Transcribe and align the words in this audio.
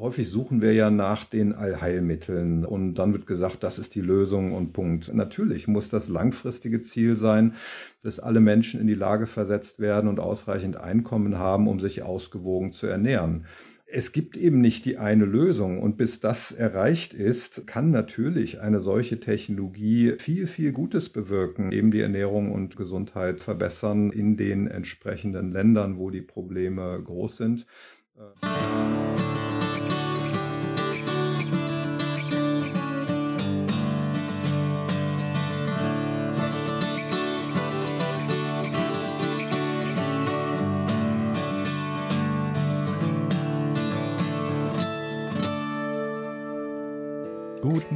Häufig 0.00 0.30
suchen 0.30 0.62
wir 0.62 0.72
ja 0.72 0.90
nach 0.90 1.26
den 1.26 1.52
Allheilmitteln 1.52 2.64
und 2.64 2.94
dann 2.94 3.12
wird 3.12 3.26
gesagt, 3.26 3.62
das 3.62 3.78
ist 3.78 3.94
die 3.94 4.00
Lösung 4.00 4.54
und 4.54 4.72
Punkt. 4.72 5.12
Natürlich 5.12 5.68
muss 5.68 5.90
das 5.90 6.08
langfristige 6.08 6.80
Ziel 6.80 7.16
sein, 7.16 7.52
dass 8.02 8.18
alle 8.18 8.40
Menschen 8.40 8.80
in 8.80 8.86
die 8.86 8.94
Lage 8.94 9.26
versetzt 9.26 9.78
werden 9.78 10.08
und 10.08 10.18
ausreichend 10.18 10.78
Einkommen 10.78 11.36
haben, 11.36 11.68
um 11.68 11.80
sich 11.80 12.02
ausgewogen 12.02 12.72
zu 12.72 12.86
ernähren. 12.86 13.44
Es 13.84 14.12
gibt 14.12 14.38
eben 14.38 14.62
nicht 14.62 14.86
die 14.86 14.96
eine 14.96 15.26
Lösung 15.26 15.82
und 15.82 15.98
bis 15.98 16.18
das 16.18 16.50
erreicht 16.50 17.12
ist, 17.12 17.66
kann 17.66 17.90
natürlich 17.90 18.58
eine 18.58 18.80
solche 18.80 19.20
Technologie 19.20 20.14
viel, 20.18 20.46
viel 20.46 20.72
Gutes 20.72 21.10
bewirken, 21.10 21.72
eben 21.72 21.90
die 21.90 22.00
Ernährung 22.00 22.52
und 22.52 22.74
Gesundheit 22.74 23.42
verbessern 23.42 24.12
in 24.12 24.38
den 24.38 24.66
entsprechenden 24.66 25.52
Ländern, 25.52 25.98
wo 25.98 26.08
die 26.08 26.22
Probleme 26.22 27.02
groß 27.04 27.36
sind. 27.36 27.66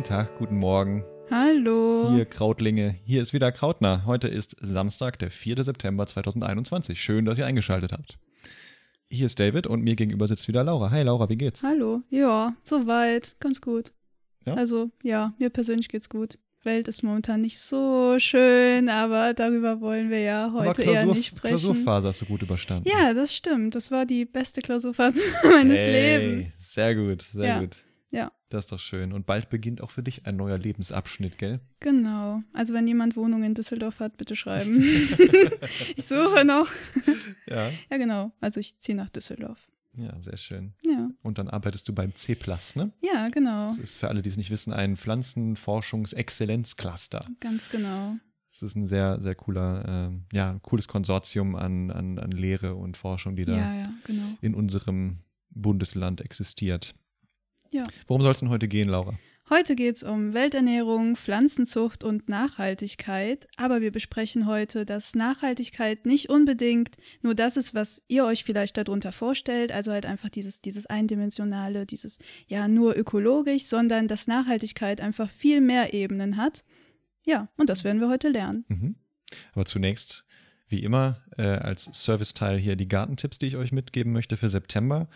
Guten 0.05 0.17
Tag, 0.17 0.37
guten 0.39 0.59
Morgen. 0.59 1.03
Hallo. 1.31 2.11
Hier 2.13 2.27
Krautlinge. 2.27 2.95
Hier 3.07 3.23
ist 3.23 3.33
wieder 3.33 3.51
Krautner. 3.51 4.05
Heute 4.05 4.29
ist 4.29 4.55
Samstag, 4.61 5.19
der 5.19 5.31
4. 5.31 5.65
September 5.65 6.07
2021. 6.07 7.01
Schön, 7.01 7.25
dass 7.25 7.39
ihr 7.39 7.47
eingeschaltet 7.47 7.93
habt. 7.93 8.19
Hier 9.09 9.25
ist 9.25 9.41
David 9.41 9.67
und 9.67 9.81
mir 9.83 9.97
gegenüber 9.97 10.27
sitzt 10.27 10.47
wieder 10.47 10.63
Laura. 10.63 10.91
Hi 10.91 11.03
Laura, 11.05 11.31
wie 11.31 11.37
geht's? 11.39 11.63
Hallo. 11.63 12.03
Ja, 12.11 12.55
soweit. 12.65 13.35
Ganz 13.41 13.63
gut. 13.63 13.95
Ja? 14.45 14.53
Also, 14.53 14.91
ja, 15.03 15.33
mir 15.39 15.49
persönlich 15.49 15.89
geht's 15.89 16.11
gut. 16.11 16.39
Welt 16.65 16.87
ist 16.87 17.03
momentan 17.03 17.41
nicht 17.41 17.59
so 17.59 18.17
schön, 18.19 18.91
aber 18.91 19.33
darüber 19.33 19.81
wollen 19.81 20.11
wir 20.11 20.21
ja 20.21 20.51
heute 20.53 20.69
Aber 20.69 20.75
Klausur, 20.75 20.95
eher 20.95 21.07
nicht 21.07 21.29
sprechen. 21.29 21.57
Klausurphase 21.57 22.09
hast 22.09 22.21
du 22.21 22.27
gut 22.27 22.43
überstanden. 22.43 22.87
Ja, 22.87 23.15
das 23.15 23.35
stimmt. 23.35 23.75
Das 23.75 23.91
war 23.91 24.05
die 24.05 24.27
beste 24.27 24.61
Klausurphase 24.61 25.23
meines 25.51 25.79
hey, 25.79 26.19
Lebens. 26.19 26.75
Sehr 26.75 26.95
gut, 26.95 27.23
sehr 27.23 27.49
Ja. 27.49 27.61
gut. 27.61 27.83
Ja. 28.15 28.33
Das 28.49 28.65
ist 28.67 28.73
doch 28.73 28.79
schön. 28.79 29.13
Und 29.13 29.27
bald 29.27 29.51
beginnt 29.51 29.81
auch 29.81 29.91
für 29.91 30.05
dich 30.05 30.25
ein 30.27 30.37
neuer 30.37 30.57
Lebensabschnitt, 30.57 31.37
gell? 31.37 31.59
Genau. 31.81 32.45
Also 32.53 32.73
wenn 32.73 32.87
jemand 32.87 33.17
Wohnung 33.17 33.43
in 33.43 33.55
Düsseldorf 33.55 33.99
hat, 33.99 34.17
bitte 34.17 34.37
schreiben. 34.37 34.81
ich 35.97 36.07
suche 36.07 36.45
noch. 36.45 36.71
Ja. 37.49 37.71
Ja, 37.91 37.99
genau. 37.99 38.31
Also 38.41 38.61
ich 38.61 38.79
ziehe 38.79 38.97
nach 38.97 39.11
Düsseldorf. 39.11 39.69
Ja, 39.97 40.17
sehr 40.21 40.37
schön. 40.37 40.75
Ja. 40.85 41.11
Und 41.23 41.39
dann 41.39 41.49
arbeitest 41.49 41.89
du 41.89 41.93
beim 41.93 42.15
C, 42.15 42.37
ne? 42.77 42.93
Ja, 43.03 43.31
genau. 43.31 43.67
Das 43.69 43.79
ist 43.79 43.97
für 43.97 44.07
alle, 44.09 44.23
die 44.23 44.29
es 44.29 44.37
nicht 44.37 44.51
wissen, 44.51 44.73
ein 44.73 44.97
Pflanzenforschungsexzellenzcluster. 44.97 47.27
Ganz 47.41 47.69
genau. 47.69 48.15
Es 48.49 48.63
ist 48.63 48.77
ein 48.77 48.87
sehr, 48.87 49.21
sehr 49.21 49.35
cooler, 49.35 49.85
ähm, 49.87 50.27
ja, 50.33 50.61
cooles 50.63 50.87
Konsortium 50.87 51.57
an, 51.57 51.91
an, 51.91 52.21
an 52.21 52.31
Lehre 52.31 52.77
und 52.77 52.97
Forschung, 52.97 53.35
die 53.35 53.45
da 53.45 53.57
Ja, 53.57 53.75
ja, 53.75 53.93
genau. 54.05 54.29
in 54.41 54.55
unserem 54.55 55.19
Bundesland 55.51 56.21
existiert. 56.21 56.95
Ja. 57.75 57.83
Worum 58.07 58.23
soll 58.23 58.31
es 58.31 58.39
denn 58.39 58.51
heute 58.51 58.69
gehen, 58.69 58.89
Laura? 58.89 59.19
Heute 59.51 59.75
geht 59.75 59.97
es 59.97 60.05
um 60.05 60.33
Welternährung, 60.33 61.17
Pflanzenzucht 61.17 62.05
und 62.05 62.29
Nachhaltigkeit, 62.29 63.49
aber 63.57 63.81
wir 63.81 63.91
besprechen 63.91 64.47
heute, 64.47 64.87
dass 64.87 65.17
Nachhaltigkeit 65.17 66.07
nicht 66.07 66.31
unbedingt 66.31 66.97
nur 67.21 67.35
das 67.35 67.57
ist, 67.57 67.75
was 67.75 68.01
ihr 68.07 68.25
euch 68.25 68.45
vielleicht 68.45 68.79
darunter 68.79 69.11
vorstellt, 69.11 69.73
also 69.73 69.91
halt 69.91 70.07
einfach 70.07 70.31
dieses, 70.31 70.63
dieses 70.63 70.87
eindimensionale, 70.87 71.85
dieses 71.85 72.21
ja 72.47 72.69
nur 72.69 72.97
ökologisch, 72.97 73.65
sondern 73.65 74.07
dass 74.07 74.29
Nachhaltigkeit 74.29 75.01
einfach 75.01 75.29
viel 75.29 75.61
mehr 75.61 75.93
Ebenen 75.93 76.37
hat. 76.37 76.65
Ja, 77.27 77.49
und 77.57 77.69
das 77.69 77.83
werden 77.83 78.01
wir 78.01 78.09
heute 78.09 78.29
lernen. 78.29 78.65
Mhm. 78.69 78.95
Aber 79.53 79.65
zunächst, 79.65 80.25
wie 80.69 80.85
immer, 80.85 81.25
äh, 81.37 81.43
als 81.43 81.91
Serviceteil 81.93 82.57
hier 82.57 82.77
die 82.77 82.89
Gartentipps, 82.89 83.41
die 83.41 83.47
ich 83.47 83.57
euch 83.57 83.73
mitgeben 83.73 84.13
möchte 84.13 84.37
für 84.37 84.49
September. 84.49 85.09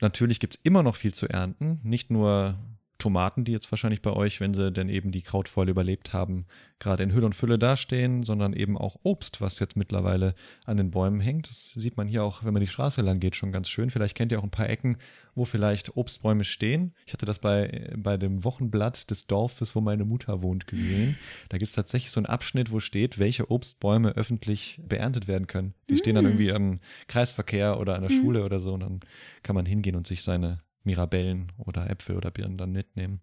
Natürlich 0.00 0.40
gibt 0.40 0.56
es 0.56 0.60
immer 0.62 0.82
noch 0.82 0.96
viel 0.96 1.14
zu 1.14 1.28
ernten. 1.28 1.80
Nicht 1.82 2.10
nur 2.10 2.58
Tomaten, 2.98 3.44
die 3.44 3.52
jetzt 3.52 3.70
wahrscheinlich 3.70 4.02
bei 4.02 4.12
euch, 4.12 4.40
wenn 4.40 4.54
sie 4.54 4.72
denn 4.72 4.88
eben 4.88 5.12
die 5.12 5.22
Krautfäule 5.22 5.70
überlebt 5.70 6.12
haben, 6.12 6.46
gerade 6.78 7.02
in 7.02 7.12
Hülle 7.12 7.26
und 7.26 7.34
Fülle 7.34 7.58
dastehen, 7.58 8.22
sondern 8.22 8.52
eben 8.52 8.76
auch 8.78 8.96
Obst, 9.02 9.40
was 9.40 9.58
jetzt 9.58 9.76
mittlerweile 9.76 10.34
an 10.64 10.76
den 10.76 10.90
Bäumen 10.90 11.20
hängt. 11.20 11.48
Das 11.50 11.66
sieht 11.74 11.96
man 11.96 12.08
hier 12.08 12.24
auch, 12.24 12.44
wenn 12.44 12.52
man 12.52 12.60
die 12.60 12.66
Straße 12.66 13.00
lang 13.02 13.20
geht, 13.20 13.36
schon 13.36 13.52
ganz 13.52 13.68
schön. 13.68 13.90
Vielleicht 13.90 14.14
kennt 14.16 14.32
ihr 14.32 14.38
auch 14.38 14.44
ein 14.44 14.50
paar 14.50 14.68
Ecken, 14.70 14.96
wo 15.34 15.44
vielleicht 15.44 15.96
Obstbäume 15.96 16.44
stehen. 16.44 16.94
Ich 17.06 17.12
hatte 17.12 17.26
das 17.26 17.38
bei, 17.38 17.92
bei 17.96 18.16
dem 18.16 18.44
Wochenblatt 18.44 19.10
des 19.10 19.26
Dorfes, 19.26 19.74
wo 19.76 19.80
meine 19.80 20.04
Mutter 20.04 20.42
wohnt, 20.42 20.66
gesehen. 20.66 21.16
Da 21.48 21.58
gibt 21.58 21.68
es 21.68 21.74
tatsächlich 21.74 22.10
so 22.10 22.20
einen 22.20 22.26
Abschnitt, 22.26 22.72
wo 22.72 22.80
steht, 22.80 23.18
welche 23.18 23.50
Obstbäume 23.50 24.10
öffentlich 24.16 24.80
beerntet 24.86 25.28
werden 25.28 25.46
können. 25.46 25.74
Die 25.90 25.96
stehen 25.96 26.14
dann 26.14 26.24
Mm. 26.24 26.28
irgendwie 26.28 26.52
am 26.52 26.80
Kreisverkehr 27.08 27.78
oder 27.78 27.94
an 27.94 28.02
der 28.02 28.10
Mhm. 28.12 28.20
Schule 28.20 28.44
oder 28.44 28.60
so 28.60 28.74
und 28.74 28.80
dann 28.80 29.00
kann 29.42 29.54
man 29.54 29.66
hingehen 29.66 29.96
und 29.96 30.06
sich 30.06 30.22
seine 30.22 30.60
Mirabellen 30.86 31.52
oder 31.58 31.90
Äpfel 31.90 32.16
oder 32.16 32.30
Birnen 32.30 32.56
dann 32.56 32.72
mitnehmen. 32.72 33.20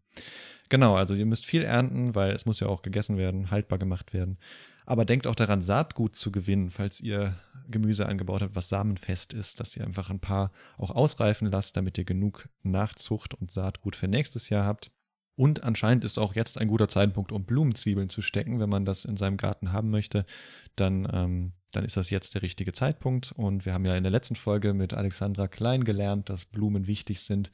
Genau, 0.70 0.96
also 0.96 1.14
ihr 1.14 1.26
müsst 1.26 1.46
viel 1.46 1.64
ernten, 1.64 2.16
weil 2.16 2.32
es 2.32 2.46
muss 2.46 2.60
ja 2.60 2.68
auch 2.68 2.82
gegessen 2.82 3.18
werden, 3.18 3.52
haltbar 3.52 3.80
gemacht 3.80 4.14
werden. 4.14 4.38
Aber 4.86 5.06
denkt 5.06 5.28
auch 5.28 5.36
daran, 5.36 5.62
Saatgut 5.62 6.16
zu 6.16 6.32
gewinnen, 6.32 6.70
falls 6.70 7.00
ihr 7.00 7.36
Gemüse 7.70 8.06
angebaut 8.06 8.42
habt, 8.42 8.56
was 8.56 8.70
samenfest 8.70 9.34
ist, 9.34 9.60
dass 9.60 9.76
ihr 9.78 9.86
einfach 9.86 10.10
ein 10.10 10.20
paar 10.20 10.52
auch 10.78 10.92
ausreifen 10.92 11.50
lasst, 11.50 11.78
damit 11.78 11.98
ihr 11.98 12.04
genug 12.04 12.50
Nachzucht 12.64 13.34
und 13.34 13.52
Saatgut 13.52 13.96
für 13.96 14.08
nächstes 14.08 14.50
Jahr 14.50 14.66
habt. 14.66 14.92
Und 15.36 15.64
anscheinend 15.64 16.04
ist 16.04 16.20
auch 16.20 16.36
jetzt 16.36 16.60
ein 16.60 16.68
guter 16.68 16.88
Zeitpunkt, 16.88 17.32
um 17.32 17.46
Blumenzwiebeln 17.46 18.10
zu 18.10 18.22
stecken. 18.22 18.60
Wenn 18.60 18.70
man 18.70 18.86
das 18.86 19.06
in 19.06 19.18
seinem 19.18 19.38
Garten 19.38 19.72
haben 19.72 19.90
möchte, 19.90 20.26
dann, 20.76 21.08
ähm, 21.12 21.54
dann 21.76 21.84
ist 21.84 21.98
das 21.98 22.10
jetzt 22.10 22.36
der 22.36 22.42
richtige 22.42 22.72
Zeitpunkt. 22.72 23.32
Und 23.34 23.66
wir 23.66 23.74
haben 23.74 23.86
ja 23.86 23.96
in 23.98 24.04
der 24.04 24.12
letzten 24.12 24.36
Folge 24.36 24.74
mit 24.74 24.94
Alexandra 24.94 25.48
Klein 25.48 25.84
gelernt, 25.84 26.30
dass 26.30 26.46
Blumen 26.46 26.88
wichtig 26.88 27.20
sind. 27.22 27.52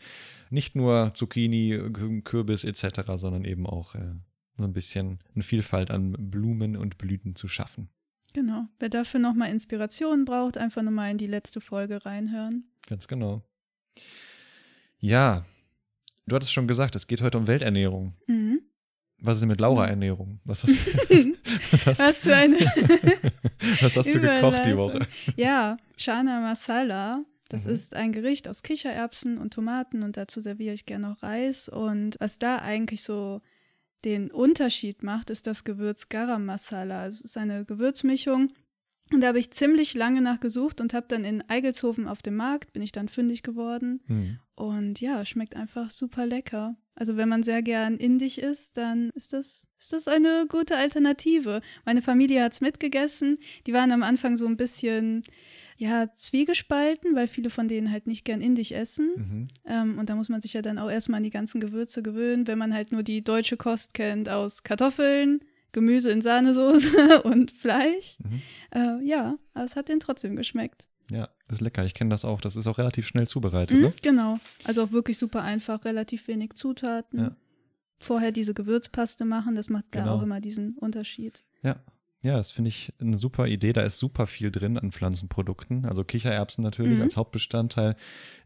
Nicht 0.49 0.75
nur 0.75 1.11
Zucchini, 1.15 1.73
Kü- 1.75 2.21
Kürbis 2.23 2.63
etc., 2.63 3.01
sondern 3.15 3.45
eben 3.45 3.65
auch 3.65 3.95
äh, 3.95 4.13
so 4.57 4.65
ein 4.65 4.73
bisschen 4.73 5.19
eine 5.33 5.43
Vielfalt 5.43 5.89
an 5.89 6.15
Blumen 6.17 6.75
und 6.77 6.97
Blüten 6.97 7.35
zu 7.35 7.47
schaffen. 7.47 7.89
Genau. 8.33 8.67
Wer 8.77 8.89
dafür 8.89 9.19
nochmal 9.19 9.49
Inspiration 9.51 10.25
braucht, 10.25 10.57
einfach 10.57 10.83
nochmal 10.83 11.09
in 11.11 11.17
die 11.17 11.25
letzte 11.27 11.61
Folge 11.61 12.05
reinhören. 12.05 12.65
Ganz 12.87 13.07
genau. 13.07 13.43
Ja, 14.99 15.45
du 16.27 16.35
hattest 16.35 16.53
schon 16.53 16.67
gesagt, 16.67 16.95
es 16.95 17.07
geht 17.07 17.21
heute 17.21 17.37
um 17.37 17.47
Welternährung. 17.47 18.13
Mhm. 18.27 18.61
Was 19.21 19.35
ist 19.37 19.41
denn 19.41 19.49
mit 19.49 19.59
Laura-Ernährung? 19.59 20.39
Was 20.45 20.63
hast, 20.63 20.69
was 21.71 21.85
hast, 21.85 21.99
Was 21.99 22.17
für 22.19 22.35
eine 22.35 22.57
was 23.81 23.95
hast 23.95 24.13
du 24.13 24.19
gekocht 24.19 24.65
die 24.65 24.77
Woche? 24.77 25.07
Ja, 25.35 25.77
Chana 25.97 26.39
Masala. 26.41 27.23
Das 27.49 27.65
Mhm. 27.65 27.73
ist 27.73 27.95
ein 27.95 28.11
Gericht 28.11 28.47
aus 28.47 28.61
Kichererbsen 28.63 29.37
und 29.39 29.53
Tomaten 29.53 30.03
und 30.03 30.17
dazu 30.17 30.39
serviere 30.39 30.73
ich 30.73 30.85
gerne 30.85 31.07
noch 31.09 31.23
Reis. 31.23 31.67
Und 31.67 32.15
was 32.19 32.37
da 32.39 32.57
eigentlich 32.59 33.01
so 33.03 33.41
den 34.05 34.29
Unterschied 34.31 35.03
macht, 35.03 35.29
ist 35.31 35.47
das 35.47 35.63
Gewürz 35.63 36.09
Garam 36.09 36.45
Masala. 36.45 37.01
Also 37.01 37.15
Es 37.19 37.25
ist 37.25 37.37
eine 37.37 37.65
Gewürzmischung. 37.65 38.51
Und 39.11 39.21
da 39.21 39.29
habe 39.29 39.39
ich 39.39 39.49
ziemlich 39.51 39.95
lange 39.95 40.21
nachgesucht 40.21 40.79
und 40.79 40.93
habe 40.93 41.07
dann 41.09 41.25
in 41.25 41.41
Eigelshofen 41.49 42.07
auf 42.07 42.21
dem 42.21 42.35
Markt, 42.35 42.73
bin 42.73 42.83
ich 42.83 42.91
dann 42.91 43.09
fündig 43.09 43.41
geworden. 43.41 44.01
Hm. 44.05 44.37
Und 44.53 45.01
ja, 45.01 45.25
schmeckt 45.25 45.55
einfach 45.55 45.89
super 45.89 46.27
lecker. 46.27 46.75
Also 46.99 47.15
wenn 47.15 47.29
man 47.29 47.43
sehr 47.43 47.61
gern 47.61 47.95
indisch 47.95 48.37
ist, 48.37 48.75
dann 48.75 49.09
ist 49.15 49.31
das, 49.31 49.67
ist 49.79 49.93
das 49.93 50.09
eine 50.09 50.45
gute 50.49 50.75
Alternative. 50.75 51.61
Meine 51.85 52.01
Familie 52.01 52.43
hat's 52.43 52.59
mitgegessen. 52.59 53.37
Die 53.65 53.73
waren 53.73 53.93
am 53.93 54.03
Anfang 54.03 54.35
so 54.35 54.45
ein 54.45 54.57
bisschen, 54.57 55.23
ja, 55.77 56.13
zwiegespalten, 56.13 57.15
weil 57.15 57.29
viele 57.29 57.49
von 57.49 57.69
denen 57.69 57.89
halt 57.89 58.05
nicht 58.05 58.25
gern 58.25 58.41
indisch 58.41 58.73
essen. 58.73 59.11
Mhm. 59.15 59.47
Ähm, 59.65 59.97
und 59.97 60.09
da 60.09 60.15
muss 60.15 60.27
man 60.27 60.41
sich 60.41 60.51
ja 60.51 60.61
dann 60.61 60.77
auch 60.77 60.91
erstmal 60.91 61.19
an 61.19 61.23
die 61.23 61.29
ganzen 61.29 61.61
Gewürze 61.61 62.03
gewöhnen, 62.03 62.47
wenn 62.47 62.57
man 62.57 62.73
halt 62.73 62.91
nur 62.91 63.01
die 63.01 63.23
deutsche 63.23 63.55
Kost 63.55 63.93
kennt 63.93 64.27
aus 64.27 64.63
Kartoffeln, 64.63 65.39
Gemüse 65.71 66.11
in 66.11 66.21
Sahnesoße 66.21 67.21
und 67.23 67.51
Fleisch. 67.51 68.17
Mhm. 68.19 68.41
Äh, 68.71 69.05
ja, 69.05 69.39
aber 69.53 69.63
es 69.63 69.77
hat 69.77 69.87
denen 69.87 70.01
trotzdem 70.01 70.35
geschmeckt. 70.35 70.88
Ja, 71.11 71.29
das 71.47 71.55
ist 71.57 71.61
lecker. 71.61 71.83
Ich 71.85 71.93
kenne 71.93 72.09
das 72.09 72.25
auch. 72.25 72.41
Das 72.41 72.55
ist 72.55 72.67
auch 72.67 72.77
relativ 72.77 73.07
schnell 73.07 73.27
zubereitet, 73.27 73.77
Mhm, 73.77 73.83
ne? 73.83 73.93
genau. 74.01 74.39
Also 74.63 74.83
auch 74.83 74.91
wirklich 74.91 75.17
super 75.17 75.41
einfach, 75.43 75.85
relativ 75.85 76.27
wenig 76.27 76.53
Zutaten. 76.53 77.19
Ja. 77.19 77.35
Vorher 77.99 78.31
diese 78.31 78.53
Gewürzpaste 78.53 79.25
machen, 79.25 79.55
das 79.55 79.69
macht 79.69 79.85
da 79.91 80.01
Genau. 80.01 80.15
auch 80.15 80.21
immer 80.21 80.39
diesen 80.39 80.77
Unterschied. 80.77 81.43
Ja. 81.63 81.77
Ja, 82.21 82.35
das 82.35 82.51
finde 82.51 82.67
ich 82.67 82.91
eine 82.99 83.15
super 83.15 83.47
Idee. 83.47 83.71
Da 83.71 83.81
ist 83.81 83.97
super 83.97 84.27
viel 84.27 84.51
drin 84.51 84.77
an 84.77 84.91
Pflanzenprodukten. 84.91 85.85
Also 85.85 86.03
Kichererbsen 86.03 86.61
natürlich 86.63 86.97
Mhm. 86.97 87.03
als 87.03 87.15
Hauptbestandteil. 87.15 87.95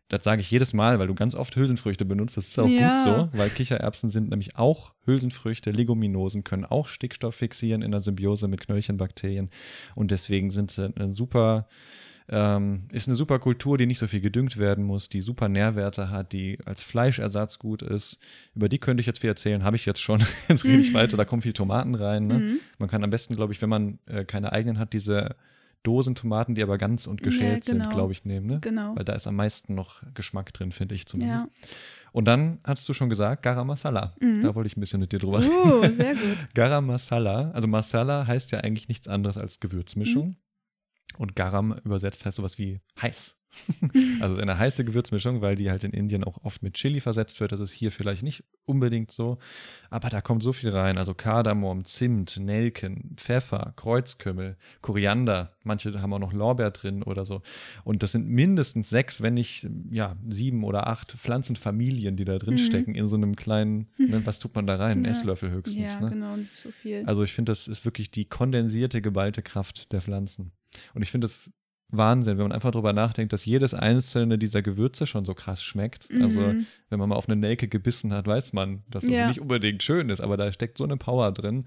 Das 0.10 0.24
sage 0.24 0.42
ich 0.42 0.52
jedes 0.52 0.74
Mal, 0.74 1.00
weil 1.00 1.08
du 1.08 1.16
ganz 1.16 1.34
oft 1.34 1.56
Hülsenfrüchte 1.56 2.06
benutzt. 2.06 2.38
Das 2.38 2.50
ist 2.50 2.60
auch 2.60 2.68
Ja. 2.68 2.90
gut 2.94 3.00
so, 3.04 3.38
weil 3.40 3.50
Kichererbsen 3.50 4.12
sind 4.12 4.30
nämlich 4.30 4.58
auch 4.58 4.94
Hülsenfrüchte, 5.06 5.72
Leguminosen, 5.72 6.44
können 6.44 6.66
auch 6.66 6.88
Stickstoff 6.88 7.34
fixieren 7.34 7.82
in 7.82 7.90
der 7.90 8.00
Symbiose 8.00 8.48
mit 8.48 8.62
Knöllchenbakterien. 8.62 9.50
Und 9.96 10.12
deswegen 10.12 10.52
sind 10.52 10.70
sie 10.70 10.94
eine 10.96 11.12
super 11.12 11.68
Ähm, 12.30 12.84
ist 12.92 13.08
eine 13.08 13.16
super 13.16 13.40
Kultur, 13.40 13.78
die 13.78 13.86
nicht 13.86 14.00
so 14.00 14.08
viel 14.08 14.22
gedüngt 14.22 14.58
werden 14.58 14.84
muss, 14.86 15.10
die 15.10 15.20
super 15.22 15.50
Nährwerte 15.50 16.10
hat, 16.10 16.32
die 16.32 16.58
als 16.66 16.82
Fleischersatz 16.82 17.60
gut 17.60 17.82
ist. 17.82 18.18
Über 18.56 18.70
die 18.70 18.80
könnte 18.80 19.02
ich 19.02 19.08
jetzt 19.08 19.20
viel 19.20 19.30
erzählen, 19.30 19.64
habe 19.64 19.76
ich 19.76 19.86
jetzt 19.86 20.02
schon. 20.02 20.22
jetzt 20.48 20.64
rede 20.64 20.80
ich 20.82 20.92
Mhm. 20.92 20.96
weiter, 20.96 21.18
da 21.18 21.26
kommen 21.26 21.42
viel 21.42 21.54
Tomaten 21.54 21.96
rein. 21.96 22.28
Ne? 22.28 22.40
Mhm. 22.40 22.60
Man 22.78 22.90
kann 22.90 23.04
am 23.04 23.10
besten, 23.10 23.36
glaube 23.36 23.52
ich, 23.54 23.62
wenn 23.62 23.70
man 23.70 24.00
äh, 24.06 24.24
keine 24.26 24.52
eigenen 24.54 24.80
hat, 24.80 24.94
diese 24.94 25.36
Dosentomaten, 25.84 26.56
die 26.56 26.64
aber 26.64 26.78
ganz 26.78 27.08
und 27.08 27.22
geschält 27.24 27.68
Ja, 27.68 27.74
genau. 27.74 27.84
sind, 27.86 27.94
glaube 27.94 28.14
ich, 28.14 28.24
nehmen. 28.24 28.48
Ne? 28.48 28.60
Genau. 28.62 28.96
Weil 28.96 29.04
da 29.04 29.14
ist 29.14 29.28
am 29.28 29.36
meisten 29.36 29.76
noch 29.76 30.02
Geschmack 30.14 30.54
drin, 30.54 30.72
finde 30.72 30.96
ich 30.96 31.06
zumindest. 31.08 31.46
Ja. 31.46 31.68
Und 32.14 32.26
dann 32.26 32.60
hast 32.64 32.88
du 32.88 32.94
schon 32.94 33.10
gesagt, 33.10 33.44
Garam 33.44 33.68
Masala. 33.68 34.16
Mhm. 34.22 34.42
Da 34.44 34.56
wollte 34.56 34.68
ich 34.68 34.78
ein 34.78 34.80
bisschen 34.80 35.02
mit 35.02 35.12
dir 35.12 35.20
drüber 35.20 35.40
reden. 35.44 35.52
Oh, 35.66 35.86
sehr 35.92 36.14
gut. 36.14 36.38
Garam 36.54 36.86
Masala, 36.86 37.52
also 37.52 37.68
Masala 37.68 38.26
heißt 38.28 38.52
ja 38.52 38.60
eigentlich 38.60 38.88
nichts 38.88 39.10
anderes 39.10 39.38
als 39.38 39.60
Gewürzmischung. 39.60 40.28
Mhm. 40.28 40.36
Und 41.18 41.36
Garam 41.36 41.74
übersetzt 41.84 42.26
heißt 42.26 42.38
sowas 42.38 42.58
wie 42.58 42.82
heiß. 43.00 43.38
also 44.20 44.38
eine 44.42 44.58
heiße 44.58 44.84
Gewürzmischung, 44.84 45.42
weil 45.42 45.56
die 45.56 45.70
halt 45.70 45.84
in 45.84 45.92
Indien 45.92 46.24
auch 46.24 46.44
oft 46.44 46.64
mit 46.64 46.74
Chili 46.74 47.00
versetzt 47.02 47.40
wird. 47.40 47.52
Das 47.52 47.60
ist 47.60 47.70
hier 47.72 47.92
vielleicht 47.92 48.24
nicht 48.24 48.44
unbedingt 48.66 49.12
so. 49.12 49.38
Aber 49.92 50.10
da 50.10 50.22
kommt 50.22 50.42
so 50.42 50.54
viel 50.54 50.72
rein. 50.72 50.98
Also 50.98 51.14
Kardamom, 51.14 51.86
Zimt, 51.86 52.38
Nelken, 52.38 53.14
Pfeffer, 53.16 53.74
Kreuzkümmel, 53.76 54.58
Koriander. 54.82 55.56
Manche 55.64 56.02
haben 56.02 56.12
auch 56.14 56.20
noch 56.20 56.34
Lorbeer 56.34 56.72
drin 56.72 57.04
oder 57.04 57.26
so. 57.26 57.44
Und 57.84 58.02
das 58.02 58.12
sind 58.14 58.28
mindestens 58.28 58.90
sechs, 58.90 59.22
wenn 59.22 59.36
nicht 59.36 59.68
ja, 59.92 60.16
sieben 60.28 60.64
oder 60.64 60.88
acht 60.88 61.12
Pflanzenfamilien, 61.12 62.16
die 62.18 62.26
da 62.26 62.40
drin 62.40 62.56
Mhm. 62.56 62.58
stecken, 62.58 62.96
in 62.96 63.06
so 63.06 63.18
einem 63.18 63.36
kleinen, 63.36 63.88
ne, 64.00 64.26
was 64.26 64.40
tut 64.40 64.56
man 64.56 64.66
da 64.66 64.78
rein? 64.78 65.02
Ein 65.02 65.06
Ja. 65.06 65.12
Esslöffel 65.12 65.52
höchstens. 65.52 65.94
Ja, 65.94 66.00
ne? 66.02 66.10
genau, 66.10 66.38
nicht 66.38 66.58
so 66.58 66.72
viel. 66.72 67.04
Also 67.06 67.22
ich 67.24 67.34
finde, 67.34 67.52
das 67.52 67.68
ist 67.68 67.86
wirklich 67.86 68.10
die 68.10 68.26
kondensierte, 68.26 69.00
geballte 69.04 69.44
Kraft 69.44 69.92
der 69.92 70.02
Pflanzen. 70.02 70.54
Und 70.94 71.02
ich 71.02 71.12
finde 71.12 71.26
es 71.26 71.52
Wahnsinn, 71.90 72.38
wenn 72.38 72.46
man 72.46 72.52
einfach 72.54 72.72
drüber 72.72 72.92
nachdenkt, 72.92 73.34
dass 73.34 73.46
jedes 73.46 73.74
einzelne 73.76 74.40
dieser 74.40 74.62
Gewürze 74.64 75.06
schon 75.06 75.26
so 75.26 75.36
krass 75.36 75.64
schmeckt. 75.64 76.10
Also 76.20 76.42
Mhm. 76.42 76.66
wenn 76.90 77.00
man 77.00 77.10
mal 77.10 77.16
auf 77.16 77.28
eine 77.30 77.36
Nelke 77.36 77.68
gebissen 77.68 78.12
hat, 78.14 78.26
weiß 78.26 78.54
man, 78.54 78.82
dass 78.90 79.04
das 79.04 79.12
Ja. 79.14 79.28
nicht 79.28 79.40
unbedingt 79.42 79.84
schön 79.84 80.10
ist, 80.10 80.20
aber 80.22 80.36
da 80.38 80.52
steckt 80.52 80.78
so 80.80 80.84
eine 80.86 80.98
Power 80.98 81.32
drin. 81.32 81.66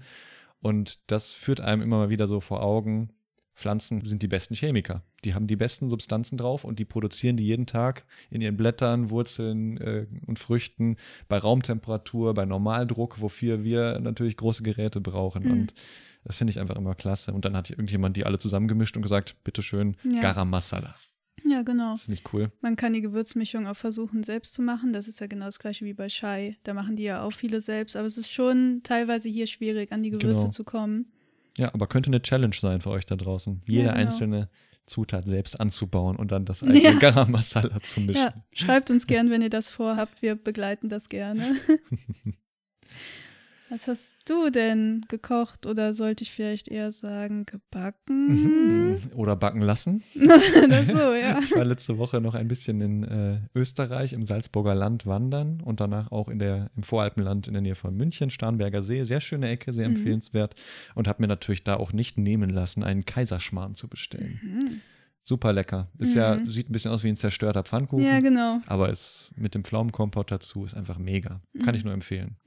Und 0.59 0.99
das 1.09 1.33
führt 1.33 1.61
einem 1.61 1.81
immer 1.81 1.97
mal 1.97 2.09
wieder 2.09 2.27
so 2.27 2.41
vor 2.41 2.61
Augen, 2.61 3.13
Pflanzen 3.55 4.03
sind 4.05 4.21
die 4.21 4.27
besten 4.27 4.53
Chemiker. 4.53 5.01
Die 5.23 5.33
haben 5.33 5.47
die 5.47 5.55
besten 5.55 5.89
Substanzen 5.89 6.37
drauf 6.37 6.63
und 6.63 6.77
die 6.77 6.85
produzieren 6.85 7.37
die 7.37 7.45
jeden 7.45 7.65
Tag 7.65 8.05
in 8.29 8.39
ihren 8.41 8.55
Blättern, 8.55 9.09
Wurzeln 9.09 9.77
äh, 9.77 10.05
und 10.27 10.37
Früchten 10.37 10.97
bei 11.27 11.39
Raumtemperatur, 11.39 12.35
bei 12.35 12.45
Normaldruck, 12.45 13.19
wofür 13.19 13.63
wir 13.63 13.97
natürlich 13.99 14.37
große 14.37 14.61
Geräte 14.61 15.01
brauchen. 15.01 15.45
Mhm. 15.45 15.51
Und 15.51 15.73
das 16.27 16.35
finde 16.35 16.51
ich 16.51 16.59
einfach 16.59 16.75
immer 16.75 16.93
klasse. 16.93 17.33
Und 17.33 17.45
dann 17.45 17.55
hat 17.55 17.69
irgendjemand 17.69 18.17
die 18.17 18.25
alle 18.25 18.37
zusammengemischt 18.37 18.95
und 18.97 19.01
gesagt, 19.01 19.35
bitteschön, 19.43 19.95
Ja. 20.03 20.19
Garam 20.21 20.49
Masala. 20.49 20.93
Ja, 21.45 21.61
genau. 21.61 21.91
Das 21.91 22.01
ist 22.03 22.09
nicht 22.09 22.33
cool. 22.33 22.51
Man 22.61 22.75
kann 22.75 22.91
die 22.93 23.01
Gewürzmischung 23.01 23.67
auch 23.67 23.75
versuchen, 23.77 24.23
selbst 24.23 24.53
zu 24.53 24.61
machen. 24.61 24.91
Das 24.91 25.07
ist 25.07 25.21
ja 25.21 25.27
genau 25.27 25.45
das 25.45 25.59
gleiche 25.59 25.85
wie 25.85 25.93
bei 25.93 26.07
Chai. 26.07 26.57
Da 26.63 26.73
machen 26.73 26.95
die 26.97 27.03
ja 27.03 27.21
auch 27.21 27.31
viele 27.31 27.61
selbst. 27.61 27.95
Aber 27.95 28.05
es 28.05 28.17
ist 28.17 28.31
schon 28.33 28.81
teilweise 28.83 29.29
hier 29.29 29.47
schwierig, 29.47 29.91
an 29.93 30.03
die 30.03 30.09
Gewürze 30.09 30.35
Genau. 30.45 30.49
zu 30.49 30.63
kommen. 30.65 31.11
Ja, 31.57 31.73
aber 31.73 31.87
könnte 31.87 32.07
eine 32.07 32.21
Challenge 32.21 32.55
sein 32.55 32.81
für 32.81 32.89
euch 32.89 33.05
da 33.05 33.15
draußen, 33.15 33.61
jede 33.65 33.83
genau. 33.83 33.93
einzelne 33.95 34.49
Zutat 34.87 35.25
selbst 35.27 35.59
anzubauen 35.59 36.15
und 36.17 36.31
dann 36.31 36.43
das 36.45 36.63
eigene 36.63 36.81
Ja. 36.81 36.91
Garam 36.99 37.31
Masala 37.31 37.81
zu 37.81 38.01
mischen. 38.01 38.15
Ja, 38.21 38.33
schreibt 38.51 38.89
uns 38.89 39.07
gern, 39.07 39.29
wenn 39.29 39.41
ihr 39.41 39.49
das 39.49 39.69
vorhabt. 39.69 40.21
Wir 40.21 40.35
begleiten 40.35 40.89
das 40.89 41.07
gerne. 41.07 41.55
Was 43.69 43.87
hast 43.89 44.15
du 44.25 44.49
denn 44.49 45.03
gekocht 45.09 45.65
oder 45.65 45.93
sollte 45.93 46.23
ich 46.23 46.31
vielleicht 46.31 46.69
eher 46.69 46.91
sagen 46.93 47.45
gebacken? 47.45 48.91
Mhm. 48.91 48.97
Oder 49.13 49.35
backen 49.35 49.61
lassen. 49.61 50.03
Oder 50.15 50.83
so, 50.85 51.13
ja. 51.13 51.39
Ich 51.39 51.53
war 51.53 51.65
letzte 51.65 51.97
Woche 51.97 52.21
noch 52.21 52.33
ein 52.33 52.47
bisschen 52.47 52.79
in 52.79 53.03
äh, 53.03 53.39
Österreich 53.53 54.13
im 54.13 54.23
Salzburger 54.23 54.73
Land 54.73 55.05
wandern 55.05 55.59
und 55.61 55.81
danach 55.81 56.11
auch 56.13 56.29
in 56.29 56.39
der, 56.39 56.71
im 56.77 56.83
Voralpenland 56.83 57.47
in 57.47 57.53
der 57.53 57.61
Nähe 57.61 57.75
von 57.75 57.93
München, 57.95 58.29
Starnberger 58.29 58.81
See. 58.81 59.03
Sehr 59.03 59.19
schöne 59.19 59.49
Ecke, 59.49 59.73
sehr 59.73 59.89
Mhm. 59.89 59.95
empfehlenswert. 59.97 60.55
Und 60.95 61.09
habe 61.09 61.21
mir 61.21 61.27
natürlich 61.27 61.63
da 61.65 61.75
auch 61.75 61.91
nicht 61.91 62.17
nehmen 62.17 62.49
lassen, 62.49 62.83
einen 62.83 63.03
Kaiserschmarrn 63.05 63.75
zu 63.75 63.89
bestellen. 63.89 64.39
Mhm. 64.43 64.81
Super 65.23 65.51
lecker. 65.51 65.91
Ist 65.99 66.15
ja, 66.15 66.37
Mhm. 66.37 66.49
sieht 66.49 66.69
ein 66.69 66.71
bisschen 66.71 66.91
aus 66.91 67.03
wie 67.03 67.09
ein 67.09 67.17
zerstörter 67.17 67.63
Pfannkuchen. 67.63 68.05
Ja, 68.05 68.21
genau. 68.21 68.61
Aber 68.67 68.89
es 68.89 69.33
mit 69.35 69.55
dem 69.55 69.65
Pflaumenkompott 69.65 70.31
dazu 70.31 70.63
ist 70.63 70.73
einfach 70.73 70.97
mega. 70.99 71.41
Kann 71.59 71.73
Mhm. 71.73 71.75
ich 71.75 71.83
nur 71.83 71.93
empfehlen. 71.93 72.37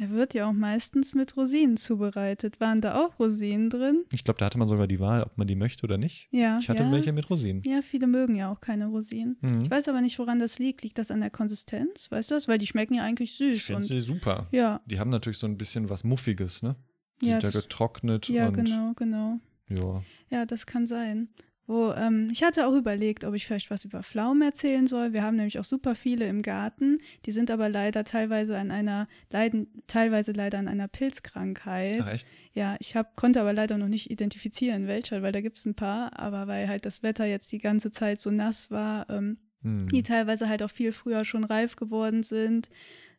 Er 0.00 0.08
wird 0.08 0.32
ja 0.32 0.48
auch 0.48 0.54
meistens 0.54 1.14
mit 1.14 1.36
Rosinen 1.36 1.76
zubereitet. 1.76 2.58
Waren 2.58 2.80
da 2.80 3.04
auch 3.04 3.18
Rosinen 3.18 3.68
drin? 3.68 4.06
Ich 4.10 4.24
glaube, 4.24 4.38
da 4.38 4.46
hatte 4.46 4.56
man 4.56 4.66
sogar 4.66 4.86
die 4.86 4.98
Wahl, 4.98 5.22
ob 5.22 5.36
man 5.36 5.46
die 5.46 5.56
möchte 5.56 5.84
oder 5.84 5.98
nicht. 5.98 6.26
Ja. 6.30 6.58
Ich 6.58 6.70
hatte 6.70 6.84
ja. 6.84 6.90
welche 6.90 7.12
mit 7.12 7.28
Rosinen. 7.28 7.62
Ja, 7.66 7.82
viele 7.82 8.06
mögen 8.06 8.34
ja 8.34 8.50
auch 8.50 8.60
keine 8.60 8.86
Rosinen. 8.86 9.36
Mhm. 9.42 9.64
Ich 9.64 9.70
weiß 9.70 9.88
aber 9.88 10.00
nicht, 10.00 10.18
woran 10.18 10.38
das 10.38 10.58
liegt. 10.58 10.82
Liegt 10.84 10.96
das 10.96 11.10
an 11.10 11.20
der 11.20 11.28
Konsistenz? 11.28 12.10
Weißt 12.10 12.30
du 12.30 12.34
das? 12.34 12.48
Weil 12.48 12.56
die 12.56 12.66
schmecken 12.66 12.94
ja 12.94 13.02
eigentlich 13.02 13.32
süß. 13.34 13.56
Ich 13.56 13.64
finde 13.64 13.76
und 13.76 13.82
sie 13.82 14.00
super. 14.00 14.48
ja, 14.52 14.80
Die 14.86 14.98
haben 14.98 15.10
natürlich 15.10 15.36
so 15.36 15.46
ein 15.46 15.58
bisschen 15.58 15.90
was 15.90 16.02
Muffiges, 16.02 16.62
ne? 16.62 16.76
Die 17.20 17.26
Ja, 17.26 17.38
sind 17.38 17.52
ja 17.52 17.60
getrocknet 17.60 18.26
ja, 18.30 18.48
genau, 18.48 18.94
genau. 18.96 19.38
ja. 19.68 20.02
Ja, 20.30 20.46
das 20.46 20.64
kann 20.64 20.86
sein. 20.86 21.28
Wo, 21.70 21.92
ähm, 21.92 22.28
ich 22.32 22.42
hatte 22.42 22.66
auch 22.66 22.74
überlegt, 22.74 23.24
ob 23.24 23.32
ich 23.34 23.46
vielleicht 23.46 23.70
was 23.70 23.84
über 23.84 24.02
Pflaumen 24.02 24.42
erzählen 24.42 24.88
soll. 24.88 25.12
Wir 25.12 25.22
haben 25.22 25.36
nämlich 25.36 25.60
auch 25.60 25.64
super 25.64 25.94
viele 25.94 26.26
im 26.26 26.42
Garten. 26.42 26.98
Die 27.26 27.30
sind 27.30 27.48
aber 27.48 27.68
leider 27.68 28.02
teilweise 28.02 28.58
an 28.58 28.72
einer, 28.72 29.06
leiden 29.30 29.68
teilweise 29.86 30.32
leider 30.32 30.58
an 30.58 30.66
einer 30.66 30.88
Pilzkrankheit. 30.88 32.00
Ach 32.02 32.12
echt? 32.12 32.26
Ja, 32.54 32.74
ich 32.80 32.96
hab, 32.96 33.14
konnte 33.14 33.40
aber 33.40 33.52
leider 33.52 33.78
noch 33.78 33.86
nicht 33.86 34.10
identifizieren, 34.10 34.88
welcher, 34.88 35.22
weil 35.22 35.30
da 35.30 35.40
gibt 35.40 35.58
es 35.58 35.64
ein 35.64 35.76
paar. 35.76 36.18
Aber 36.18 36.48
weil 36.48 36.66
halt 36.66 36.86
das 36.86 37.04
Wetter 37.04 37.24
jetzt 37.24 37.52
die 37.52 37.58
ganze 37.58 37.92
Zeit 37.92 38.20
so 38.20 38.32
nass 38.32 38.72
war, 38.72 39.08
ähm, 39.08 39.38
Hm. 39.62 39.88
die 39.88 40.02
teilweise 40.02 40.48
halt 40.48 40.62
auch 40.62 40.70
viel 40.70 40.90
früher 40.90 41.24
schon 41.26 41.44
reif 41.44 41.76
geworden 41.76 42.22
sind, 42.22 42.70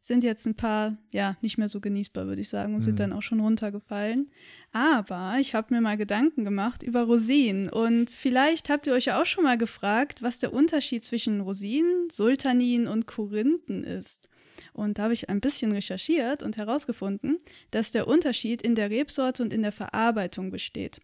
sind 0.02 0.24
jetzt 0.24 0.48
ein 0.48 0.56
paar, 0.56 0.98
ja, 1.12 1.38
nicht 1.42 1.58
mehr 1.60 1.70
so 1.70 1.80
genießbar, 1.80 2.26
würde 2.28 2.42
ich 2.42 2.50
sagen, 2.50 2.74
und 2.74 2.82
sind 2.82 2.94
Mhm. 2.94 2.98
dann 2.98 3.14
auch 3.14 3.22
schon 3.22 3.40
runtergefallen. 3.40 4.32
Aber 4.72 5.36
ich 5.40 5.54
habe 5.54 5.74
mir 5.74 5.82
mal 5.82 5.96
Gedanken 5.98 6.44
gemacht 6.44 6.82
über 6.82 7.04
Rosinen 7.04 7.70
und 7.70 8.10
vielleicht 8.10 8.70
habt 8.70 8.88
ihr 8.88 8.94
euch 8.94 9.06
ja 9.06 9.22
auch 9.22 9.26
schon 9.26 9.44
mal 9.44 9.58
gefragt, 9.58 10.22
was 10.24 10.40
der 10.40 10.54
Unterschied 10.54 11.04
zwischen 11.06 11.42
Rosinen, 11.42 12.10
Sultanin 12.10 12.88
und 12.88 13.06
Korinthen 13.06 13.84
ist. 13.84 14.28
Und 14.74 14.98
da 14.98 15.04
habe 15.04 15.14
ich 15.14 15.30
ein 15.30 15.40
bisschen 15.42 15.72
recherchiert 15.72 16.44
und 16.44 16.58
herausgefunden, 16.58 17.38
dass 17.72 17.92
der 17.92 18.08
Unterschied 18.08 18.62
in 18.62 18.76
der 18.76 18.90
Rebsorte 18.90 19.44
und 19.44 19.54
in 19.54 19.62
der 19.62 19.72
Verarbeitung 19.72 20.50
besteht. 20.50 21.00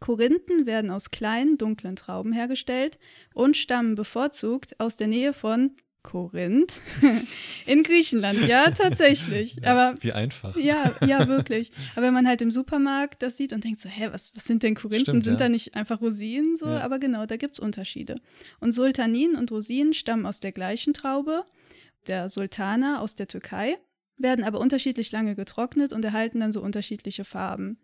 Korinthen 0.00 0.64
werden 0.64 0.90
aus 0.90 1.10
kleinen, 1.10 1.58
dunklen 1.58 1.94
Trauben 1.96 2.32
hergestellt 2.32 2.98
und 3.34 3.56
stammen 3.56 3.94
bevorzugt 3.94 4.80
aus 4.80 4.96
der 4.96 5.08
Nähe 5.08 5.32
von 5.34 5.72
Korinth 6.02 6.80
in 7.66 7.82
Griechenland. 7.82 8.46
Ja, 8.46 8.70
tatsächlich. 8.70 9.66
Aber 9.66 9.94
Wie 10.00 10.12
einfach. 10.12 10.56
ja, 10.56 10.94
ja, 11.06 11.28
wirklich. 11.28 11.72
Aber 11.94 12.06
wenn 12.06 12.14
man 12.14 12.26
halt 12.26 12.42
im 12.42 12.50
Supermarkt 12.50 13.22
das 13.22 13.36
sieht 13.36 13.52
und 13.52 13.64
denkt 13.64 13.80
so, 13.80 13.88
hä, 13.88 14.08
was, 14.12 14.32
was 14.34 14.44
sind 14.44 14.62
denn 14.62 14.74
Korinthen? 14.74 15.04
Stimmt, 15.04 15.24
sind 15.24 15.34
ja. 15.34 15.46
da 15.46 15.48
nicht 15.48 15.74
einfach 15.74 16.00
Rosinen? 16.00 16.56
So, 16.56 16.66
Ja. 16.66 16.80
aber 16.80 16.98
genau, 16.98 17.26
da 17.26 17.36
gibt's 17.36 17.60
Unterschiede. 17.60 18.16
Und 18.60 18.72
Sultanin 18.72 19.34
und 19.36 19.50
Rosinen 19.50 19.92
stammen 19.92 20.26
aus 20.26 20.40
der 20.40 20.52
gleichen 20.52 20.94
Traube, 20.94 21.44
der 22.06 22.28
Sultana 22.28 23.00
aus 23.00 23.14
der 23.14 23.28
Türkei, 23.28 23.78
werden 24.16 24.44
aber 24.44 24.60
unterschiedlich 24.60 25.12
lange 25.12 25.34
getrocknet 25.34 25.92
und 25.92 26.04
erhalten 26.04 26.40
dann 26.40 26.52
so 26.52 26.60
unterschiedliche 26.60 27.24
Farben. 27.24 27.78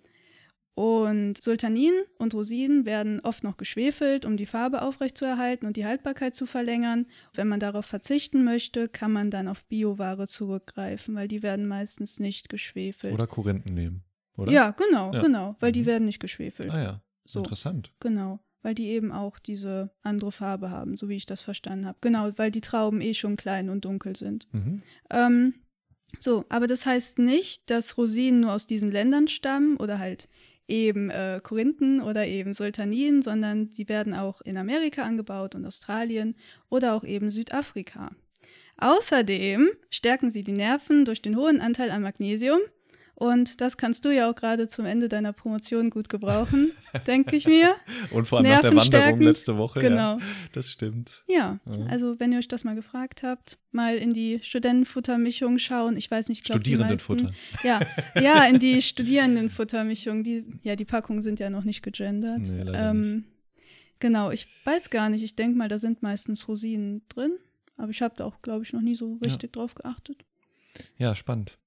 Und 0.77 1.43
Sultanin 1.43 1.95
und 2.19 2.35
Rosinen 2.35 2.85
werden 2.85 3.21
oft 3.21 3.43
noch 3.43 3.57
geschwefelt, 3.57 4.27
um 4.27 4.37
die 4.37 4.45
Farbe 4.45 4.83
aufrechtzuerhalten 4.83 5.67
und 5.67 5.79
die 5.79 5.87
Haltbarkeit 5.87 6.35
zu 6.35 6.45
verlängern. 6.45 7.07
Wenn 7.33 7.49
man 7.49 7.61
darauf 7.61 7.87
verzichten 7.87 8.45
möchte, 8.45 8.87
kann 8.87 9.11
man 9.11 9.31
dann 9.31 9.49
auf 9.49 9.65
Bioware 9.65 10.29
zurückgreifen, 10.29 11.15
weil 11.15 11.29
die 11.29 11.43
werden 11.43 11.67
meistens 11.67 12.21
nicht 12.21 12.51
geschwefelt. 12.51 13.15
Oder 13.15 13.27
Korinthen 13.27 13.73
nehmen, 13.73 14.05
oder? 14.37 14.53
Ja, 14.53 14.73
genau, 14.73 15.15
Ja. 15.15 15.23
genau, 15.23 15.57
weil 15.61 15.73
die 15.73 15.81
Mhm. 15.81 15.87
werden 15.87 16.05
nicht 16.05 16.21
geschwefelt. 16.21 16.71
Ah 16.71 16.83
ja, 16.83 17.03
So. 17.25 17.39
interessant. 17.39 17.95
Genau, 18.01 18.41
weil 18.61 18.75
die 18.75 18.89
eben 18.89 19.13
auch 19.13 19.39
diese 19.39 19.95
andere 20.03 20.31
Farbe 20.31 20.69
haben, 20.71 20.99
so 20.99 21.09
wie 21.09 21.17
ich 21.17 21.25
das 21.25 21.41
verstanden 21.41 21.87
habe. 21.87 21.97
Genau, 22.03 22.33
weil 22.37 22.51
die 22.51 22.61
Trauben 22.61 23.01
eh 23.01 23.15
schon 23.15 23.37
klein 23.37 23.71
und 23.71 23.87
dunkel 23.87 24.15
sind. 24.15 24.47
Mhm. 24.53 24.83
Ähm, 25.09 25.55
so, 26.21 26.45
aber 26.51 26.67
das 26.67 26.87
heißt 26.87 27.19
nicht, 27.19 27.69
dass 27.71 27.99
Rosinen 27.99 28.41
nur 28.41 28.53
aus 28.53 28.67
diesen 28.67 28.91
Ländern 28.91 29.27
stammen 29.27 29.77
oder 29.79 29.99
halt 29.99 30.29
eben 30.69 31.11
äh, 31.11 31.41
Korinthen 31.43 32.01
oder 32.01 32.27
eben 32.27 32.53
Sultanin, 32.53 33.23
sondern 33.23 33.71
sie 33.73 33.89
werden 33.89 34.15
auch 34.15 34.41
in 34.41 34.57
Amerika 34.57 35.03
angebaut 35.03 35.55
und 35.55 35.65
Australien 35.65 36.37
oder 36.69 36.95
auch 36.95 37.05
eben 37.05 37.31
Südafrika. 37.31 38.11
Außerdem 38.79 39.71
stärken 39.91 40.31
sie 40.31 40.43
die 40.43 40.53
Nerven 40.53 41.05
durch 41.05 41.23
den 41.23 41.37
hohen 41.37 41.61
Anteil 41.61 41.91
an 41.91 42.03
Magnesium. 42.03 42.61
Und 43.17 43.63
das 43.63 43.79
kannst 43.79 44.05
du 44.05 44.11
ja 44.15 44.31
auch 44.31 44.35
gerade 44.35 44.69
zum 44.69 44.85
Ende 44.85 45.09
deiner 45.09 45.33
Promotion 45.33 45.89
gut 45.89 46.11
gebrauchen, 46.11 46.73
denke 47.07 47.35
ich 47.35 47.47
mir. 47.47 47.75
Und 48.11 48.27
vor 48.27 48.39
allem 48.39 48.49
nach 48.49 48.61
der 48.61 48.77
Wanderung 48.77 49.21
letzte 49.23 49.57
Woche. 49.57 49.83
Ja, 49.83 49.89
Genau. 49.89 50.19
das 50.53 50.71
stimmt. 50.71 51.25
Ja, 51.27 51.59
Ja. 51.65 51.87
also 51.87 52.21
wenn 52.21 52.33
ihr 52.33 52.39
euch 52.39 52.49
das 52.49 52.65
mal 52.65 52.75
gefragt 52.75 53.23
habt, 53.23 53.59
mal 53.73 53.97
in 53.97 54.13
die 54.13 54.39
Studentenfuttermischung 54.43 55.57
schauen. 55.57 55.97
Ich 55.97 56.11
weiß 56.11 56.29
nicht, 56.29 56.41
ich 56.41 56.45
glaub, 56.45 56.63
die 56.63 56.73
Studierendenfutter. 56.73 57.31
Ja, 57.65 57.81
ja, 58.21 58.45
in 58.45 58.59
die 58.59 58.83
Studierendenfuttermischung. 58.83 60.23
Die, 60.23 60.45
ja, 60.63 60.77
die 60.77 60.85
Packungen 60.85 61.23
sind 61.23 61.41
ja 61.41 61.49
noch 61.49 61.65
nicht 61.65 61.83
gegendert. 61.83 62.43
Nee, 62.51 62.63
leider 62.65 62.91
ähm, 62.91 63.25
Genau, 63.99 64.31
ich 64.31 64.47
weiß 64.65 64.91
gar 64.91 65.09
nicht. 65.09 65.25
Ich 65.25 65.37
denke 65.37 65.57
mal, 65.57 65.69
da 65.69 65.79
sind 65.79 66.03
meistens 66.03 66.49
Rosinen 66.49 67.01
drin. 67.09 67.33
Aber 67.79 67.91
ich 67.91 68.03
habe 68.03 68.15
da 68.17 68.25
auch, 68.25 68.43
glaube 68.43 68.63
ich, 68.65 68.73
noch 68.73 68.81
nie 68.83 68.95
so 68.95 69.19
richtig 69.25 69.55
ja. 69.55 69.61
drauf 69.61 69.75
geachtet. 69.75 70.25
Ja, 70.99 71.15
spannend. 71.15 71.59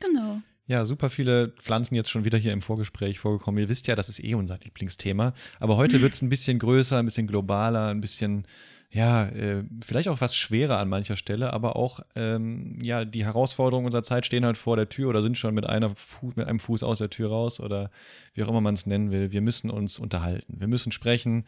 Genau. 0.00 0.42
Ja, 0.70 0.86
super 0.86 1.10
viele 1.10 1.48
Pflanzen 1.48 1.96
jetzt 1.96 2.12
schon 2.12 2.24
wieder 2.24 2.38
hier 2.38 2.52
im 2.52 2.62
Vorgespräch 2.62 3.18
vorgekommen. 3.18 3.60
Ihr 3.60 3.68
wisst 3.68 3.88
ja, 3.88 3.96
das 3.96 4.08
ist 4.08 4.22
eh 4.22 4.36
unser 4.36 4.56
Lieblingsthema. 4.62 5.32
Aber 5.58 5.76
heute 5.76 6.00
wird 6.00 6.12
es 6.12 6.22
ein 6.22 6.28
bisschen 6.28 6.60
größer, 6.60 6.96
ein 6.96 7.06
bisschen 7.06 7.26
globaler, 7.26 7.88
ein 7.88 8.00
bisschen, 8.00 8.46
ja, 8.88 9.26
äh, 9.30 9.64
vielleicht 9.84 10.08
auch 10.08 10.20
was 10.20 10.36
schwerer 10.36 10.78
an 10.78 10.88
mancher 10.88 11.16
Stelle, 11.16 11.52
aber 11.52 11.74
auch, 11.74 11.98
ähm, 12.14 12.78
ja, 12.80 13.04
die 13.04 13.24
Herausforderungen 13.24 13.86
unserer 13.86 14.04
Zeit 14.04 14.26
stehen 14.26 14.44
halt 14.44 14.56
vor 14.56 14.76
der 14.76 14.88
Tür 14.88 15.08
oder 15.08 15.22
sind 15.22 15.36
schon 15.36 15.56
mit, 15.56 15.66
einer 15.66 15.90
Fu 15.96 16.30
mit 16.36 16.46
einem 16.46 16.60
Fuß 16.60 16.84
aus 16.84 16.98
der 16.98 17.10
Tür 17.10 17.30
raus 17.30 17.58
oder 17.58 17.90
wie 18.34 18.44
auch 18.44 18.48
immer 18.48 18.60
man 18.60 18.74
es 18.74 18.86
nennen 18.86 19.10
will. 19.10 19.32
Wir 19.32 19.40
müssen 19.40 19.70
uns 19.70 19.98
unterhalten. 19.98 20.60
Wir 20.60 20.68
müssen 20.68 20.92
sprechen. 20.92 21.46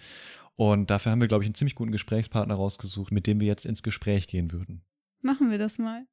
Und 0.57 0.91
dafür 0.91 1.13
haben 1.13 1.21
wir, 1.21 1.29
glaube 1.29 1.45
ich, 1.45 1.47
einen 1.47 1.55
ziemlich 1.55 1.77
guten 1.77 1.93
Gesprächspartner 1.93 2.57
rausgesucht, 2.57 3.13
mit 3.13 3.29
dem 3.29 3.39
wir 3.39 3.47
jetzt 3.47 3.67
ins 3.67 3.85
Gespräch 3.85 4.27
gehen 4.27 4.51
würden. 4.51 4.83
Machen 5.21 5.53
wir 5.53 5.59
das 5.59 5.79
mal. 5.79 6.07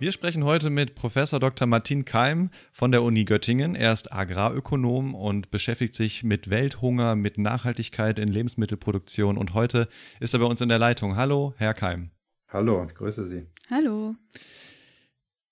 Wir 0.00 0.10
sprechen 0.10 0.42
heute 0.42 0.70
mit 0.70 0.96
Professor 0.96 1.38
Dr. 1.38 1.68
Martin 1.68 2.04
Keim 2.04 2.50
von 2.72 2.90
der 2.90 3.04
Uni 3.04 3.24
Göttingen. 3.24 3.76
Er 3.76 3.92
ist 3.92 4.12
Agrarökonom 4.12 5.14
und 5.14 5.52
beschäftigt 5.52 5.94
sich 5.94 6.24
mit 6.24 6.50
Welthunger, 6.50 7.14
mit 7.14 7.38
Nachhaltigkeit 7.38 8.18
in 8.18 8.26
Lebensmittelproduktion. 8.26 9.38
Und 9.38 9.54
heute 9.54 9.88
ist 10.18 10.34
er 10.34 10.40
bei 10.40 10.46
uns 10.46 10.60
in 10.60 10.68
der 10.68 10.80
Leitung. 10.80 11.16
Hallo, 11.16 11.54
Herr 11.58 11.74
Keim. 11.74 12.10
Hallo, 12.52 12.84
ich 12.88 12.94
grüße 12.94 13.24
Sie. 13.24 13.46
Hallo. 13.70 14.16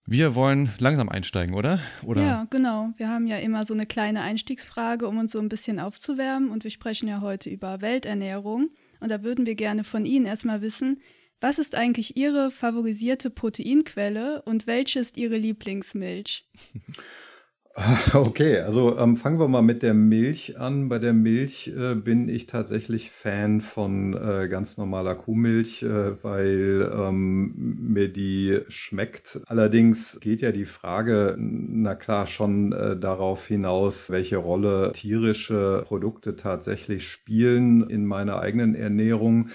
Wir 0.07 0.35
wollen 0.35 0.73
langsam 0.79 1.09
einsteigen, 1.09 1.55
oder? 1.55 1.79
oder? 2.05 2.23
Ja, 2.23 2.47
genau. 2.51 2.91
Wir 2.97 3.09
haben 3.09 3.29
ja 3.29 3.37
immer 3.37 3.65
so 3.65 3.75
eine 3.75 3.87
kleine 3.87 4.23
Einstiegsfrage, 4.23 5.07
um 5.07 5.19
uns 5.19 5.31
so 5.31 5.39
ein 5.39 5.49
bisschen 5.49 5.79
aufzuwärmen. 5.79 6.51
Und 6.51 6.65
wir 6.65 6.73
sprechen 6.73 7.07
ja 7.07 7.21
heute 7.21 7.49
über 7.49 7.81
Welternährung. 7.81 8.71
Und 8.99 9.09
da 9.09 9.23
würden 9.23 9.47
wir 9.47 9.55
gerne 9.55 9.85
von 9.85 10.05
Ihnen 10.05 10.27
erstmal 10.27 10.63
wissen, 10.63 11.01
was 11.43 11.59
ist 11.59 11.75
eigentlich 11.75 12.17
Ihre 12.17 12.51
favorisierte 12.51 13.29
Proteinquelle 13.29 14.43
und 14.43 14.67
welche 14.67 15.01
ist 15.01 15.17
Ihre 15.17 15.37
Lieblingsmilch? 15.37 16.47
Okay, 18.15 18.59
also 18.59 18.99
ähm, 18.99 19.17
fangen 19.17 19.39
wir 19.39 19.49
mal 19.49 19.63
mit 19.63 19.83
der 19.83 19.95
Milch 19.95 20.59
an. 20.59 20.89
Bei 20.89 20.99
der 20.99 21.15
Milch 21.15 21.73
äh, 21.75 21.95
bin 21.95 22.29
ich 22.29 22.47
tatsächlich 22.47 23.11
Fan 23.11 23.61
von 23.63 24.15
äh, 24.15 24.49
ganz 24.49 24.77
normaler 24.77 25.15
Kuhmilch, 25.15 25.83
äh, 25.83 26.23
weil 26.23 26.91
ähm, 26.95 27.55
mir 27.57 28.13
die 28.13 28.59
schmeckt. 28.69 29.41
Allerdings 29.47 30.21
geht 30.21 30.43
ja 30.43 30.53
die 30.53 30.67
Frage, 30.67 31.37
na 31.39 31.95
klar, 31.95 32.27
schon 32.27 32.73
äh, 32.73 32.97
darauf 32.99 33.47
hinaus, 33.47 34.11
welche 34.11 34.37
Rolle 34.37 34.93
tierische 34.93 35.83
Produkte 35.87 36.37
tatsächlich 36.37 37.09
spielen 37.09 37.89
in 37.89 38.05
meiner 38.05 38.41
eigenen 38.41 38.75
Ernährung. 38.75 39.49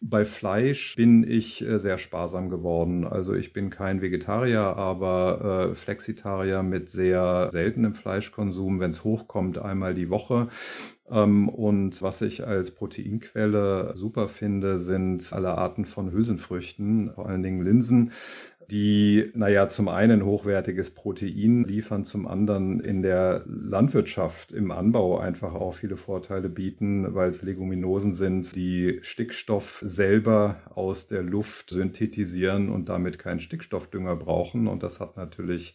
Bei 0.00 0.24
Fleisch 0.24 0.94
bin 0.94 1.24
ich 1.28 1.66
äh, 1.66 1.78
sehr 1.78 1.98
sparsam 1.98 2.50
geworden. 2.50 3.04
Also 3.04 3.34
ich 3.34 3.52
bin 3.52 3.70
kein 3.70 4.00
Vegetarier, 4.00 4.60
aber 4.76 5.70
äh, 5.70 5.74
Flexitarier 5.74 6.62
mit 6.62 6.88
sehr, 6.88 7.48
sehr 7.50 7.63
seltenem 7.64 7.94
Fleischkonsum, 7.94 8.78
wenn 8.78 8.90
es 8.90 9.04
hochkommt, 9.04 9.56
einmal 9.56 9.94
die 9.94 10.10
Woche. 10.10 10.48
Ähm, 11.08 11.48
und 11.48 12.02
was 12.02 12.20
ich 12.20 12.46
als 12.46 12.72
Proteinquelle 12.72 13.94
super 13.96 14.28
finde, 14.28 14.78
sind 14.78 15.32
alle 15.32 15.56
Arten 15.56 15.86
von 15.86 16.12
Hülsenfrüchten, 16.12 17.12
vor 17.14 17.26
allen 17.26 17.42
Dingen 17.42 17.64
Linsen 17.64 18.10
die, 18.70 19.30
naja, 19.34 19.68
zum 19.68 19.88
einen 19.88 20.24
hochwertiges 20.24 20.90
Protein 20.90 21.64
liefern, 21.64 22.04
zum 22.04 22.26
anderen 22.26 22.80
in 22.80 23.02
der 23.02 23.42
Landwirtschaft, 23.46 24.52
im 24.52 24.70
Anbau 24.70 25.18
einfach 25.18 25.54
auch 25.54 25.74
viele 25.74 25.96
Vorteile 25.96 26.48
bieten, 26.48 27.14
weil 27.14 27.28
es 27.28 27.42
Leguminosen 27.42 28.14
sind, 28.14 28.54
die 28.56 28.98
Stickstoff 29.02 29.80
selber 29.84 30.62
aus 30.74 31.06
der 31.06 31.22
Luft 31.22 31.70
synthetisieren 31.70 32.68
und 32.68 32.88
damit 32.88 33.18
keinen 33.18 33.40
Stickstoffdünger 33.40 34.16
brauchen. 34.16 34.66
Und 34.66 34.82
das 34.82 35.00
hat 35.00 35.16
natürlich 35.16 35.74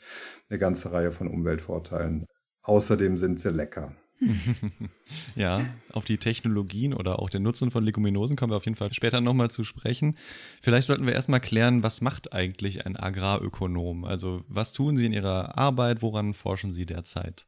eine 0.49 0.59
ganze 0.59 0.91
Reihe 0.91 1.11
von 1.11 1.27
Umweltvorteilen. 1.27 2.25
Außerdem 2.63 3.17
sind 3.17 3.39
sie 3.39 3.49
lecker. 3.49 3.95
ja, 5.35 5.65
auf 5.91 6.05
die 6.05 6.17
Technologien 6.17 6.93
oder 6.93 7.19
auch 7.19 7.29
den 7.29 7.43
Nutzen 7.43 7.71
von 7.71 7.83
Leguminosen 7.83 8.35
kommen 8.35 8.51
wir 8.51 8.57
auf 8.57 8.65
jeden 8.65 8.75
Fall 8.75 8.93
später 8.93 9.21
nochmal 9.21 9.51
zu 9.51 9.63
sprechen. 9.63 10.17
Vielleicht 10.61 10.87
sollten 10.87 11.05
wir 11.05 11.13
erstmal 11.13 11.39
klären, 11.39 11.83
was 11.83 12.01
macht 12.01 12.33
eigentlich 12.33 12.85
ein 12.85 12.97
Agrarökonom? 12.97 14.05
Also 14.05 14.43
was 14.47 14.73
tun 14.73 14.97
Sie 14.97 15.05
in 15.05 15.13
Ihrer 15.13 15.57
Arbeit? 15.57 16.01
Woran 16.01 16.33
forschen 16.33 16.73
Sie 16.73 16.85
derzeit? 16.85 17.47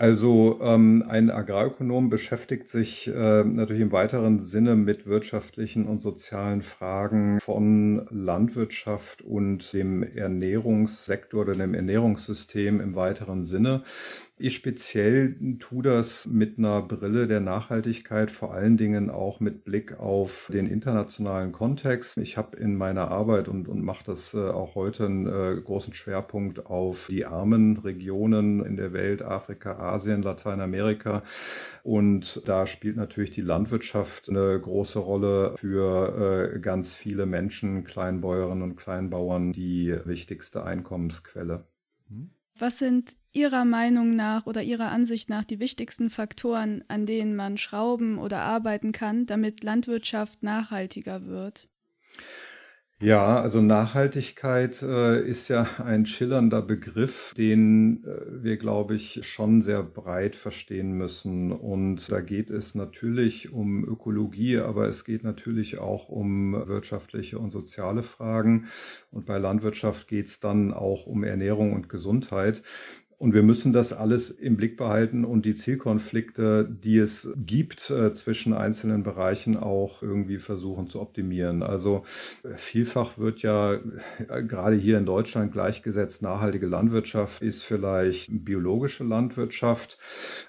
Also 0.00 0.60
ähm, 0.62 1.04
ein 1.08 1.28
Agrarökonom 1.28 2.08
beschäftigt 2.08 2.68
sich 2.68 3.08
äh, 3.08 3.42
natürlich 3.42 3.82
im 3.82 3.90
weiteren 3.90 4.38
Sinne 4.38 4.76
mit 4.76 5.08
wirtschaftlichen 5.08 5.88
und 5.88 6.00
sozialen 6.00 6.62
Fragen 6.62 7.40
von 7.40 8.06
Landwirtschaft 8.08 9.22
und 9.22 9.72
dem 9.72 10.04
Ernährungssektor 10.04 11.40
oder 11.40 11.56
dem 11.56 11.74
Ernährungssystem 11.74 12.80
im 12.80 12.94
weiteren 12.94 13.42
Sinne. 13.42 13.82
Ich 14.40 14.54
speziell 14.54 15.56
tue 15.58 15.82
das 15.82 16.28
mit 16.28 16.58
einer 16.58 16.80
Brille 16.82 17.26
der 17.26 17.40
Nachhaltigkeit, 17.40 18.30
vor 18.30 18.54
allen 18.54 18.76
Dingen 18.76 19.10
auch 19.10 19.40
mit 19.40 19.64
Blick 19.64 19.98
auf 19.98 20.48
den 20.52 20.68
internationalen 20.68 21.50
Kontext. 21.50 22.16
Ich 22.18 22.36
habe 22.36 22.56
in 22.56 22.76
meiner 22.76 23.10
Arbeit 23.10 23.48
und, 23.48 23.66
und 23.66 23.82
mache 23.82 24.04
das 24.04 24.34
äh, 24.34 24.38
auch 24.38 24.76
heute 24.76 25.06
einen 25.06 25.26
äh, 25.26 25.60
großen 25.60 25.92
Schwerpunkt 25.92 26.66
auf 26.66 27.08
die 27.10 27.24
armen 27.24 27.78
Regionen 27.78 28.64
in 28.64 28.76
der 28.76 28.92
Welt, 28.92 29.22
Afrika, 29.22 29.76
Asien, 29.78 30.22
Lateinamerika. 30.22 31.24
Und 31.82 32.48
da 32.48 32.66
spielt 32.66 32.96
natürlich 32.96 33.32
die 33.32 33.40
Landwirtschaft 33.40 34.28
eine 34.28 34.60
große 34.60 35.00
Rolle 35.00 35.54
für 35.56 36.52
äh, 36.54 36.60
ganz 36.60 36.92
viele 36.94 37.26
Menschen, 37.26 37.82
Kleinbäuerinnen 37.82 38.62
und 38.62 38.76
Kleinbauern, 38.76 39.52
die 39.52 39.96
wichtigste 40.04 40.62
Einkommensquelle. 40.62 41.64
Mhm. 42.08 42.37
Was 42.58 42.78
sind 42.78 43.16
Ihrer 43.32 43.64
Meinung 43.64 44.16
nach 44.16 44.46
oder 44.46 44.62
Ihrer 44.62 44.90
Ansicht 44.90 45.30
nach 45.30 45.44
die 45.44 45.60
wichtigsten 45.60 46.10
Faktoren, 46.10 46.84
an 46.88 47.06
denen 47.06 47.36
man 47.36 47.56
schrauben 47.56 48.18
oder 48.18 48.40
arbeiten 48.40 48.90
kann, 48.90 49.26
damit 49.26 49.62
Landwirtschaft 49.62 50.42
nachhaltiger 50.42 51.26
wird? 51.26 51.68
Ja, 53.00 53.40
also 53.40 53.62
Nachhaltigkeit 53.62 54.82
äh, 54.82 55.20
ist 55.22 55.46
ja 55.48 55.68
ein 55.84 56.04
schillernder 56.04 56.62
Begriff, 56.62 57.32
den 57.36 58.02
äh, 58.02 58.42
wir, 58.42 58.56
glaube 58.56 58.96
ich, 58.96 59.20
schon 59.24 59.62
sehr 59.62 59.84
breit 59.84 60.34
verstehen 60.34 60.92
müssen. 60.94 61.52
Und 61.52 62.10
da 62.10 62.20
geht 62.20 62.50
es 62.50 62.74
natürlich 62.74 63.52
um 63.52 63.84
Ökologie, 63.84 64.58
aber 64.58 64.88
es 64.88 65.04
geht 65.04 65.22
natürlich 65.22 65.78
auch 65.78 66.08
um 66.08 66.54
wirtschaftliche 66.66 67.38
und 67.38 67.52
soziale 67.52 68.02
Fragen. 68.02 68.66
Und 69.12 69.26
bei 69.26 69.38
Landwirtschaft 69.38 70.08
geht 70.08 70.26
es 70.26 70.40
dann 70.40 70.74
auch 70.74 71.06
um 71.06 71.22
Ernährung 71.22 71.74
und 71.74 71.88
Gesundheit. 71.88 72.64
Und 73.20 73.34
wir 73.34 73.42
müssen 73.42 73.72
das 73.72 73.92
alles 73.92 74.30
im 74.30 74.56
Blick 74.56 74.76
behalten 74.76 75.24
und 75.24 75.44
die 75.44 75.56
Zielkonflikte, 75.56 76.68
die 76.70 76.98
es 76.98 77.32
gibt 77.36 77.90
äh, 77.90 78.12
zwischen 78.12 78.52
einzelnen 78.52 79.02
Bereichen 79.02 79.56
auch 79.56 80.02
irgendwie 80.02 80.38
versuchen 80.38 80.86
zu 80.86 81.00
optimieren. 81.00 81.64
Also 81.64 82.04
äh, 82.44 82.50
vielfach 82.54 83.18
wird 83.18 83.40
ja 83.42 83.74
äh, 83.74 84.44
gerade 84.44 84.76
hier 84.76 84.98
in 84.98 85.04
Deutschland 85.04 85.50
gleichgesetzt, 85.50 86.22
nachhaltige 86.22 86.68
Landwirtschaft 86.68 87.42
ist 87.42 87.64
vielleicht 87.64 88.28
biologische 88.30 89.02
Landwirtschaft. 89.02 89.98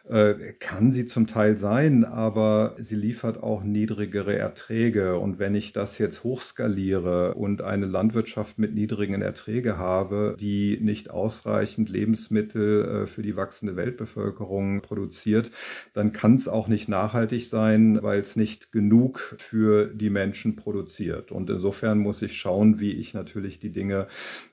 Äh, 0.08 0.36
kann 0.60 0.92
sie 0.92 1.06
zum 1.06 1.26
Teil 1.26 1.58
sein, 1.58 2.06
aber 2.06 2.76
sie 2.78 2.96
liefert 2.96 3.42
auch 3.42 3.64
niedrigere 3.64 4.38
Erträge. 4.38 5.18
Und 5.18 5.40
wenn 5.40 5.56
ich 5.56 5.74
das 5.74 5.98
jetzt 5.98 6.24
hochskaliere 6.24 7.34
und 7.34 7.64
eine 7.64 7.88
Landwirtschaft 7.88 8.60
mit 8.60 8.76
niedrigen 8.76 9.24
Erträgen 9.24 9.80
habe, 9.80 10.36
die 10.40 10.78
nicht 10.80 11.10
ausreichend 11.10 11.90
Lebensmittel 11.90 12.59
Lebensmittel 12.60 13.04
äh, 13.04 13.08
für 13.08 13.22
die 13.22 13.36
wachsende 13.36 13.76
Weltbevölkerung 13.76 14.82
produziert, 14.82 15.52
dann 15.94 16.12
kann 16.12 16.36
es 16.36 16.48
auch 16.48 16.68
nicht 16.68 16.90
nachhaltig 16.90 17.48
sein, 17.48 18.00
weil 18.02 18.20
es 18.20 18.36
nicht 18.36 18.72
genug 18.72 19.36
für 19.38 19.88
die 19.88 20.10
Menschen 20.10 20.56
produziert. 20.56 21.32
Und 21.32 21.50
insofern 21.50 22.00
muss 22.00 22.22
ich 22.22 22.38
schauen, 22.38 22.80
wie 22.80 22.94
ich 22.94 23.14
natürlich 23.14 23.60
die 23.60 23.72
Dinge 23.72 24.08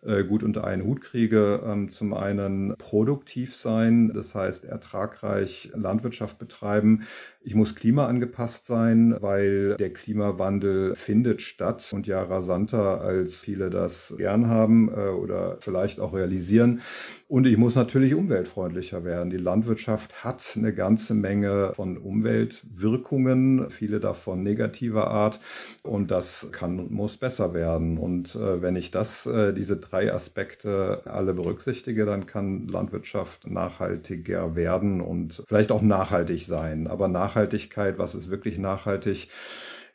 äh, 0.05 0.25
gut 0.25 0.43
unter 0.43 0.65
einen 0.65 0.83
Hut 0.83 1.01
kriege. 1.01 1.63
Ähm, 1.65 1.89
zum 1.89 2.15
einen 2.15 2.75
produktiv 2.79 3.55
sein, 3.55 4.13
das 4.13 4.35
heißt 4.35 4.65
ertragreich 4.65 5.71
Landwirtschaft 5.75 6.39
betreiben. 6.39 7.03
Ich 7.47 7.55
muss 7.55 7.77
klimaangepasst 7.77 8.67
sein, 8.67 9.17
weil 9.21 9.77
der 9.77 9.93
Klimawandel 9.93 10.97
findet 10.97 11.43
statt 11.43 11.89
und 11.93 12.09
ja 12.09 12.21
rasanter, 12.21 13.01
als 13.03 13.45
viele 13.45 13.71
das 13.71 14.17
gern 14.19 14.49
haben 14.49 14.89
äh, 14.89 15.11
oder 15.11 15.57
vielleicht 15.61 16.01
auch 16.01 16.13
realisieren. 16.13 16.81
Und 17.29 17.47
ich 17.47 17.57
muss 17.57 17.77
natürlich 17.77 18.15
umweltfreundlicher 18.15 19.05
werden. 19.05 19.31
Die 19.31 19.37
Landwirtschaft 19.37 20.25
hat 20.25 20.55
eine 20.57 20.75
ganze 20.75 21.15
Menge 21.15 21.73
von 21.75 21.99
Umweltwirkungen, 21.99 23.71
viele 23.71 24.01
davon 24.01 24.43
negativer 24.43 25.09
Art. 25.09 25.39
Und 25.85 26.11
das 26.11 26.49
kann 26.51 26.81
und 26.81 26.91
muss 26.91 27.17
besser 27.17 27.55
werden. 27.55 27.97
Und 27.97 28.35
äh, 28.35 28.61
wenn 28.61 28.75
ich 28.75 28.91
das, 28.91 29.25
äh, 29.27 29.53
diese 29.53 29.77
drei 29.77 30.13
Aspekte 30.13 31.03
alle 31.05 31.33
berücksichtige, 31.33 32.07
dann 32.07 32.27
kann 32.27 32.67
Landwirtschaft 32.67 33.49
nachhaltiger 33.49 34.57
werden 34.57 35.01
und 35.01 35.45
vielleicht 35.47 35.71
auch 35.71 35.83
nachhaltig 35.83 36.45
sein. 36.45 36.89
Aber 36.89 37.07
nachhaltig 37.07 37.36
Nachhaltigkeit, 37.37 37.99
was 37.99 38.15
ist 38.15 38.31
wirklich 38.31 38.59
nachhaltig, 38.59 39.29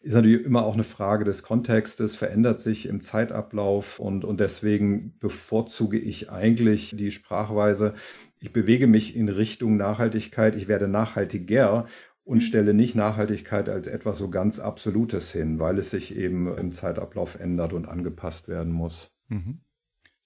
ist 0.04 0.14
natürlich 0.14 0.46
immer 0.46 0.64
auch 0.64 0.76
eine 0.76 0.84
Frage 0.84 1.24
des 1.24 1.44
Kontextes, 1.44 2.16
verändert 2.16 2.60
sich 2.60 2.88
im 2.88 3.02
Zeitablauf 3.02 4.00
und, 4.00 4.26
und 4.26 4.40
deswegen 4.40 5.18
bevorzuge 5.20 5.98
ich 5.98 6.32
eigentlich 6.32 6.96
die 6.96 7.12
Sprachweise, 7.12 7.94
ich 8.40 8.54
bewege 8.54 8.88
mich 8.88 9.16
in 9.16 9.30
Richtung 9.30 9.78
Nachhaltigkeit, 9.78 10.56
ich 10.56 10.68
werde 10.68 10.88
nachhaltiger 10.88 11.88
und 12.24 12.38
mhm. 12.38 12.42
stelle 12.42 12.74
nicht 12.74 12.96
Nachhaltigkeit 12.96 13.70
als 13.70 13.88
etwas 13.88 14.20
so 14.20 14.30
ganz 14.30 14.60
Absolutes 14.60 15.32
hin, 15.32 15.60
weil 15.60 15.80
es 15.80 15.90
sich 15.90 16.16
eben 16.16 16.56
im 16.56 16.72
Zeitablauf 16.72 17.40
ändert 17.40 17.74
und 17.74 17.88
angepasst 17.88 18.48
werden 18.48 18.72
muss. 18.72 19.12
Mhm. 19.30 19.62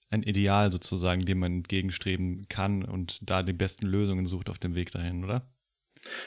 Ein 0.08 0.22
Ideal 0.22 0.70
sozusagen, 0.70 1.24
dem 1.24 1.38
man 1.38 1.52
entgegenstreben 1.56 2.46
kann 2.48 2.84
und 2.84 3.18
da 3.28 3.42
die 3.42 3.52
besten 3.52 3.86
Lösungen 3.86 4.26
sucht 4.26 4.48
auf 4.50 4.58
dem 4.58 4.74
Weg 4.74 4.90
dahin, 4.90 5.24
oder? 5.24 5.50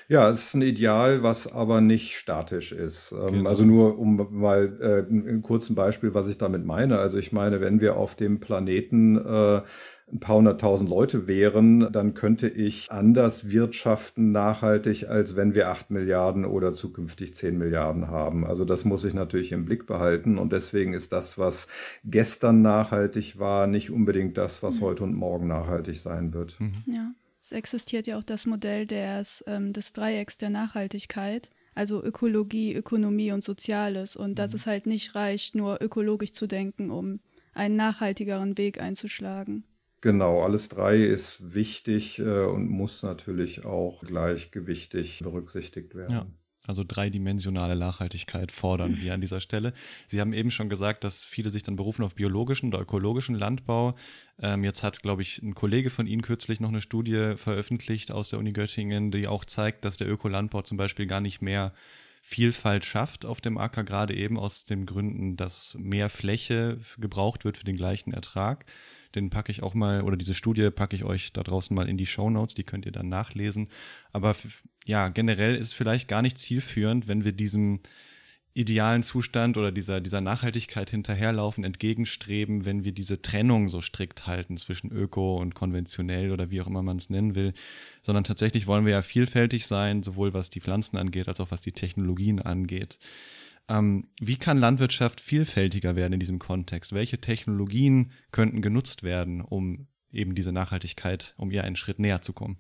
Ja, 0.08 0.30
es 0.30 0.48
ist 0.48 0.54
ein 0.56 0.62
Ideal, 0.62 1.24
was 1.24 1.52
aber 1.52 1.82
nicht 1.82 2.18
statisch 2.18 2.72
ist. 2.72 3.12
Ähm, 3.12 3.28
genau. 3.28 3.50
Also 3.50 3.66
nur 3.66 4.00
um 4.00 4.28
mal 4.32 4.78
äh, 4.82 5.12
ein 5.12 5.42
kurzes 5.42 5.76
Beispiel, 5.76 6.14
was 6.14 6.28
ich 6.28 6.38
damit 6.38 6.66
meine. 6.66 7.00
Also 7.00 7.18
ich 7.18 7.32
meine, 7.32 7.62
wenn 7.62 7.82
wir 7.82 7.98
auf 7.98 8.16
dem 8.16 8.40
Planeten 8.40 9.18
äh, 9.18 9.62
ein 10.12 10.20
paar 10.20 10.38
hunderttausend 10.38 10.90
Leute 10.90 11.28
wären, 11.28 11.92
dann 11.92 12.14
könnte 12.14 12.48
ich 12.48 12.88
anders 12.90 13.50
wirtschaften 13.50 14.32
nachhaltig, 14.32 15.08
als 15.08 15.36
wenn 15.36 15.54
wir 15.54 15.70
acht 15.70 15.92
Milliarden 15.92 16.46
oder 16.46 16.74
zukünftig 16.74 17.36
zehn 17.36 17.58
Milliarden 17.58 18.08
haben. 18.08 18.46
Also 18.46 18.66
das 18.66 18.86
muss 18.86 19.06
ich 19.06 19.14
natürlich 19.14 19.52
im 19.52 19.66
Blick 19.66 19.86
behalten 19.86 20.38
und 20.38 20.52
deswegen 20.52 20.94
ist 20.94 21.14
das, 21.14 21.38
was 21.38 21.68
gestern 22.04 22.62
nachhaltig 22.62 23.40
war, 23.40 23.68
nicht 23.68 23.92
unbedingt 23.92 24.38
das, 24.38 24.64
was 24.64 24.80
mhm. 24.80 24.86
heute 24.86 25.04
und 25.04 25.14
morgen 25.14 25.48
nachhaltig 25.48 26.00
sein 26.00 26.34
wird. 26.34 26.60
Mhm. 26.60 26.84
Ja. 26.88 27.12
Es 27.42 27.52
existiert 27.52 28.08
ja 28.08 28.18
auch 28.18 28.24
das 28.24 28.46
Modell 28.46 28.86
des, 28.86 29.44
ähm, 29.48 29.74
des 29.74 29.94
Dreiecks 29.94 30.38
der 30.38 30.50
Nachhaltigkeit, 30.50 31.50
also 31.74 32.04
Ökologie, 32.04 32.74
Ökonomie 32.74 33.32
und 33.32 33.44
Soziales. 33.44 34.16
Und 34.16 34.40
dass 34.40 34.52
mhm. 34.52 34.56
es 34.58 34.68
halt 34.68 34.86
nicht 34.86 35.16
reicht, 35.16 35.56
nur 35.56 35.82
ökologisch 35.82 36.34
zu 36.34 36.48
denken, 36.48 36.92
um 36.92 37.20
einen 37.54 37.76
nachhaltigeren 37.76 38.58
Weg 38.58 38.80
einzuschlagen. 38.82 39.64
Genau, 40.02 40.42
alles 40.42 40.70
drei 40.70 40.98
ist 40.98 41.54
wichtig 41.54 42.20
äh, 42.20 42.46
und 42.46 42.70
muss 42.70 43.04
natürlich 43.04 43.66
auch 43.66 44.02
gleichgewichtig 44.02 45.20
berücksichtigt 45.20 45.94
werden. 45.94 46.12
Ja. 46.12 46.26
Also 46.70 46.84
dreidimensionale 46.88 47.76
Nachhaltigkeit 47.76 48.52
fordern 48.52 49.02
wir 49.02 49.16
an 49.16 49.22
dieser 49.22 49.40
Stelle. 49.40 49.74
Sie 50.06 50.22
haben 50.22 50.34
eben 50.34 50.52
schon 50.52 50.70
gesagt, 50.70 51.04
dass 51.04 51.26
viele 51.26 51.50
sich 51.50 51.64
dann 51.64 51.76
berufen 51.76 52.06
auf 52.06 52.14
biologischen 52.14 52.68
oder 52.68 52.80
ökologischen 52.80 53.34
Landbau. 53.34 53.96
Ähm, 54.40 54.64
jetzt 54.64 54.84
hat, 54.84 55.02
glaube 55.02 55.24
ich, 55.24 55.42
ein 55.42 55.56
Kollege 55.56 55.90
von 55.90 56.06
Ihnen 56.06 56.22
kürzlich 56.22 56.60
noch 56.60 56.70
eine 56.70 56.82
Studie 56.82 57.34
veröffentlicht 57.38 58.12
aus 58.12 58.30
der 58.30 58.38
Uni 58.38 58.54
Göttingen, 58.54 59.10
die 59.10 59.28
auch 59.28 59.46
zeigt, 59.46 59.84
dass 59.84 59.98
der 59.98 60.08
Ökolandbau 60.08 60.62
zum 60.62 60.78
Beispiel 60.78 61.08
gar 61.08 61.22
nicht 61.22 61.42
mehr 61.42 61.74
Vielfalt 62.22 62.86
schafft 62.86 63.26
auf 63.26 63.42
dem 63.42 63.58
Acker, 63.58 63.84
gerade 63.84 64.14
eben 64.14 64.38
aus 64.38 64.66
den 64.66 64.86
Gründen, 64.86 65.38
dass 65.38 65.76
mehr 65.80 66.10
Fläche 66.10 66.78
gebraucht 67.00 67.46
wird 67.46 67.58
für 67.58 67.66
den 67.66 67.78
gleichen 67.78 68.14
Ertrag. 68.14 68.66
Den 69.16 69.30
packe 69.30 69.52
ich 69.52 69.64
auch 69.64 69.74
mal, 69.74 70.02
oder 70.02 70.18
diese 70.18 70.34
Studie 70.34 70.70
packe 70.70 70.96
ich 70.96 71.04
euch 71.04 71.34
da 71.34 71.44
draußen 71.44 71.76
mal 71.76 71.90
in 71.90 71.98
die 71.98 72.06
Show 72.06 72.30
Notes, 72.30 72.56
die 72.56 72.64
könnt 72.64 72.86
ihr 72.86 72.92
dann 72.92 73.10
nachlesen. 73.10 73.70
Aber 74.12 74.36
ja, 74.86 75.10
generell 75.10 75.56
ist 75.56 75.74
vielleicht 75.74 76.08
gar 76.08 76.22
nicht 76.22 76.38
zielführend, 76.38 77.08
wenn 77.08 77.24
wir 77.24 77.32
diesem 77.32 77.80
idealen 78.54 79.04
Zustand 79.04 79.58
oder 79.58 79.72
dieser, 79.72 80.02
dieser 80.02 80.22
Nachhaltigkeit 80.22 80.90
hinterherlaufen, 80.90 81.64
entgegenstreben, 81.64 82.66
wenn 82.66 82.84
wir 82.84 82.92
diese 82.92 83.22
Trennung 83.22 83.70
so 83.70 83.80
strikt 83.80 84.28
halten 84.28 84.58
zwischen 84.58 84.92
öko 84.92 85.38
und 85.38 85.56
konventionell 85.56 86.32
oder 86.32 86.50
wie 86.50 86.60
auch 86.62 86.68
immer 86.68 86.82
man 86.82 86.98
es 86.98 87.10
nennen 87.10 87.36
will, 87.36 87.54
sondern 88.02 88.24
tatsächlich 88.24 88.68
wollen 88.68 88.86
wir 88.86 88.92
ja 88.92 89.02
vielfältig 89.02 89.66
sein, 89.66 90.04
sowohl 90.04 90.34
was 90.34 90.50
die 90.50 90.62
Pflanzen 90.62 90.98
angeht, 90.98 91.28
als 91.28 91.40
auch 91.40 91.52
was 91.52 91.62
die 91.62 91.72
Technologien 91.72 92.42
angeht. 92.42 93.00
Ähm, 93.70 94.10
wie 94.20 94.38
kann 94.38 94.58
Landwirtschaft 94.58 95.22
vielfältiger 95.22 95.96
werden 95.96 96.14
in 96.14 96.20
diesem 96.20 96.40
Kontext? 96.40 96.92
Welche 96.92 97.22
Technologien 97.22 98.12
könnten 98.32 98.62
genutzt 98.62 99.04
werden, 99.04 99.42
um 99.42 99.88
eben 100.12 100.34
diese 100.34 100.52
Nachhaltigkeit, 100.52 101.36
um 101.38 101.52
ihr 101.52 101.64
einen 101.64 101.76
Schritt 101.76 102.00
näher 102.00 102.22
zu 102.22 102.34
kommen? 102.34 102.58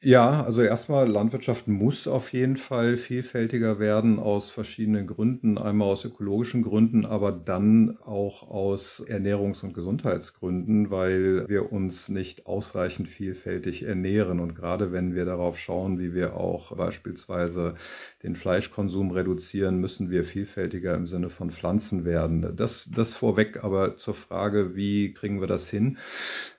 Ja, 0.00 0.44
also 0.44 0.62
erstmal 0.62 1.08
Landwirtschaft 1.08 1.66
muss 1.66 2.06
auf 2.06 2.32
jeden 2.32 2.56
Fall 2.56 2.96
vielfältiger 2.96 3.80
werden 3.80 4.20
aus 4.20 4.48
verschiedenen 4.48 5.08
Gründen. 5.08 5.58
Einmal 5.58 5.88
aus 5.88 6.04
ökologischen 6.04 6.62
Gründen, 6.62 7.04
aber 7.04 7.32
dann 7.32 7.98
auch 8.04 8.44
aus 8.48 9.04
Ernährungs- 9.04 9.64
und 9.64 9.74
Gesundheitsgründen, 9.74 10.92
weil 10.92 11.48
wir 11.48 11.72
uns 11.72 12.08
nicht 12.10 12.46
ausreichend 12.46 13.08
vielfältig 13.08 13.86
ernähren. 13.86 14.38
Und 14.38 14.54
gerade 14.54 14.92
wenn 14.92 15.16
wir 15.16 15.24
darauf 15.24 15.58
schauen, 15.58 15.98
wie 15.98 16.14
wir 16.14 16.36
auch 16.36 16.76
beispielsweise 16.76 17.74
den 18.22 18.36
Fleischkonsum 18.36 19.10
reduzieren, 19.10 19.78
müssen 19.80 20.10
wir 20.10 20.22
vielfältiger 20.22 20.94
im 20.94 21.06
Sinne 21.08 21.28
von 21.28 21.50
Pflanzen 21.50 22.04
werden. 22.04 22.54
Das, 22.54 22.88
das 22.94 23.14
vorweg 23.14 23.64
aber 23.64 23.96
zur 23.96 24.14
Frage, 24.14 24.76
wie 24.76 25.12
kriegen 25.12 25.40
wir 25.40 25.48
das 25.48 25.68
hin? 25.68 25.98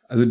Also 0.10 0.26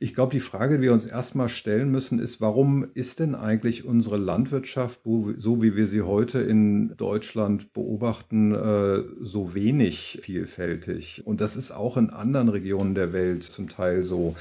ich 0.00 0.14
glaube, 0.14 0.32
die 0.32 0.40
Frage, 0.40 0.76
die 0.76 0.82
wir 0.82 0.92
uns 0.92 1.06
erstmal 1.06 1.48
stellen 1.48 1.92
müssen, 1.92 2.18
ist, 2.18 2.40
warum 2.40 2.88
ist 2.94 3.20
denn 3.20 3.36
eigentlich 3.36 3.84
unsere 3.84 4.16
Landwirtschaft, 4.16 5.00
so 5.04 5.62
wie 5.62 5.76
wir 5.76 5.86
sie 5.86 6.02
heute 6.02 6.40
in 6.40 6.96
Deutschland 6.96 7.72
beobachten, 7.72 8.52
äh, 8.52 9.04
so 9.20 9.54
wenig 9.54 10.18
vielfältig? 10.22 11.22
Und 11.24 11.40
das 11.40 11.54
ist 11.56 11.70
auch 11.70 11.96
in 11.96 12.10
anderen 12.10 12.48
Regionen 12.48 12.96
der 12.96 13.12
Welt 13.12 13.44
zum 13.44 13.68
Teil 13.68 14.02
so. 14.02 14.34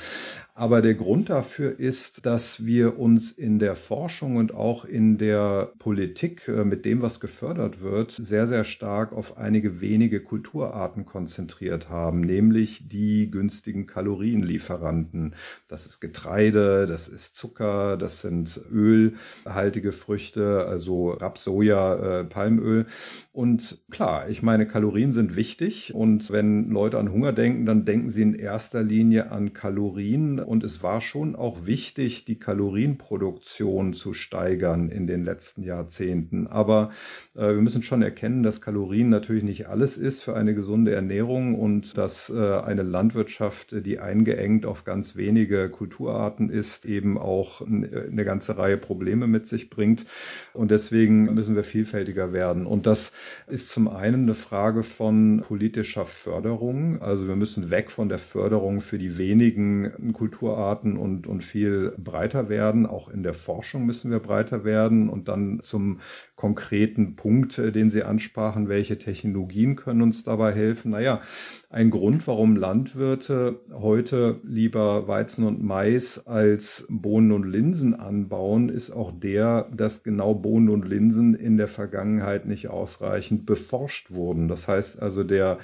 Aber 0.60 0.82
der 0.82 0.96
Grund 0.96 1.30
dafür 1.30 1.80
ist, 1.80 2.26
dass 2.26 2.66
wir 2.66 3.00
uns 3.00 3.32
in 3.32 3.60
der 3.60 3.78
Forschung 3.78 4.36
und 4.36 4.54
auch 4.54 4.84
in 4.84 5.18
der 5.18 5.72
Politik 5.80 6.50
äh, 6.50 6.66
mit 6.66 6.84
dem, 6.84 7.02
was 7.02 7.22
gefördert 7.22 7.80
wird, 7.82 8.12
sehr, 8.12 8.46
sehr 8.46 8.66
stark 8.66 9.14
auf 9.14 9.38
einige 9.38 9.80
wenige 9.80 10.22
Kulturarten 10.22 11.06
konzentriert 11.06 11.90
haben, 11.90 12.20
nämlich 12.20 12.90
die 12.90 13.32
günstigen 13.32 13.86
Kalorienlieferanten. 13.86 15.34
Das 15.70 15.86
ist 15.86 16.02
Getreide, 16.02 16.88
das 16.88 17.08
ist 17.08 17.38
Zucker, 17.38 17.96
das 17.96 18.20
sind 18.20 18.60
ölhaltige 18.70 19.94
Früchte, 19.94 20.66
also 20.68 21.12
Raps, 21.12 21.46
Soja, 21.46 22.20
äh, 22.20 22.24
Palmöl. 22.26 22.86
Und 23.32 23.80
klar, 23.92 24.28
ich 24.28 24.44
meine, 24.44 24.68
Kalorien 24.68 25.14
sind 25.14 25.38
wichtig 25.38 25.96
und 25.96 26.30
wenn 26.30 26.70
Leute 26.70 27.00
an 27.00 27.14
Hunger 27.14 27.32
denken, 27.32 27.66
dann 27.66 27.86
denken 27.86 28.10
sie 28.10 28.24
in 28.24 28.34
erster 28.34 28.84
Linie 28.84 29.32
an 29.32 29.54
Kalorien 29.54 30.49
und 30.50 30.64
es 30.64 30.82
war 30.82 31.00
schon 31.00 31.36
auch 31.36 31.68
wichtig, 31.68 32.26
die 32.26 32.40
Kalorienproduktion 32.40 33.94
zu 33.94 34.16
steigern 34.16 34.90
in 34.90 35.06
den 35.06 35.24
letzten 35.24 35.62
Jahrzehnten. 35.62 36.48
Aber 36.48 36.90
äh, 37.36 37.50
wir 37.50 37.62
müssen 37.62 37.84
schon 37.84 38.02
erkennen, 38.02 38.42
dass 38.42 38.60
Kalorien 38.60 39.10
natürlich 39.10 39.44
nicht 39.44 39.68
alles 39.68 39.96
ist 39.96 40.24
für 40.24 40.36
eine 40.36 40.56
gesunde 40.56 40.92
Ernährung 40.92 41.54
und 41.54 42.00
dass 42.00 42.32
äh, 42.32 42.62
eine 42.62 42.82
Landwirtschaft, 42.82 43.76
die 43.86 44.00
eingeengt 44.00 44.66
auf 44.66 44.86
ganz 44.86 45.16
wenige 45.16 45.70
Kulturarten 45.70 46.50
ist, 46.50 46.88
eben 46.88 47.20
auch 47.20 47.62
eine 47.62 48.26
ganze 48.26 48.58
Reihe 48.58 48.78
Probleme 48.78 49.28
mit 49.28 49.46
sich 49.46 49.70
bringt. 49.70 50.08
Und 50.54 50.72
deswegen 50.72 51.26
müssen 51.36 51.56
wir 51.56 51.64
vielfältiger 51.64 52.34
werden. 52.34 52.66
Und 52.66 52.88
das 52.88 53.12
ist 53.46 53.70
zum 53.70 53.88
einen 53.88 54.24
eine 54.24 54.34
Frage 54.34 54.82
von 54.82 55.44
politischer 55.48 56.06
Förderung. 56.06 57.04
Also 57.04 57.28
wir 57.28 57.36
müssen 57.36 57.70
weg 57.70 57.92
von 57.92 58.10
der 58.10 58.18
Förderung 58.18 58.82
für 58.82 58.98
die 58.98 59.20
wenigen 59.20 60.12
Kulturarten 60.14 60.39
Kulturarten 60.40 60.98
und, 60.98 61.28
und 61.28 61.44
viel 61.44 61.94
breiter 61.98 62.50
werden. 62.50 62.86
Auch 62.86 63.10
in 63.10 63.24
der 63.24 63.34
Forschung 63.34 63.86
müssen 63.86 64.10
wir 64.10 64.20
breiter 64.20 64.64
werden. 64.64 65.10
Und 65.10 65.28
dann 65.28 65.60
zum 65.62 66.00
konkreten 66.36 67.16
Punkt, 67.16 67.58
äh, 67.58 67.72
den 67.72 67.90
Sie 67.90 68.04
ansprachen, 68.04 68.70
welche 68.70 68.98
Technologien 68.98 69.76
können 69.76 70.02
uns 70.02 70.24
dabei 70.24 70.54
helfen? 70.54 70.92
Naja, 70.92 71.22
ein 71.70 71.90
Grund, 71.90 72.26
warum 72.28 72.56
Landwirte 72.56 73.60
heute 73.74 74.40
lieber 74.44 75.08
Weizen 75.08 75.46
und 75.46 75.62
Mais 75.62 76.26
als 76.26 76.88
Bohnen 76.90 77.32
und 77.32 77.44
Linsen 77.44 77.94
anbauen, 77.94 78.70
ist 78.70 78.92
auch 78.92 79.12
der, 79.12 79.70
dass 79.76 80.04
genau 80.04 80.34
Bohnen 80.34 80.70
und 80.70 80.88
Linsen 80.88 81.34
in 81.34 81.58
der 81.58 81.68
Vergangenheit 81.68 82.46
nicht 82.46 82.70
ausreichend 82.70 83.46
beforscht 83.46 84.12
wurden. 84.12 84.48
Das 84.48 84.68
heißt 84.68 85.02
also, 85.02 85.24
der 85.24 85.60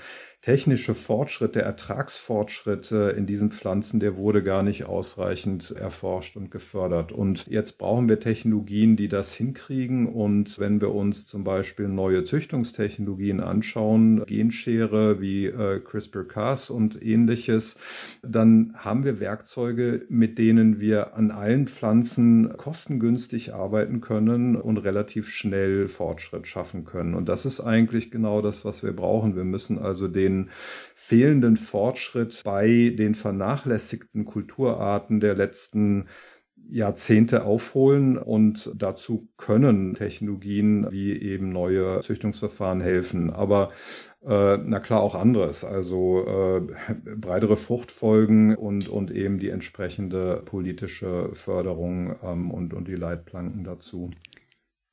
technische 0.45 0.93
Fortschritt, 0.93 1.55
der 1.55 1.63
Ertragsfortschritt 1.63 2.91
in 2.91 3.25
diesen 3.25 3.49
Pflanzen, 3.49 3.99
der 3.99 4.15
wurde 4.15 4.43
gar 4.43 4.61
nicht 4.61 4.85
ausreichend 4.85 5.71
erforscht 5.71 6.35
und 6.35 6.51
gefördert. 6.51 7.11
Und 7.11 7.47
jetzt 7.47 7.79
brauchen 7.79 8.07
wir 8.07 8.19
Technologien, 8.19 8.95
die 8.95 9.07
das 9.07 9.33
hinkriegen. 9.33 10.05
Und 10.05 10.59
wenn 10.59 10.81
wir 10.81 10.93
uns 10.93 11.25
zum 11.25 11.43
Beispiel 11.43 11.87
neue 11.87 12.25
Züchtungstechnologien 12.25 13.39
anschauen, 13.39 14.23
Genschere 14.27 15.19
wie 15.19 15.47
äh, 15.47 15.79
CRISPR-Cas 15.79 16.69
und 16.69 17.03
ähnliches, 17.03 17.77
dann 18.21 18.75
haben 18.75 19.03
wir 19.03 19.19
Werkzeuge, 19.19 20.05
mit 20.09 20.37
denen 20.37 20.79
wir 20.79 21.15
an 21.15 21.31
allen 21.31 21.65
Pflanzen 21.65 22.55
kostengünstig 22.55 23.55
arbeiten 23.55 23.99
können 23.99 24.55
und 24.55 24.77
relativ 24.77 25.27
schnell 25.27 25.87
Fortschritt 25.87 26.45
schaffen 26.45 26.85
können. 26.85 27.15
Und 27.15 27.29
das 27.29 27.47
ist 27.47 27.61
eigentlich 27.61 28.11
genau 28.11 28.43
das, 28.43 28.63
was 28.63 28.83
wir 28.83 28.95
brauchen. 28.95 29.35
Wir 29.35 29.43
müssen 29.43 29.79
also 29.79 30.07
den 30.07 30.34
fehlenden 30.95 31.57
Fortschritt 31.57 32.41
bei 32.43 32.93
den 32.97 33.15
vernachlässigten 33.15 34.25
Kulturarten 34.25 35.19
der 35.19 35.35
letzten 35.35 36.07
Jahrzehnte 36.69 37.43
aufholen 37.43 38.17
und 38.17 38.71
dazu 38.75 39.29
können 39.37 39.93
Technologien 39.93 40.87
wie 40.89 41.21
eben 41.21 41.49
neue 41.49 41.99
Züchtungsverfahren 41.99 42.81
helfen. 42.81 43.29
Aber 43.29 43.69
äh, 44.25 44.57
na 44.57 44.79
klar 44.79 45.01
auch 45.01 45.15
anderes, 45.15 45.63
also 45.63 46.25
äh, 46.25 46.95
breitere 47.15 47.55
Fruchtfolgen 47.55 48.55
und, 48.55 48.89
und 48.89 49.11
eben 49.11 49.39
die 49.39 49.49
entsprechende 49.49 50.41
politische 50.45 51.29
Förderung 51.33 52.15
ähm, 52.23 52.49
und, 52.51 52.73
und 52.73 52.87
die 52.87 52.95
Leitplanken 52.95 53.63
dazu. 53.63 54.09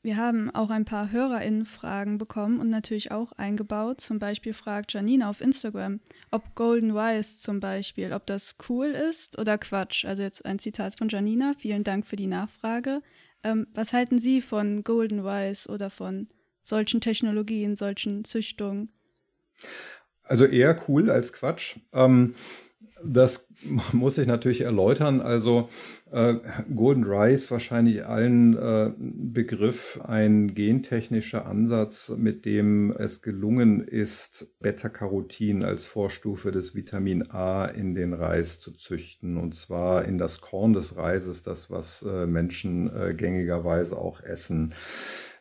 Wir 0.02 0.16
haben 0.16 0.50
auch 0.52 0.70
ein 0.70 0.84
paar 0.84 1.12
HörerInnen-Fragen 1.12 2.18
bekommen 2.18 2.58
und 2.58 2.68
natürlich 2.68 3.12
auch 3.12 3.30
eingebaut. 3.32 4.00
Zum 4.00 4.18
Beispiel 4.18 4.52
fragt 4.52 4.92
Janina 4.92 5.30
auf 5.30 5.40
Instagram, 5.40 6.00
ob 6.32 6.56
Golden 6.56 6.90
Rice 6.90 7.40
zum 7.40 7.60
Beispiel, 7.60 8.12
ob 8.12 8.26
das 8.26 8.56
cool 8.68 8.86
ist 8.88 9.38
oder 9.38 9.58
Quatsch. 9.58 10.04
Also 10.04 10.24
jetzt 10.24 10.44
ein 10.44 10.58
Zitat 10.58 10.98
von 10.98 11.08
Janina. 11.08 11.54
Vielen 11.56 11.84
Dank 11.84 12.04
für 12.04 12.16
die 12.16 12.26
Nachfrage. 12.26 13.00
Ähm, 13.44 13.68
was 13.74 13.92
halten 13.92 14.18
Sie 14.18 14.40
von 14.40 14.82
Golden 14.82 15.20
Rice 15.20 15.68
oder 15.68 15.88
von 15.88 16.26
solchen 16.64 17.00
Technologien, 17.00 17.76
solchen 17.76 18.24
Züchtungen? 18.24 18.90
Also 20.24 20.46
eher 20.46 20.80
cool 20.88 21.10
als 21.10 21.32
Quatsch. 21.32 21.76
Ähm, 21.92 22.34
das 23.04 23.48
muss 23.92 24.18
ich 24.18 24.26
natürlich 24.26 24.62
erläutern. 24.62 25.20
Also 25.20 25.68
äh, 26.10 26.34
Golden 26.74 27.04
Rice 27.04 27.50
wahrscheinlich 27.50 28.06
allen 28.06 28.56
äh, 28.56 28.92
Begriff 28.98 30.00
ein 30.04 30.54
gentechnischer 30.54 31.46
Ansatz, 31.46 32.12
mit 32.16 32.44
dem 32.44 32.92
es 32.92 33.22
gelungen 33.22 33.80
ist, 33.80 34.58
Beta-Carotin 34.60 35.64
als 35.64 35.84
Vorstufe 35.84 36.52
des 36.52 36.74
Vitamin 36.74 37.30
A 37.30 37.66
in 37.66 37.94
den 37.94 38.12
Reis 38.12 38.60
zu 38.60 38.72
züchten. 38.72 39.36
Und 39.36 39.54
zwar 39.54 40.04
in 40.04 40.18
das 40.18 40.40
Korn 40.40 40.72
des 40.72 40.96
Reises, 40.96 41.42
das 41.42 41.70
was 41.70 42.02
äh, 42.02 42.26
Menschen 42.26 42.94
äh, 42.94 43.14
gängigerweise 43.14 43.96
auch 43.96 44.22
essen. 44.22 44.74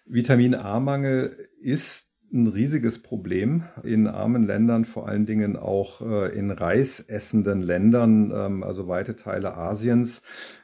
Vitamin 0.06 0.56
A-Mangel 0.56 1.36
ist 1.62 2.11
ein 2.34 2.48
riesiges 2.48 3.00
Problem 3.00 3.64
in 3.84 4.08
armen 4.08 4.46
Ländern, 4.46 4.86
vor 4.86 5.08
allen 5.08 5.26
Dingen 5.26 5.58
auch 5.58 6.02
äh, 6.02 6.38
in 6.38 6.52
reisessenden 6.52 7.62
Ländern, 7.62 8.32
ähm, 8.34 8.64
also 8.64 8.88
weite 8.88 9.16
Teile 9.16 9.58
Asiens 9.58 10.22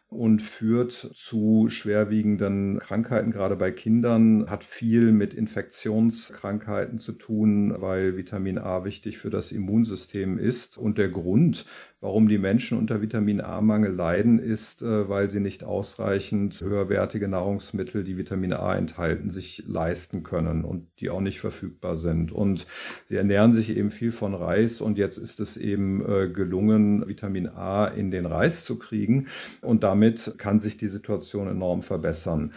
und 0.09 0.41
führt 0.41 0.93
zu 0.93 1.67
schwerwiegenden 1.67 2.79
Krankheiten, 2.79 3.31
gerade 3.31 3.57
bei 3.57 3.71
Kindern, 3.71 4.49
hat 4.49 4.63
viel 4.63 5.11
mit 5.11 5.33
Infektionskrankheiten 5.33 6.97
zu 6.97 7.11
tun, 7.11 7.75
weil 7.77 8.15
Vitamin 8.15 8.57
A 8.57 8.85
wichtig 8.85 9.17
für 9.17 9.29
das 9.29 9.51
Immunsystem 9.51 10.37
ist. 10.37 10.77
Und 10.77 10.97
der 10.97 11.09
Grund, 11.09 11.65
warum 11.99 12.29
die 12.29 12.37
Menschen 12.37 12.77
unter 12.77 13.01
Vitamin 13.01 13.41
A-Mangel 13.41 13.91
leiden, 13.91 14.39
ist, 14.39 14.81
äh, 14.81 15.09
weil 15.09 15.29
sie 15.29 15.41
nicht 15.41 15.65
ausreichend 15.65 16.61
höherwertige 16.61 17.27
Nahrungsmittel, 17.27 18.05
die 18.05 18.17
Vitamin 18.17 18.53
A 18.53 18.75
enthalten, 18.75 19.29
sich 19.29 19.63
leisten 19.67 20.23
können 20.23 20.63
und 20.63 20.87
die 21.01 21.09
auch 21.09 21.21
nicht 21.21 21.41
verfügbar 21.41 21.97
sind. 21.97 22.31
Und 22.31 22.65
sie 23.03 23.17
ernähren 23.17 23.51
sich 23.51 23.75
eben 23.75 23.91
viel 23.91 24.13
von 24.13 24.33
Reis 24.33 24.79
und 24.79 24.97
jetzt 24.97 25.17
ist 25.17 25.41
es 25.41 25.57
eben 25.57 26.01
äh, 26.01 26.29
gelungen, 26.29 27.05
Vitamin 27.09 27.47
A 27.49 27.87
in 27.87 28.09
den 28.09 28.25
Reis 28.25 28.63
zu 28.63 28.79
kriegen 28.79 29.27
und 29.61 29.83
damit 29.83 29.96
damit 29.97 30.35
kann 30.37 30.59
sich 30.59 30.77
die 30.77 30.89
Situation 30.89 31.47
enorm 31.47 31.81
verbessern. 31.81 32.53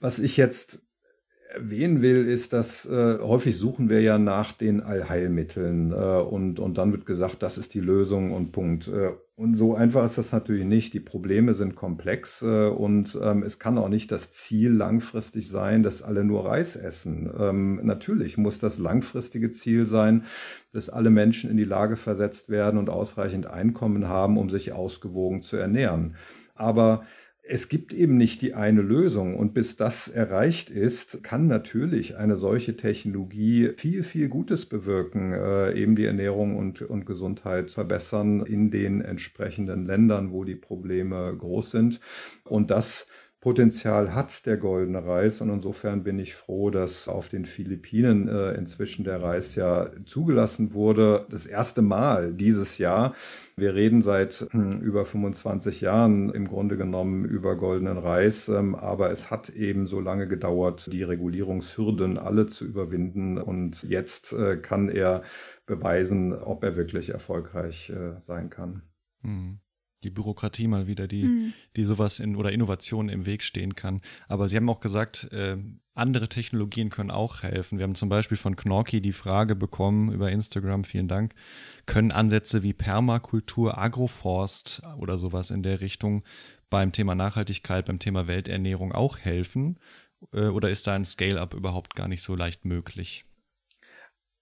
Was 0.00 0.18
ich 0.18 0.36
jetzt 0.36 0.82
erwähnen 1.54 2.02
will, 2.02 2.26
ist, 2.26 2.52
dass 2.52 2.84
äh, 2.84 3.18
häufig 3.20 3.56
suchen 3.56 3.88
wir 3.88 4.02
ja 4.02 4.18
nach 4.18 4.52
den 4.52 4.82
Allheilmitteln 4.82 5.92
äh, 5.92 5.94
und, 5.94 6.58
und 6.58 6.76
dann 6.76 6.92
wird 6.92 7.06
gesagt, 7.06 7.42
das 7.42 7.58
ist 7.58 7.74
die 7.74 7.80
Lösung 7.80 8.32
und 8.32 8.52
Punkt. 8.52 8.88
Äh, 8.88 9.12
und 9.36 9.56
so 9.56 9.74
einfach 9.74 10.04
ist 10.04 10.18
das 10.18 10.32
natürlich 10.32 10.64
nicht. 10.64 10.94
Die 10.94 11.00
Probleme 11.00 11.54
sind 11.54 11.74
komplex 11.74 12.42
äh, 12.42 12.68
und 12.68 13.18
ähm, 13.22 13.42
es 13.42 13.58
kann 13.58 13.78
auch 13.78 13.88
nicht 13.88 14.12
das 14.12 14.30
Ziel 14.30 14.72
langfristig 14.72 15.48
sein, 15.48 15.82
dass 15.82 16.02
alle 16.02 16.24
nur 16.24 16.46
Reis 16.46 16.76
essen. 16.76 17.32
Ähm, 17.38 17.80
natürlich 17.82 18.36
muss 18.36 18.58
das 18.58 18.78
langfristige 18.78 19.50
Ziel 19.50 19.86
sein, 19.86 20.24
dass 20.72 20.90
alle 20.90 21.10
Menschen 21.10 21.50
in 21.50 21.56
die 21.56 21.64
Lage 21.64 21.96
versetzt 21.96 22.48
werden 22.48 22.78
und 22.78 22.90
ausreichend 22.90 23.46
Einkommen 23.46 24.08
haben, 24.08 24.38
um 24.38 24.50
sich 24.50 24.72
ausgewogen 24.72 25.42
zu 25.42 25.56
ernähren. 25.56 26.16
Aber 26.54 27.04
es 27.46 27.68
gibt 27.68 27.92
eben 27.92 28.16
nicht 28.16 28.40
die 28.40 28.54
eine 28.54 28.80
Lösung. 28.80 29.36
Und 29.36 29.52
bis 29.52 29.76
das 29.76 30.08
erreicht 30.08 30.70
ist, 30.70 31.22
kann 31.22 31.46
natürlich 31.46 32.16
eine 32.16 32.36
solche 32.36 32.76
Technologie 32.76 33.72
viel, 33.76 34.02
viel 34.02 34.28
Gutes 34.28 34.66
bewirken, 34.66 35.32
äh, 35.32 35.72
eben 35.74 35.94
die 35.94 36.06
Ernährung 36.06 36.56
und, 36.56 36.80
und 36.82 37.04
Gesundheit 37.04 37.70
verbessern 37.70 38.46
in 38.46 38.70
den 38.70 39.02
entsprechenden 39.02 39.84
Ländern, 39.84 40.32
wo 40.32 40.44
die 40.44 40.56
Probleme 40.56 41.36
groß 41.36 41.70
sind. 41.70 42.00
Und 42.44 42.70
das 42.70 43.08
Potenzial 43.44 44.14
hat 44.14 44.46
der 44.46 44.56
goldene 44.56 45.04
Reis. 45.04 45.42
Und 45.42 45.50
insofern 45.50 46.02
bin 46.02 46.18
ich 46.18 46.34
froh, 46.34 46.70
dass 46.70 47.08
auf 47.08 47.28
den 47.28 47.44
Philippinen 47.44 48.26
äh, 48.26 48.52
inzwischen 48.52 49.04
der 49.04 49.22
Reis 49.22 49.54
ja 49.54 49.90
zugelassen 50.06 50.72
wurde. 50.72 51.26
Das 51.28 51.44
erste 51.44 51.82
Mal 51.82 52.32
dieses 52.32 52.78
Jahr. 52.78 53.12
Wir 53.54 53.74
reden 53.74 54.00
seit 54.00 54.46
hm, 54.50 54.80
über 54.80 55.04
25 55.04 55.82
Jahren 55.82 56.30
im 56.30 56.48
Grunde 56.48 56.78
genommen 56.78 57.26
über 57.26 57.54
goldenen 57.54 57.98
Reis. 57.98 58.48
Ähm, 58.48 58.74
aber 58.74 59.10
es 59.10 59.30
hat 59.30 59.50
eben 59.50 59.84
so 59.86 60.00
lange 60.00 60.26
gedauert, 60.26 60.90
die 60.90 61.02
Regulierungshürden 61.02 62.16
alle 62.16 62.46
zu 62.46 62.64
überwinden. 62.64 63.36
Und 63.36 63.82
jetzt 63.82 64.32
äh, 64.32 64.56
kann 64.56 64.88
er 64.88 65.20
beweisen, 65.66 66.32
ob 66.32 66.64
er 66.64 66.76
wirklich 66.76 67.10
erfolgreich 67.10 67.90
äh, 67.90 68.18
sein 68.18 68.48
kann. 68.48 68.84
Mhm 69.20 69.58
die 70.04 70.10
Bürokratie 70.10 70.68
mal 70.68 70.86
wieder, 70.86 71.08
die, 71.08 71.24
mhm. 71.24 71.52
die 71.76 71.84
sowas 71.84 72.20
in 72.20 72.36
oder 72.36 72.52
Innovationen 72.52 73.08
im 73.08 73.26
Weg 73.26 73.42
stehen 73.42 73.74
kann. 73.74 74.00
Aber 74.28 74.48
Sie 74.48 74.56
haben 74.56 74.68
auch 74.68 74.80
gesagt, 74.80 75.32
äh, 75.32 75.56
andere 75.94 76.28
Technologien 76.28 76.90
können 76.90 77.10
auch 77.10 77.42
helfen. 77.42 77.78
Wir 77.78 77.84
haben 77.84 77.94
zum 77.94 78.08
Beispiel 78.08 78.36
von 78.36 78.56
Knorki 78.56 79.00
die 79.00 79.12
Frage 79.12 79.54
bekommen 79.54 80.12
über 80.12 80.30
Instagram, 80.30 80.84
vielen 80.84 81.08
Dank, 81.08 81.34
können 81.86 82.12
Ansätze 82.12 82.62
wie 82.62 82.72
Permakultur, 82.72 83.78
Agroforst 83.78 84.82
oder 84.98 85.18
sowas 85.18 85.50
in 85.50 85.62
der 85.62 85.80
Richtung 85.80 86.24
beim 86.70 86.92
Thema 86.92 87.14
Nachhaltigkeit, 87.14 87.86
beim 87.86 88.00
Thema 88.00 88.26
Welternährung 88.26 88.92
auch 88.92 89.18
helfen? 89.18 89.78
Äh, 90.32 90.48
oder 90.48 90.70
ist 90.70 90.86
da 90.86 90.94
ein 90.94 91.04
Scale-up 91.04 91.54
überhaupt 91.54 91.94
gar 91.94 92.08
nicht 92.08 92.22
so 92.22 92.34
leicht 92.34 92.64
möglich? 92.64 93.24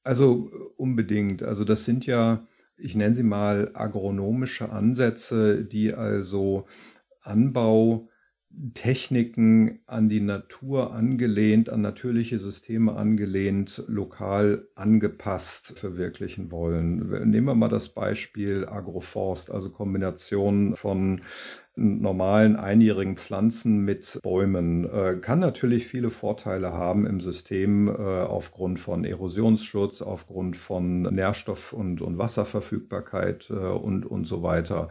Also 0.05 0.51
unbedingt. 0.77 1.42
Also 1.42 1.64
das 1.64 1.85
sind 1.85 2.07
ja 2.07 2.46
ich 2.83 2.97
nenne 2.97 3.14
sie 3.14 3.23
mal 3.23 3.71
agronomische 3.75 4.71
Ansätze, 4.71 5.64
die 5.64 5.95
also 5.95 6.66
Anbautechniken 7.23 9.79
an 9.87 10.09
die 10.09 10.21
Natur 10.21 10.92
angelehnt, 10.92 11.71
an 11.71 11.81
natürliche 11.81 12.40
Systeme 12.40 12.97
angelehnt, 12.97 13.85
lokal 13.87 14.66
angepasst 14.75 15.79
verwirklichen 15.79 16.51
wollen. 16.51 17.31
Nehmen 17.31 17.47
wir 17.47 17.55
mal 17.55 17.68
das 17.68 17.90
Beispiel 17.90 18.66
Agroforst, 18.66 19.53
also 19.53 19.71
Kombination 19.71 20.75
von 20.75 21.21
normalen 21.74 22.56
einjährigen 22.56 23.16
Pflanzen 23.16 23.80
mit 23.80 24.18
Bäumen. 24.22 24.85
Äh, 24.85 25.16
kann 25.20 25.38
natürlich 25.38 25.87
viele 25.87 26.11
Vorteile 26.11 26.72
haben 26.72 27.06
im 27.06 27.18
System 27.18 27.88
äh, 27.88 27.92
aufgrund 27.92 28.78
von 28.78 29.04
Erosionsschutz, 29.04 30.02
aufgrund 30.02 30.56
von 30.56 31.02
Nährstoff- 31.02 31.72
und, 31.72 32.02
und 32.02 32.18
Wasserverfügbarkeit 32.18 33.48
äh, 33.50 33.54
und, 33.54 34.04
und 34.04 34.26
so 34.26 34.42
weiter. 34.42 34.88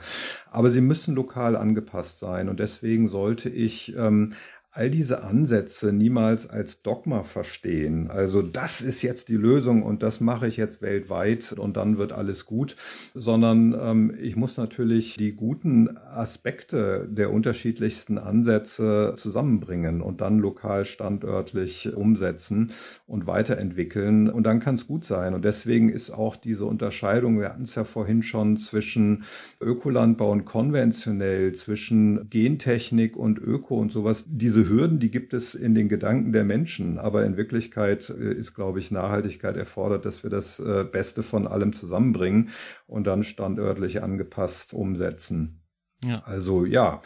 Aber 0.50 0.72
sie 0.72 0.82
müssen 0.82 1.14
lokal 1.14 1.56
angepasst 1.56 2.20
sein 2.20 2.50
und 2.50 2.60
deswegen 2.60 3.08
sollte 3.08 3.50
ich 3.50 3.96
ähm, 3.96 4.34
all 4.74 4.90
diese 4.90 5.24
Ansätze 5.24 5.92
niemals 5.92 6.50
als 6.50 6.82
Dogma 6.82 7.24
verstehen. 7.24 8.10
Also 8.10 8.42
das 8.42 8.82
ist 8.82 9.02
jetzt 9.02 9.28
die 9.28 9.36
Lösung 9.36 9.84
und 9.84 10.02
das 10.02 10.22
mache 10.22 10.48
ich 10.48 10.56
jetzt 10.56 10.82
weltweit 10.82 11.52
und 11.52 11.76
dann 11.76 11.98
wird 11.98 12.14
alles 12.14 12.46
gut, 12.46 12.78
sondern 13.14 13.78
ähm, 13.78 14.14
ich 14.22 14.38
muss 14.38 14.56
natürlich 14.56 15.18
die 15.18 15.34
guten 15.34 15.98
Aspekte 15.98 17.06
der 17.12 17.34
unterschiedlichsten 17.34 18.18
Ansätze 18.18 19.14
zusammenbringen 19.18 20.02
und 20.02 20.22
dann 20.22 20.40
lokal 20.40 20.86
standörtlich 20.86 21.94
umsetzen 21.94 22.72
und 23.08 23.28
weiterentwickeln 23.28 24.30
und 24.30 24.44
dann 24.44 24.62
kann 24.62 24.76
es 24.76 24.88
gut 24.88 25.04
sein. 25.04 25.34
Und 25.34 25.44
deswegen 25.44 25.90
ist 25.90 26.12
auch 26.12 26.38
diese 26.38 26.64
Unterscheidung, 26.64 27.38
wir 27.40 27.50
hatten 27.50 27.64
es 27.64 27.76
ja 27.76 27.84
vorhin 27.84 28.24
schon, 28.24 28.56
zwischen 28.56 29.24
Ökolandbau 29.60 30.32
und 30.32 30.46
konventionell, 30.46 31.52
zwischen 31.52 32.30
Gentechnik 32.30 33.18
und 33.18 33.38
Öko 33.38 33.78
und 33.78 33.92
sowas, 33.92 34.26
diese 34.30 34.61
diese 34.62 34.70
Hürden, 34.70 35.00
die 35.00 35.10
gibt 35.10 35.34
es 35.34 35.56
in 35.56 35.74
den 35.74 35.90
Gedanken 35.90 36.34
der 36.34 36.44
Menschen, 36.44 37.00
aber 37.00 37.26
in 37.26 37.38
Wirklichkeit 37.38 38.10
äh, 38.10 38.34
ist, 38.34 38.54
glaube 38.54 38.80
ich, 38.80 38.92
Nachhaltigkeit 38.92 39.58
erfordert, 39.58 40.06
dass 40.06 40.24
wir 40.24 40.30
das 40.30 40.60
äh, 40.60 40.86
Beste 40.90 41.24
von 41.24 41.48
allem 41.48 41.74
zusammenbringen 41.74 42.50
und 42.88 43.08
dann 43.08 43.24
standörtlich 43.24 44.04
angepasst 44.04 44.74
umsetzen. 44.74 45.62
Ja. 46.04 46.20
Also 46.26 46.66
ja, 46.66 47.02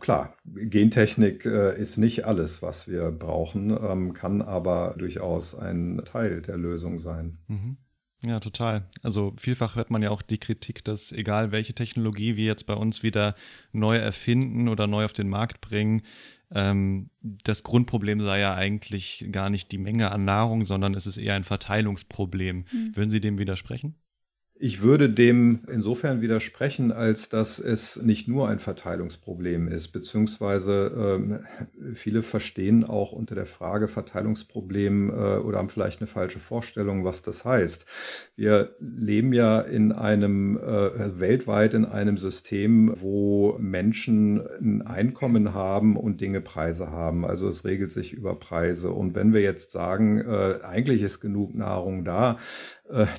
klar, 0.00 0.36
Gentechnik 0.44 1.46
äh, 1.46 1.78
ist 1.78 1.96
nicht 1.96 2.24
alles, 2.26 2.62
was 2.62 2.88
wir 2.88 3.10
brauchen, 3.10 3.70
ähm, 3.70 4.12
kann 4.12 4.42
aber 4.42 4.94
durchaus 4.98 5.54
ein 5.54 6.02
Teil 6.04 6.42
der 6.42 6.56
Lösung 6.56 6.98
sein. 6.98 7.38
Mhm. 7.48 7.78
Ja, 8.24 8.40
total. 8.40 8.88
Also 9.02 9.34
vielfach 9.36 9.76
hört 9.76 9.90
man 9.90 10.02
ja 10.02 10.10
auch 10.10 10.22
die 10.22 10.38
Kritik, 10.38 10.82
dass 10.84 11.12
egal 11.12 11.52
welche 11.52 11.74
Technologie 11.74 12.36
wir 12.36 12.46
jetzt 12.46 12.64
bei 12.64 12.74
uns 12.74 13.02
wieder 13.02 13.34
neu 13.72 13.96
erfinden 13.96 14.68
oder 14.68 14.86
neu 14.86 15.04
auf 15.04 15.12
den 15.12 15.28
Markt 15.28 15.60
bringen, 15.60 16.02
ähm, 16.54 17.10
das 17.20 17.64
Grundproblem 17.64 18.20
sei 18.20 18.40
ja 18.40 18.54
eigentlich 18.54 19.26
gar 19.32 19.50
nicht 19.50 19.72
die 19.72 19.78
Menge 19.78 20.12
an 20.12 20.24
Nahrung, 20.24 20.64
sondern 20.64 20.94
es 20.94 21.06
ist 21.06 21.16
eher 21.16 21.34
ein 21.34 21.44
Verteilungsproblem. 21.44 22.64
Mhm. 22.70 22.96
Würden 22.96 23.10
Sie 23.10 23.20
dem 23.20 23.38
widersprechen? 23.38 23.96
Ich 24.64 24.80
würde 24.80 25.10
dem 25.10 25.60
insofern 25.70 26.22
widersprechen, 26.22 26.90
als 26.90 27.28
dass 27.28 27.58
es 27.58 28.00
nicht 28.00 28.28
nur 28.28 28.48
ein 28.48 28.58
Verteilungsproblem 28.58 29.68
ist, 29.68 29.88
beziehungsweise 29.88 31.20
äh, 31.82 31.94
viele 31.94 32.22
verstehen 32.22 32.82
auch 32.82 33.12
unter 33.12 33.34
der 33.34 33.44
Frage 33.44 33.88
Verteilungsproblem 33.88 35.10
äh, 35.10 35.12
oder 35.12 35.58
haben 35.58 35.68
vielleicht 35.68 36.00
eine 36.00 36.06
falsche 36.06 36.38
Vorstellung, 36.38 37.04
was 37.04 37.20
das 37.20 37.44
heißt. 37.44 37.84
Wir 38.36 38.74
leben 38.80 39.34
ja 39.34 39.60
in 39.60 39.92
einem 39.92 40.56
äh, 40.56 41.20
weltweit 41.20 41.74
in 41.74 41.84
einem 41.84 42.16
System, 42.16 42.94
wo 43.02 43.58
Menschen 43.58 44.40
ein 44.62 44.80
Einkommen 44.80 45.52
haben 45.52 45.94
und 45.94 46.22
Dinge 46.22 46.40
Preise 46.40 46.90
haben. 46.90 47.26
Also 47.26 47.48
es 47.48 47.66
regelt 47.66 47.92
sich 47.92 48.14
über 48.14 48.34
Preise. 48.36 48.92
Und 48.92 49.14
wenn 49.14 49.34
wir 49.34 49.42
jetzt 49.42 49.72
sagen, 49.72 50.22
äh, 50.22 50.60
eigentlich 50.62 51.02
ist 51.02 51.20
genug 51.20 51.54
Nahrung 51.54 52.06
da, 52.06 52.38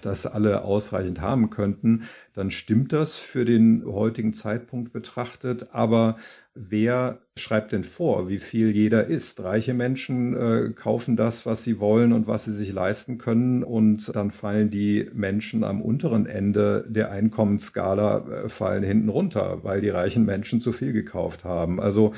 das 0.02 0.26
alle 0.26 0.64
ausreichend 0.64 1.22
haben 1.22 1.50
könnten, 1.50 2.04
dann 2.36 2.52
stimmt 2.52 2.92
das 2.92 3.16
für 3.16 3.46
den 3.46 3.86
heutigen 3.86 4.34
Zeitpunkt 4.34 4.92
betrachtet. 4.92 5.70
Aber 5.72 6.18
wer 6.54 7.20
schreibt 7.38 7.72
denn 7.72 7.86
vor, 7.86 8.28
wie 8.28 8.40
viel 8.40 8.72
jeder 8.72 9.08
isst? 9.08 9.42
Reiche 9.42 9.74
Menschen 9.74 10.36
äh, 10.36 10.74
kaufen 10.74 11.16
das, 11.16 11.46
was 11.46 11.64
sie 11.64 11.80
wollen 11.80 12.12
und 12.12 12.28
was 12.28 12.44
sie 12.44 12.52
sich 12.52 12.74
leisten 12.74 13.18
können. 13.18 13.64
Und 13.64 14.14
dann 14.14 14.32
fallen 14.32 14.70
die 14.70 15.10
Menschen 15.14 15.64
am 15.64 15.82
unteren 15.82 16.26
Ende 16.26 16.86
der 16.90 17.10
Einkommensskala 17.12 18.18
äh, 18.18 18.50
fallen 18.50 18.84
hinten 18.84 19.08
runter, 19.08 19.64
weil 19.64 19.80
die 19.80 19.90
reichen 19.90 20.26
Menschen 20.26 20.60
zu 20.60 20.74
viel 20.74 20.92
gekauft 20.92 21.46
haben. 21.46 21.80
Also 21.80 22.12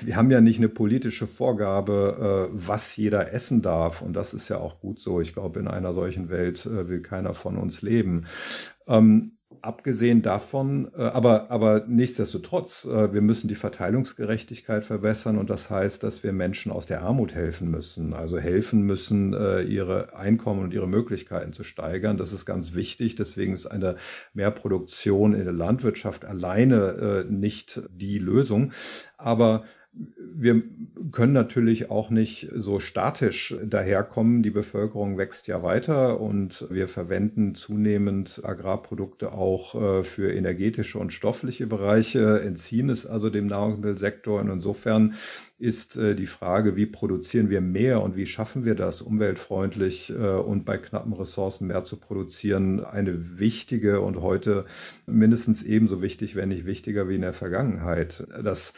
wir 0.00 0.16
haben 0.16 0.30
ja 0.30 0.40
nicht 0.40 0.58
eine 0.58 0.70
politische 0.70 1.26
Vorgabe, 1.26 2.48
äh, 2.48 2.54
was 2.54 2.96
jeder 2.96 3.34
essen 3.34 3.60
darf. 3.60 4.00
Und 4.00 4.14
das 4.14 4.32
ist 4.32 4.48
ja 4.48 4.56
auch 4.56 4.78
gut 4.78 4.98
so. 4.98 5.20
Ich 5.20 5.34
glaube, 5.34 5.60
in 5.60 5.68
einer 5.68 5.92
solchen 5.92 6.30
Welt 6.30 6.64
äh, 6.64 6.88
will 6.88 7.02
keiner 7.02 7.34
von 7.34 7.58
uns 7.58 7.82
leben. 7.82 8.24
Ähm, 8.88 9.32
abgesehen 9.62 10.22
davon, 10.22 10.90
äh, 10.96 11.02
aber, 11.02 11.50
aber 11.50 11.84
nichtsdestotrotz, 11.86 12.84
äh, 12.84 13.12
wir 13.12 13.20
müssen 13.20 13.48
die 13.48 13.54
Verteilungsgerechtigkeit 13.54 14.84
verbessern 14.84 15.38
und 15.38 15.50
das 15.50 15.70
heißt, 15.70 16.02
dass 16.02 16.22
wir 16.22 16.32
Menschen 16.32 16.72
aus 16.72 16.86
der 16.86 17.02
Armut 17.02 17.34
helfen 17.34 17.70
müssen, 17.70 18.12
also 18.12 18.38
helfen 18.38 18.82
müssen, 18.82 19.34
äh, 19.34 19.62
ihre 19.62 20.16
Einkommen 20.16 20.62
und 20.62 20.74
ihre 20.74 20.88
Möglichkeiten 20.88 21.52
zu 21.52 21.64
steigern. 21.64 22.16
Das 22.16 22.32
ist 22.32 22.46
ganz 22.46 22.74
wichtig. 22.74 23.16
Deswegen 23.16 23.52
ist 23.52 23.66
eine 23.66 23.96
Mehrproduktion 24.34 25.34
in 25.34 25.44
der 25.44 25.52
Landwirtschaft 25.52 26.24
alleine 26.24 27.26
nicht 27.28 27.82
die 27.90 28.18
Lösung. 28.18 28.72
Aber 29.16 29.64
wir 29.92 30.62
können 31.10 31.32
natürlich 31.32 31.90
auch 31.90 32.10
nicht 32.10 32.48
so 32.54 32.78
statisch 32.78 33.56
daherkommen. 33.64 34.42
Die 34.42 34.50
Bevölkerung 34.50 35.18
wächst 35.18 35.48
ja 35.48 35.62
weiter 35.62 36.20
und 36.20 36.66
wir 36.70 36.88
verwenden 36.88 37.54
zunehmend 37.54 38.40
Agrarprodukte 38.44 39.32
auch 39.32 39.74
äh, 39.74 40.04
für 40.04 40.32
energetische 40.32 40.98
und 40.98 41.12
stoffliche 41.12 41.66
Bereiche, 41.66 42.40
entziehen 42.40 42.88
es 42.88 43.06
also 43.06 43.30
dem 43.30 43.46
Nahrungsmittelsektor. 43.46 44.40
Und 44.40 44.50
insofern 44.50 45.14
ist 45.60 45.96
äh, 45.96 46.14
die 46.16 46.26
Frage, 46.26 46.74
wie 46.74 46.86
produzieren 46.86 47.50
wir 47.50 47.60
mehr 47.60 48.02
und 48.02 48.16
wie 48.16 48.26
schaffen 48.26 48.64
wir 48.64 48.74
das, 48.74 49.02
umweltfreundlich 49.02 50.10
äh, 50.10 50.14
und 50.14 50.64
bei 50.64 50.78
knappen 50.78 51.12
Ressourcen 51.12 51.66
mehr 51.66 51.84
zu 51.84 51.98
produzieren, 51.98 52.82
eine 52.82 53.38
wichtige 53.38 54.00
und 54.00 54.22
heute 54.22 54.64
mindestens 55.06 55.62
ebenso 55.62 56.00
wichtig, 56.00 56.34
wenn 56.34 56.48
nicht 56.48 56.64
wichtiger 56.64 57.08
wie 57.08 57.16
in 57.16 57.20
der 57.20 57.34
Vergangenheit. 57.34 58.26
Das, 58.42 58.72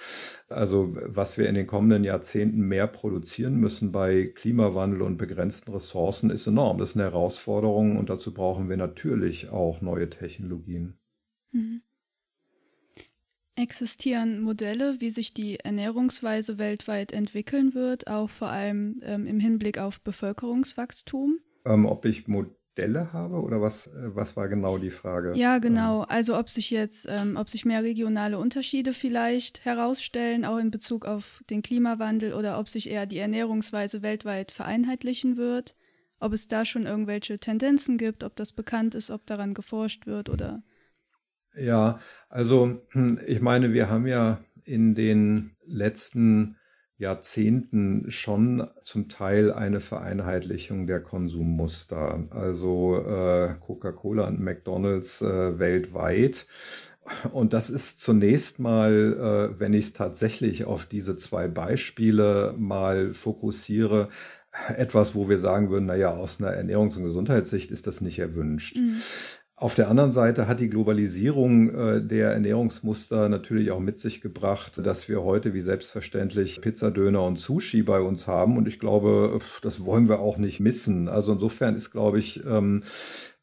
also, 0.48 0.96
was 1.06 1.38
wir 1.38 1.48
in 1.48 1.54
den 1.54 1.68
kommenden 1.68 2.02
Jahrzehnten 2.02 2.60
mehr 2.62 2.88
produzieren 2.88 3.56
müssen 3.56 3.92
bei 3.92 4.26
Klimawandel 4.26 5.02
und 5.02 5.18
begrenzten 5.18 5.72
Ressourcen, 5.72 6.30
ist 6.30 6.48
enorm. 6.48 6.78
Das 6.78 6.90
ist 6.90 6.96
eine 6.96 7.04
Herausforderung 7.04 7.96
und 7.96 8.10
dazu 8.10 8.34
brauchen 8.34 8.68
wir 8.68 8.76
natürlich 8.76 9.50
auch 9.50 9.80
neue 9.80 10.10
Technologien. 10.10 10.98
Mhm. 11.52 11.82
Existieren 13.54 14.40
Modelle, 14.40 14.96
wie 15.00 15.10
sich 15.10 15.34
die 15.34 15.60
Ernährungsweise 15.60 16.56
weltweit 16.56 17.12
entwickeln 17.12 17.74
wird, 17.74 18.06
auch 18.06 18.30
vor 18.30 18.48
allem 18.48 19.00
ähm, 19.04 19.26
im 19.26 19.40
Hinblick 19.40 19.78
auf 19.78 20.00
Bevölkerungswachstum? 20.00 21.38
Ähm, 21.66 21.84
ob 21.84 22.06
ich 22.06 22.26
Modelle 22.28 23.12
habe 23.12 23.42
oder 23.42 23.60
was, 23.60 23.88
äh, 23.88 24.14
was 24.16 24.36
war 24.36 24.48
genau 24.48 24.78
die 24.78 24.90
Frage? 24.90 25.34
Ja, 25.36 25.58
genau. 25.58 26.04
Ähm. 26.04 26.06
Also 26.08 26.38
ob 26.38 26.48
sich 26.48 26.70
jetzt, 26.70 27.06
ähm, 27.10 27.36
ob 27.36 27.50
sich 27.50 27.66
mehr 27.66 27.82
regionale 27.82 28.38
Unterschiede 28.38 28.94
vielleicht 28.94 29.66
herausstellen, 29.66 30.46
auch 30.46 30.56
in 30.56 30.70
Bezug 30.70 31.04
auf 31.04 31.42
den 31.50 31.60
Klimawandel 31.60 32.32
oder 32.32 32.58
ob 32.58 32.70
sich 32.70 32.88
eher 32.88 33.04
die 33.04 33.18
Ernährungsweise 33.18 34.00
weltweit 34.00 34.50
vereinheitlichen 34.50 35.36
wird, 35.36 35.76
ob 36.20 36.32
es 36.32 36.48
da 36.48 36.64
schon 36.64 36.86
irgendwelche 36.86 37.38
Tendenzen 37.38 37.98
gibt, 37.98 38.24
ob 38.24 38.34
das 38.36 38.54
bekannt 38.54 38.94
ist, 38.94 39.10
ob 39.10 39.26
daran 39.26 39.52
geforscht 39.52 40.06
wird 40.06 40.30
oder 40.30 40.62
ja, 41.56 41.98
also 42.28 42.82
hm, 42.90 43.18
ich 43.26 43.40
meine, 43.40 43.72
wir 43.72 43.90
haben 43.90 44.06
ja 44.06 44.40
in 44.64 44.94
den 44.94 45.56
letzten 45.66 46.56
Jahrzehnten 47.02 48.10
schon 48.10 48.68
zum 48.82 49.08
Teil 49.08 49.52
eine 49.52 49.80
Vereinheitlichung 49.80 50.86
der 50.86 51.02
Konsummuster. 51.02 52.24
Also 52.30 53.04
äh, 53.04 53.54
Coca-Cola 53.58 54.28
und 54.28 54.40
McDonald's 54.40 55.20
äh, 55.20 55.58
weltweit. 55.58 56.46
Und 57.32 57.52
das 57.52 57.70
ist 57.70 58.00
zunächst 58.00 58.60
mal, 58.60 59.50
äh, 59.52 59.58
wenn 59.60 59.74
ich 59.74 59.86
es 59.86 59.92
tatsächlich 59.92 60.64
auf 60.64 60.86
diese 60.86 61.16
zwei 61.16 61.48
Beispiele 61.48 62.54
mal 62.56 63.12
fokussiere, 63.12 64.08
etwas, 64.76 65.14
wo 65.14 65.28
wir 65.28 65.38
sagen 65.38 65.70
würden, 65.70 65.86
naja, 65.86 66.10
aus 66.10 66.40
einer 66.40 66.52
Ernährungs- 66.52 66.96
und 66.98 67.04
Gesundheitssicht 67.04 67.70
ist 67.70 67.86
das 67.86 68.00
nicht 68.00 68.18
erwünscht. 68.18 68.76
Mhm. 68.76 68.96
Auf 69.62 69.76
der 69.76 69.88
anderen 69.88 70.10
Seite 70.10 70.48
hat 70.48 70.58
die 70.58 70.68
Globalisierung 70.68 71.72
äh, 71.72 72.02
der 72.02 72.32
Ernährungsmuster 72.32 73.28
natürlich 73.28 73.70
auch 73.70 73.78
mit 73.78 74.00
sich 74.00 74.20
gebracht, 74.20 74.84
dass 74.84 75.08
wir 75.08 75.22
heute 75.22 75.54
wie 75.54 75.60
selbstverständlich 75.60 76.60
Pizzadöner 76.60 77.22
und 77.22 77.38
Sushi 77.38 77.84
bei 77.84 78.00
uns 78.00 78.26
haben. 78.26 78.56
Und 78.56 78.66
ich 78.66 78.80
glaube, 78.80 79.38
das 79.62 79.84
wollen 79.84 80.08
wir 80.08 80.18
auch 80.18 80.36
nicht 80.36 80.58
missen. 80.58 81.06
Also 81.06 81.34
insofern 81.34 81.76
ist, 81.76 81.92
glaube 81.92 82.18
ich, 82.18 82.44
ähm, 82.44 82.82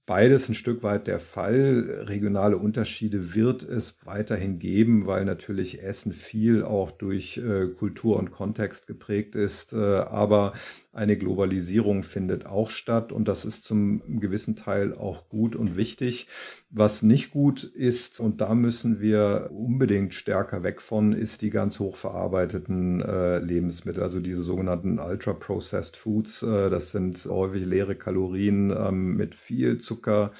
beides 0.06 0.50
ein 0.50 0.56
Stück 0.56 0.84
weit 0.84 1.08
der 1.08 1.20
Fall. 1.20 2.04
Regionale 2.08 2.58
Unterschiede 2.58 3.34
wird 3.34 3.64
es 3.64 4.00
weiterhin 4.04 4.60
geben, 4.60 5.06
weil 5.08 5.24
natürlich 5.24 5.82
Essen 5.82 6.12
viel 6.12 6.64
auch 6.64 6.92
durch 6.92 7.38
äh, 7.38 7.68
Kultur 7.68 8.18
und 8.18 8.32
Kontext 8.32 8.88
geprägt 8.88 9.36
ist. 9.36 9.72
Äh, 9.72 9.78
aber 9.78 10.52
eine 10.91 11.17
Globalisierung 11.17 12.04
findet 12.04 12.47
auch 12.47 12.71
statt 12.71 13.12
und 13.12 13.28
das 13.28 13.45
ist 13.45 13.63
zum 13.63 14.19
gewissen 14.19 14.56
Teil 14.56 14.95
auch 14.95 15.30
gut 15.30 15.56
und 15.56 15.78
wichtig. 15.78 16.28
Was 16.71 17.04
nicht 17.04 17.32
gut 17.32 17.63
ist, 17.63 18.19
und 18.19 18.41
da 18.41 18.56
müssen 18.56 18.99
wir 18.99 19.49
unbedingt 19.52 20.13
stärker 20.13 20.63
weg 20.63 20.82
von, 20.82 21.13
ist 21.13 21.43
die 21.43 21.52
ganz 21.52 21.80
hochverarbeiteten 21.80 23.02
äh, 23.02 23.39
Lebensmittel, 23.39 24.02
also 24.02 24.19
diese 24.19 24.41
sogenannten 24.41 24.99
Ultra-Processed 24.99 25.95
Foods. 25.95 26.41
Äh, 26.41 26.69
das 26.69 26.91
sind 26.91 27.23
häufig 27.25 27.65
leere 27.65 27.95
Kalorien 27.95 28.71
ähm, 28.71 29.15
mit 29.15 29.36
viel 29.36 29.78
Zucker, 29.78 30.32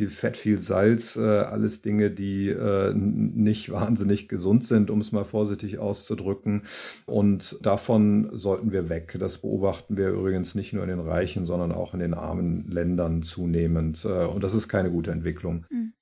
viel 0.00 0.08
Fett, 0.08 0.38
viel 0.38 0.56
Salz, 0.56 1.16
äh, 1.16 1.20
alles 1.20 1.82
Dinge, 1.82 2.10
die 2.10 2.48
äh, 2.48 2.94
nicht 2.94 3.70
wahnsinnig 3.70 4.28
gesund 4.28 4.64
sind, 4.64 4.90
um 4.90 4.98
es 5.00 5.12
mal 5.12 5.24
vorsichtig 5.24 5.78
auszudrücken. 5.78 6.62
Und 7.04 7.58
davon 7.60 8.30
sollten 8.32 8.72
wir 8.72 8.88
weg. 8.88 9.14
Das 9.18 9.38
beobachten 9.38 9.98
wir 9.98 10.08
übrigens 10.08 10.54
nicht 10.54 10.72
nur 10.72 10.84
in 10.84 10.88
den 10.88 11.00
reichen, 11.00 11.44
sondern 11.44 11.70
auch 11.70 11.92
in 11.92 12.00
den 12.00 12.14
armen 12.14 12.66
Ländern 12.70 13.22
zunehmend. 13.22 14.06
Äh, 14.06 14.24
und 14.24 14.42
das 14.42 14.54
ist 14.54 14.68
keine 14.68 14.90
gute 14.90 15.10
Entwicklung. 15.10 15.66
Mhm. 15.68 15.92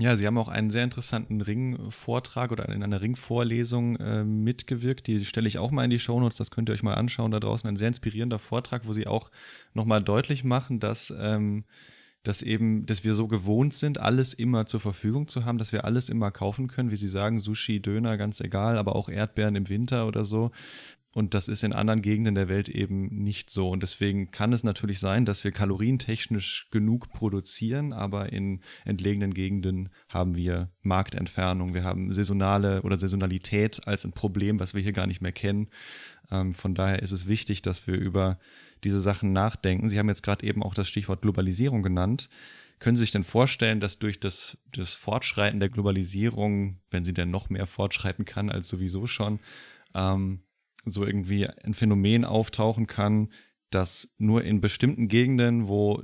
Ja, 0.00 0.14
Sie 0.14 0.26
haben 0.26 0.38
auch 0.38 0.48
einen 0.48 0.70
sehr 0.70 0.84
interessanten 0.84 1.40
Ringvortrag 1.40 2.52
oder 2.52 2.68
in 2.68 2.84
einer 2.84 3.00
Ringvorlesung 3.00 3.96
äh, 3.96 4.24
mitgewirkt. 4.24 5.06
Die 5.06 5.24
stelle 5.24 5.48
ich 5.48 5.58
auch 5.58 5.70
mal 5.70 5.84
in 5.84 5.90
die 5.90 5.98
Shownotes. 5.98 6.36
Das 6.36 6.50
könnt 6.50 6.68
ihr 6.68 6.74
euch 6.74 6.84
mal 6.84 6.94
anschauen 6.94 7.30
da 7.30 7.40
draußen. 7.40 7.66
Ein 7.66 7.76
sehr 7.76 7.88
inspirierender 7.88 8.38
Vortrag, 8.38 8.86
wo 8.86 8.92
Sie 8.92 9.06
auch 9.06 9.30
nochmal 9.72 10.02
deutlich 10.02 10.44
machen, 10.44 10.78
dass, 10.80 11.12
ähm, 11.18 11.64
dass 12.22 12.42
eben, 12.42 12.84
dass 12.86 13.04
wir 13.04 13.14
so 13.14 13.28
gewohnt 13.28 13.74
sind, 13.74 13.98
alles 13.98 14.34
immer 14.34 14.66
zur 14.66 14.80
Verfügung 14.80 15.28
zu 15.28 15.44
haben, 15.44 15.58
dass 15.58 15.72
wir 15.72 15.84
alles 15.84 16.08
immer 16.08 16.30
kaufen 16.30 16.68
können, 16.68 16.90
wie 16.90 16.96
Sie 16.96 17.08
sagen, 17.08 17.38
Sushi, 17.38 17.80
Döner, 17.80 18.16
ganz 18.16 18.40
egal, 18.40 18.78
aber 18.78 18.96
auch 18.96 19.08
Erdbeeren 19.08 19.56
im 19.56 19.68
Winter 19.68 20.06
oder 20.06 20.24
so. 20.24 20.50
Und 21.18 21.32
das 21.34 21.48
ist 21.48 21.64
in 21.64 21.72
anderen 21.72 22.02
Gegenden 22.02 22.34
der 22.34 22.48
Welt 22.48 22.68
eben 22.68 23.08
nicht 23.08 23.50
so. 23.50 23.70
Und 23.70 23.82
deswegen 23.82 24.30
kann 24.30 24.52
es 24.52 24.62
natürlich 24.62 25.00
sein, 25.00 25.24
dass 25.24 25.42
wir 25.42 25.52
kalorientechnisch 25.52 26.68
genug 26.70 27.12
produzieren, 27.12 27.92
aber 27.92 28.32
in 28.32 28.60
entlegenen 28.84 29.32
Gegenden 29.32 29.88
haben 30.08 30.36
wir 30.36 30.70
Marktentfernung, 30.82 31.72
wir 31.72 31.82
haben 31.82 32.12
saisonale 32.12 32.82
oder 32.82 32.96
Saisonalität 32.98 33.86
als 33.86 34.04
ein 34.04 34.12
Problem, 34.12 34.60
was 34.60 34.74
wir 34.74 34.82
hier 34.82 34.92
gar 34.92 35.06
nicht 35.06 35.22
mehr 35.22 35.32
kennen. 35.32 35.70
Ähm, 36.30 36.52
von 36.52 36.74
daher 36.74 37.02
ist 37.02 37.12
es 37.12 37.26
wichtig, 37.26 37.62
dass 37.62 37.86
wir 37.86 37.94
über 37.94 38.38
diese 38.84 39.00
Sachen 39.00 39.32
nachdenken. 39.32 39.88
Sie 39.88 39.98
haben 39.98 40.08
jetzt 40.08 40.22
gerade 40.22 40.46
eben 40.46 40.62
auch 40.62 40.74
das 40.74 40.88
Stichwort 40.88 41.22
Globalisierung 41.22 41.82
genannt. 41.82 42.28
Können 42.78 42.96
Sie 42.96 43.00
sich 43.00 43.10
denn 43.10 43.24
vorstellen, 43.24 43.80
dass 43.80 43.98
durch 43.98 44.20
das, 44.20 44.58
das 44.72 44.94
Fortschreiten 44.94 45.58
der 45.58 45.68
Globalisierung, 45.68 46.78
wenn 46.90 47.04
sie 47.04 47.14
denn 47.14 47.30
noch 47.30 47.50
mehr 47.50 47.66
fortschreiten 47.66 48.24
kann 48.24 48.50
als 48.50 48.68
sowieso 48.68 49.06
schon, 49.06 49.40
ähm, 49.94 50.42
so 50.84 51.04
irgendwie 51.04 51.46
ein 51.48 51.74
Phänomen 51.74 52.24
auftauchen 52.24 52.86
kann, 52.86 53.30
dass 53.70 54.14
nur 54.18 54.44
in 54.44 54.60
bestimmten 54.60 55.08
Gegenden, 55.08 55.68
wo, 55.68 56.02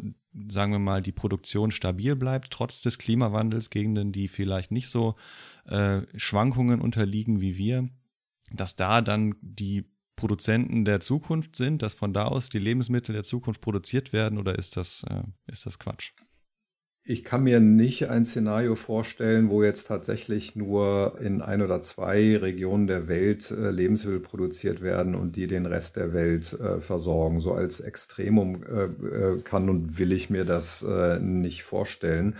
sagen 0.48 0.72
wir 0.72 0.78
mal, 0.78 1.00
die 1.00 1.12
Produktion 1.12 1.70
stabil 1.70 2.16
bleibt, 2.16 2.50
trotz 2.50 2.82
des 2.82 2.98
Klimawandels, 2.98 3.70
Gegenden, 3.70 4.12
die 4.12 4.28
vielleicht 4.28 4.70
nicht 4.70 4.88
so 4.88 5.14
äh, 5.66 6.02
Schwankungen 6.16 6.80
unterliegen 6.80 7.40
wie 7.40 7.56
wir, 7.56 7.88
dass 8.52 8.76
da 8.76 9.00
dann 9.00 9.36
die 9.40 9.84
Produzenten 10.16 10.84
der 10.84 11.00
Zukunft 11.00 11.56
sind, 11.56 11.82
dass 11.82 11.94
von 11.94 12.12
da 12.12 12.26
aus 12.26 12.48
die 12.48 12.58
Lebensmittel 12.58 13.12
der 13.12 13.24
Zukunft 13.24 13.60
produziert 13.60 14.12
werden 14.12 14.38
oder 14.38 14.58
ist 14.58 14.76
das, 14.76 15.04
äh, 15.08 15.22
ist 15.46 15.66
das 15.66 15.78
Quatsch? 15.78 16.12
Ich 17.06 17.22
kann 17.22 17.42
mir 17.42 17.60
nicht 17.60 18.08
ein 18.08 18.24
Szenario 18.24 18.76
vorstellen, 18.76 19.50
wo 19.50 19.62
jetzt 19.62 19.88
tatsächlich 19.88 20.56
nur 20.56 21.20
in 21.20 21.42
ein 21.42 21.60
oder 21.60 21.82
zwei 21.82 22.38
Regionen 22.38 22.86
der 22.86 23.08
Welt 23.08 23.50
äh, 23.50 23.70
Lebensmittel 23.70 24.20
produziert 24.20 24.80
werden 24.80 25.14
und 25.14 25.36
die 25.36 25.46
den 25.46 25.66
Rest 25.66 25.96
der 25.96 26.14
Welt 26.14 26.54
äh, 26.54 26.80
versorgen. 26.80 27.40
So 27.40 27.52
als 27.52 27.80
Extremum 27.80 28.62
äh, 28.62 29.42
kann 29.42 29.68
und 29.68 29.98
will 29.98 30.12
ich 30.12 30.30
mir 30.30 30.46
das 30.46 30.82
nicht 31.20 31.62
vorstellen. 31.62 32.36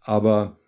Aber 0.00 0.58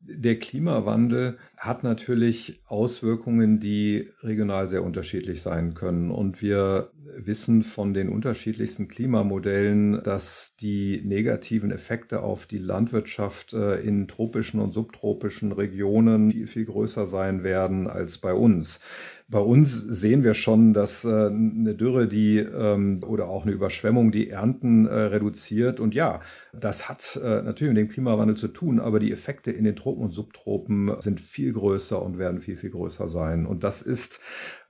der 0.00 0.38
Klimawandel 0.38 1.38
hat 1.62 1.84
natürlich 1.84 2.60
Auswirkungen, 2.66 3.60
die 3.60 4.08
regional 4.22 4.66
sehr 4.66 4.82
unterschiedlich 4.82 5.42
sein 5.42 5.74
können. 5.74 6.10
Und 6.10 6.42
wir 6.42 6.90
wissen 7.16 7.62
von 7.62 7.94
den 7.94 8.08
unterschiedlichsten 8.08 8.88
Klimamodellen, 8.88 10.02
dass 10.02 10.56
die 10.60 11.02
negativen 11.04 11.70
Effekte 11.70 12.22
auf 12.22 12.46
die 12.46 12.58
Landwirtschaft 12.58 13.52
äh, 13.52 13.80
in 13.80 14.08
tropischen 14.08 14.60
und 14.60 14.72
subtropischen 14.72 15.52
Regionen 15.52 16.30
viel, 16.32 16.46
viel 16.46 16.64
größer 16.64 17.06
sein 17.06 17.42
werden 17.42 17.86
als 17.86 18.18
bei 18.18 18.34
uns. 18.34 18.80
Bei 19.28 19.38
uns 19.38 19.72
sehen 19.72 20.24
wir 20.24 20.34
schon, 20.34 20.74
dass 20.74 21.04
äh, 21.04 21.08
eine 21.08 21.74
Dürre, 21.74 22.06
die 22.06 22.38
ähm, 22.38 23.02
oder 23.06 23.28
auch 23.28 23.44
eine 23.44 23.52
Überschwemmung 23.52 24.12
die 24.12 24.28
Ernten 24.28 24.86
äh, 24.86 24.94
reduziert. 24.94 25.80
Und 25.80 25.94
ja, 25.94 26.20
das 26.52 26.88
hat 26.88 27.18
natürlich 27.22 27.72
mit 27.72 27.78
dem 27.78 27.88
Klimawandel 27.88 28.36
zu 28.36 28.48
tun, 28.48 28.78
aber 28.78 28.98
die 28.98 29.10
Effekte 29.10 29.50
in 29.50 29.64
den 29.64 29.76
Tropen 29.76 30.02
und 30.04 30.12
Subtropen 30.12 30.94
sind 31.00 31.20
viel 31.20 31.51
größer 31.52 32.00
und 32.02 32.18
werden 32.18 32.40
viel, 32.40 32.56
viel 32.56 32.70
größer 32.70 33.08
sein. 33.08 33.46
Und 33.46 33.64
das 33.64 33.82
ist 33.82 34.20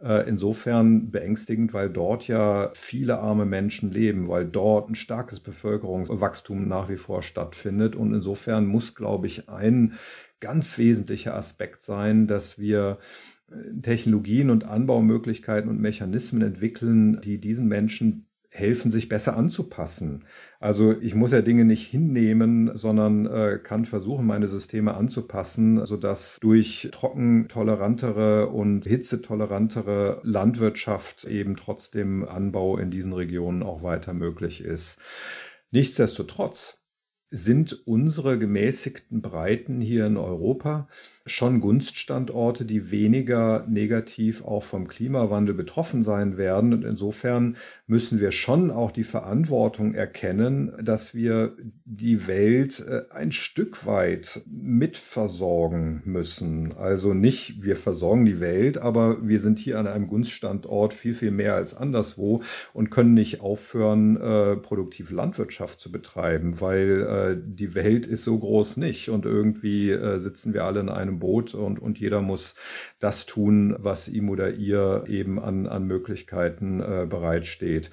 äh, 0.01 0.29
insofern 0.29 1.11
beängstigend, 1.11 1.75
weil 1.75 1.91
dort 1.91 2.29
ja 2.29 2.71
viele 2.75 3.19
arme 3.19 3.47
Menschen 3.47 3.91
leben, 3.91 4.29
weil 4.29 4.47
dort 4.47 4.91
ein 4.91 4.95
starkes 4.95 5.41
Bevölkerungswachstum 5.41 6.69
nach 6.69 6.89
wie 6.89 6.97
vor 6.97 7.23
stattfindet. 7.23 7.97
Und 7.97 8.15
insofern 8.15 8.67
muss, 8.67 8.95
glaube 8.95 9.27
ich, 9.27 9.49
ein 9.49 9.95
ganz 10.41 10.77
wesentlicher 10.79 11.37
Aspekt 11.37 11.83
sein, 11.83 12.27
dass 12.27 12.59
wir 12.59 12.99
Technologien 13.83 14.51
und 14.51 14.65
Anbaumöglichkeiten 14.65 15.71
und 15.71 15.81
Mechanismen 15.81 16.43
entwickeln, 16.43 17.21
die 17.21 17.39
diesen 17.39 17.69
Menschen 17.69 18.29
helfen, 18.53 18.91
sich 18.91 19.09
besser 19.09 19.35
anzupassen. 19.35 20.25
Also 20.61 20.95
ich 21.01 21.15
muss 21.15 21.33
ja 21.33 21.41
Dinge 21.41 21.65
nicht 21.65 21.87
hinnehmen, 21.87 22.71
sondern 22.75 23.27
äh, 23.27 23.59
kann 23.63 23.87
versuchen, 23.87 24.27
meine 24.27 24.47
Systeme 24.47 24.95
anzupassen, 24.95 25.87
sodass 25.87 26.39
durch 26.41 26.91
trockentolerantere 26.93 28.49
und 28.49 28.85
hitzetolerantere 28.85 30.21
Landwirtschaft 30.23 31.25
eben 31.25 31.57
trotzdem 31.57 32.29
Anbau 32.29 32.77
in 32.77 32.91
diesen 32.91 33.15
Regionen 33.15 33.63
auch 33.63 33.83
weiter 33.83 34.13
möglich 34.13 34.63
ist. 34.63 34.99
Nichtsdestotrotz 35.71 36.83
sind 37.29 37.87
unsere 37.87 38.39
gemäßigten 38.39 39.23
Breiten 39.23 39.81
hier 39.81 40.07
in 40.07 40.19
Europa 40.19 40.89
schon 41.27 41.61
Gunststandorte, 41.61 42.65
die 42.65 42.91
weniger 42.91 43.67
negativ 43.69 44.45
auch 44.45 44.63
vom 44.63 44.89
Klimawandel 44.89 45.55
betroffen 45.55 46.03
sein 46.03 46.37
werden. 46.37 46.73
Und 46.73 46.85
insofern 46.85 47.57
müssen 47.87 48.21
wir 48.21 48.33
schon 48.33 48.71
auch 48.71 48.91
die 48.91 49.05
Verantwortung 49.05 49.95
erkennen, 49.95 50.73
dass 50.83 51.15
wir 51.15 51.57
die 51.85 52.27
Welt 52.27 52.85
äh, 52.89 53.03
ein 53.11 53.33
Stück 53.33 53.87
weit 53.87 54.43
mitversorgen 54.47 56.03
müssen. 56.05 56.73
Also 56.73 57.15
nicht, 57.15 57.63
wir 57.63 57.77
versorgen 57.77 58.25
die 58.25 58.41
Welt, 58.41 58.79
aber 58.79 59.27
wir 59.27 59.41
sind 59.41 59.59
hier 59.59 59.79
an 59.79 59.87
einem 59.87 60.09
Gunststandort 60.09 60.95
viel, 60.95 61.15
viel 61.15 61.31
mehr 61.31 61.55
als 61.55 61.75
anderswo 61.75 62.43
und 62.73 62.91
können 62.91 63.15
nicht 63.15 63.41
aufhören, 63.41 64.17
äh, 64.17 64.57
produktive 64.57 65.15
Landwirtschaft 65.15 65.81
zu 65.81 65.93
betreiben, 65.93 66.61
weil 66.61 67.03
äh, 67.03 67.43
die 67.45 67.75
Welt 67.75 68.07
ist 68.07 68.25
so 68.25 68.39
groß 68.39 68.79
nicht 68.79 69.11
und 69.11 69.27
irgendwie 69.27 69.93
sitzen 70.17 70.55
wir 70.55 70.65
alle 70.65 70.81
in 70.81 70.89
einem 70.89 71.12
einem 71.13 71.19
Boot 71.19 71.55
und, 71.55 71.79
und 71.79 72.01
jeder 72.01 72.21
muss 72.21 72.55
das 72.99 73.27
tun, 73.27 73.77
was 73.79 74.09
ihm 74.09 74.29
oder 74.31 74.51
ihr 74.51 75.05
eben 75.09 75.39
an, 75.39 75.67
an 75.67 75.87
Möglichkeiten 75.87 76.81
äh, 76.81 77.07
bereitsteht. 77.09 77.91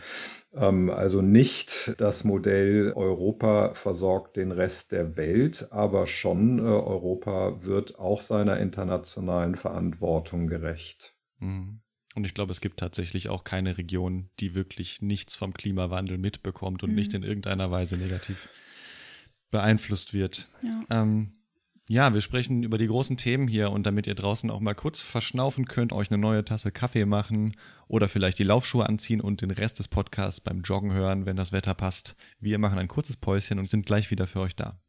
Ähm, 0.54 0.90
also 0.90 1.22
nicht 1.22 2.00
das 2.00 2.24
Modell 2.24 2.94
Europa 2.96 3.74
versorgt 3.74 4.38
den 4.38 4.52
Rest 4.52 4.92
der 4.92 5.18
Welt, 5.18 5.68
aber 5.72 6.08
schon 6.08 6.60
äh, 6.60 6.64
Europa 6.64 7.66
wird 7.66 8.00
auch 8.00 8.22
seiner 8.22 8.58
internationalen 8.58 9.56
Verantwortung 9.56 10.48
gerecht. 10.48 11.16
Mhm. 11.40 11.82
Und 12.16 12.26
ich 12.26 12.34
glaube, 12.34 12.52
es 12.52 12.60
gibt 12.60 12.80
tatsächlich 12.80 13.30
auch 13.30 13.44
keine 13.44 13.78
Region, 13.78 14.30
die 14.40 14.56
wirklich 14.56 15.02
nichts 15.02 15.36
vom 15.36 15.54
Klimawandel 15.54 16.18
mitbekommt 16.18 16.84
und 16.84 16.90
mhm. 16.90 16.96
nicht 16.96 17.14
in 17.14 17.24
irgendeiner 17.24 17.70
Weise 17.70 17.98
negativ 17.98 18.50
beeinflusst 19.52 20.14
wird. 20.14 20.48
Ja. 20.62 20.82
Ähm, 20.90 21.32
ja, 21.92 22.14
wir 22.14 22.22
sprechen 22.22 22.62
über 22.62 22.78
die 22.78 22.86
großen 22.86 23.18
Themen 23.18 23.48
hier 23.48 23.72
und 23.72 23.84
damit 23.84 24.06
ihr 24.06 24.14
draußen 24.14 24.52
auch 24.52 24.60
mal 24.60 24.76
kurz 24.76 25.00
verschnaufen 25.00 25.66
könnt, 25.66 25.92
euch 25.92 26.12
eine 26.12 26.20
neue 26.20 26.46
Tasse 26.46 26.72
Kaffee 26.72 27.06
machen 27.06 27.56
oder 27.88 28.08
vielleicht 28.08 28.38
die 28.38 28.44
Laufschuhe 28.44 28.88
anziehen 28.88 29.22
und 29.22 29.42
den 29.42 29.50
Rest 29.50 29.80
des 29.80 29.88
Podcasts 29.88 30.40
beim 30.40 30.62
Joggen 30.62 30.94
hören, 30.94 31.26
wenn 31.26 31.36
das 31.36 31.52
Wetter 31.52 31.74
passt. 31.74 32.16
Wir 32.40 32.60
machen 32.60 32.78
ein 32.78 32.88
kurzes 32.88 33.18
Päuschen 33.18 33.58
und 33.58 33.66
sind 33.66 33.88
gleich 33.88 34.12
wieder 34.12 34.28
für 34.28 34.42
euch 34.42 34.56
da. 34.56 34.80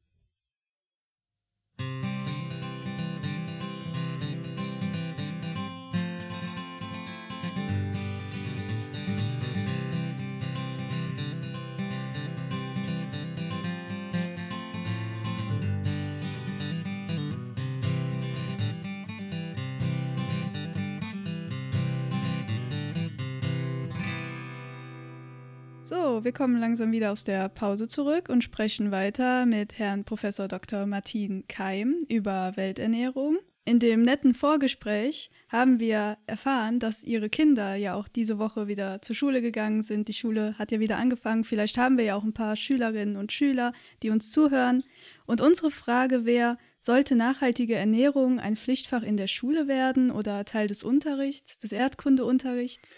Wir 26.24 26.32
kommen 26.32 26.56
langsam 26.58 26.92
wieder 26.92 27.12
aus 27.12 27.24
der 27.24 27.48
Pause 27.48 27.88
zurück 27.88 28.28
und 28.28 28.44
sprechen 28.44 28.90
weiter 28.90 29.46
mit 29.46 29.78
Herrn 29.78 30.04
Professor 30.04 30.48
Dr. 30.48 30.86
Martin 30.86 31.44
Keim 31.48 32.04
über 32.08 32.52
Welternährung. 32.56 33.38
In 33.64 33.78
dem 33.78 34.02
netten 34.02 34.34
Vorgespräch 34.34 35.30
haben 35.48 35.78
wir 35.78 36.18
erfahren, 36.26 36.78
dass 36.78 37.04
ihre 37.04 37.28
Kinder 37.28 37.74
ja 37.74 37.94
auch 37.94 38.08
diese 38.08 38.38
Woche 38.38 38.66
wieder 38.66 39.00
zur 39.02 39.14
Schule 39.14 39.40
gegangen 39.42 39.82
sind. 39.82 40.08
Die 40.08 40.12
Schule 40.12 40.58
hat 40.58 40.72
ja 40.72 40.80
wieder 40.80 40.96
angefangen. 40.96 41.44
Vielleicht 41.44 41.78
haben 41.78 41.96
wir 41.96 42.04
ja 42.04 42.16
auch 42.16 42.24
ein 42.24 42.32
paar 42.32 42.56
Schülerinnen 42.56 43.16
und 43.16 43.32
Schüler, 43.32 43.72
die 44.02 44.10
uns 44.10 44.32
zuhören. 44.32 44.82
Und 45.26 45.40
unsere 45.40 45.70
Frage 45.70 46.24
wäre, 46.24 46.58
sollte 46.80 47.14
nachhaltige 47.14 47.76
Ernährung 47.76 48.40
ein 48.40 48.56
Pflichtfach 48.56 49.02
in 49.02 49.16
der 49.16 49.26
Schule 49.26 49.68
werden 49.68 50.10
oder 50.10 50.44
Teil 50.44 50.66
des 50.66 50.82
Unterrichts, 50.82 51.58
des 51.58 51.72
Erdkundeunterrichts? 51.72 52.94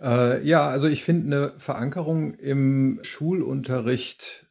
Äh, 0.00 0.46
ja, 0.46 0.66
also 0.68 0.86
ich 0.88 1.04
finde 1.04 1.26
eine 1.26 1.52
Verankerung 1.58 2.34
im 2.34 3.00
Schulunterricht 3.02 4.46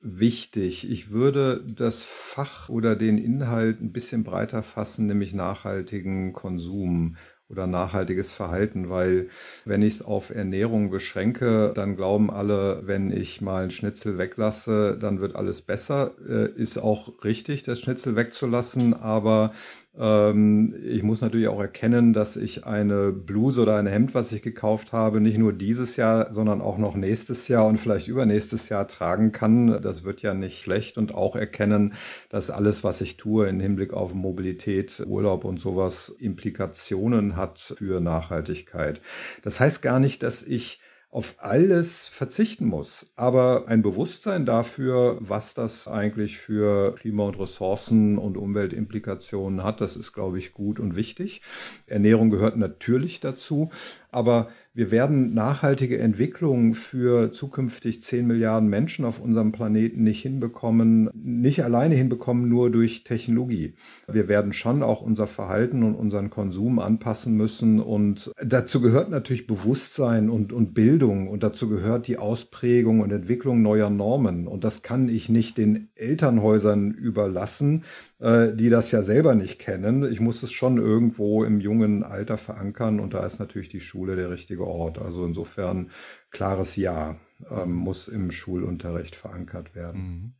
wichtig. 0.00 0.90
Ich 0.90 1.10
würde 1.10 1.64
das 1.66 2.04
Fach 2.04 2.68
oder 2.68 2.96
den 2.96 3.18
Inhalt 3.18 3.80
ein 3.80 3.92
bisschen 3.92 4.24
breiter 4.24 4.62
fassen, 4.62 5.06
nämlich 5.06 5.34
nachhaltigen 5.34 6.32
Konsum 6.32 7.16
oder 7.48 7.66
nachhaltiges 7.66 8.30
Verhalten, 8.30 8.90
weil 8.90 9.28
wenn 9.64 9.80
ich 9.80 9.94
es 9.94 10.02
auf 10.02 10.28
Ernährung 10.30 10.90
beschränke, 10.90 11.72
dann 11.74 11.96
glauben 11.96 12.30
alle, 12.30 12.82
wenn 12.86 13.10
ich 13.10 13.40
mal 13.40 13.62
einen 13.62 13.70
Schnitzel 13.70 14.18
weglasse, 14.18 14.98
dann 15.00 15.20
wird 15.20 15.34
alles 15.34 15.62
besser. 15.62 16.14
Äh, 16.28 16.50
ist 16.52 16.76
auch 16.78 17.24
richtig, 17.24 17.62
das 17.62 17.80
Schnitzel 17.80 18.16
wegzulassen, 18.16 18.92
aber 18.92 19.52
ich 20.00 21.02
muss 21.02 21.22
natürlich 21.22 21.48
auch 21.48 21.60
erkennen, 21.60 22.12
dass 22.12 22.36
ich 22.36 22.64
eine 22.64 23.10
Bluse 23.10 23.62
oder 23.62 23.76
ein 23.78 23.88
Hemd, 23.88 24.14
was 24.14 24.30
ich 24.30 24.42
gekauft 24.42 24.92
habe, 24.92 25.20
nicht 25.20 25.38
nur 25.38 25.52
dieses 25.52 25.96
Jahr, 25.96 26.32
sondern 26.32 26.60
auch 26.60 26.78
noch 26.78 26.94
nächstes 26.94 27.48
Jahr 27.48 27.66
und 27.66 27.78
vielleicht 27.78 28.06
übernächstes 28.06 28.68
Jahr 28.68 28.86
tragen 28.86 29.32
kann. 29.32 29.82
Das 29.82 30.04
wird 30.04 30.22
ja 30.22 30.34
nicht 30.34 30.62
schlecht 30.62 30.98
und 30.98 31.14
auch 31.14 31.34
erkennen, 31.34 31.94
dass 32.28 32.48
alles, 32.48 32.84
was 32.84 33.00
ich 33.00 33.16
tue 33.16 33.48
im 33.48 33.58
Hinblick 33.58 33.92
auf 33.92 34.14
Mobilität, 34.14 35.02
Urlaub 35.04 35.44
und 35.44 35.58
sowas 35.58 36.10
Implikationen 36.10 37.34
hat 37.34 37.58
für 37.58 38.00
Nachhaltigkeit. 38.00 39.00
Das 39.42 39.58
heißt 39.58 39.82
gar 39.82 39.98
nicht, 39.98 40.22
dass 40.22 40.44
ich 40.44 40.80
auf 41.10 41.36
alles 41.38 42.06
verzichten 42.06 42.66
muss. 42.66 43.12
Aber 43.16 43.66
ein 43.66 43.80
Bewusstsein 43.80 44.44
dafür, 44.44 45.16
was 45.20 45.54
das 45.54 45.88
eigentlich 45.88 46.36
für 46.36 46.94
Klima- 46.96 47.26
und 47.28 47.38
Ressourcen- 47.38 48.18
und 48.18 48.36
Umweltimplikationen 48.36 49.64
hat, 49.64 49.80
das 49.80 49.96
ist, 49.96 50.12
glaube 50.12 50.38
ich, 50.38 50.52
gut 50.52 50.78
und 50.78 50.96
wichtig. 50.96 51.40
Ernährung 51.86 52.28
gehört 52.30 52.58
natürlich 52.58 53.20
dazu. 53.20 53.70
Aber 54.10 54.48
wir 54.78 54.92
werden 54.92 55.34
nachhaltige 55.34 55.98
Entwicklung 55.98 56.76
für 56.76 57.32
zukünftig 57.32 58.00
10 58.00 58.28
Milliarden 58.28 58.68
Menschen 58.68 59.04
auf 59.04 59.18
unserem 59.20 59.50
Planeten 59.50 60.04
nicht 60.04 60.22
hinbekommen, 60.22 61.10
nicht 61.14 61.64
alleine 61.64 61.96
hinbekommen, 61.96 62.48
nur 62.48 62.70
durch 62.70 63.02
Technologie. 63.02 63.74
Wir 64.06 64.28
werden 64.28 64.52
schon 64.52 64.84
auch 64.84 65.02
unser 65.02 65.26
Verhalten 65.26 65.82
und 65.82 65.96
unseren 65.96 66.30
Konsum 66.30 66.78
anpassen 66.78 67.36
müssen. 67.36 67.80
Und 67.80 68.30
dazu 68.40 68.80
gehört 68.80 69.10
natürlich 69.10 69.48
Bewusstsein 69.48 70.30
und, 70.30 70.52
und 70.52 70.74
Bildung. 70.74 71.26
Und 71.26 71.42
dazu 71.42 71.68
gehört 71.68 72.06
die 72.06 72.18
Ausprägung 72.18 73.00
und 73.00 73.10
Entwicklung 73.10 73.62
neuer 73.62 73.90
Normen. 73.90 74.46
Und 74.46 74.62
das 74.62 74.82
kann 74.82 75.08
ich 75.08 75.28
nicht 75.28 75.58
den 75.58 75.88
Elternhäusern 75.96 76.92
überlassen, 76.92 77.82
äh, 78.20 78.52
die 78.52 78.68
das 78.68 78.90
ja 78.90 79.02
selber 79.02 79.34
nicht 79.34 79.58
kennen. 79.58 80.10
Ich 80.10 80.20
muss 80.20 80.42
es 80.42 80.52
schon 80.52 80.78
irgendwo 80.78 81.44
im 81.44 81.60
jungen 81.60 82.02
Alter 82.02 82.36
verankern. 82.36 83.00
Und 83.00 83.14
da 83.14 83.24
ist 83.24 83.38
natürlich 83.38 83.68
die 83.68 83.80
Schule 83.80 84.16
der 84.16 84.30
richtige 84.30 84.66
Ort. 84.66 84.98
Also 84.98 85.24
insofern 85.24 85.90
klares 86.30 86.76
Ja 86.76 87.16
ähm, 87.50 87.72
muss 87.72 88.08
im 88.08 88.30
Schulunterricht 88.30 89.14
verankert 89.14 89.74
werden. 89.74 90.00
Mhm. 90.00 90.32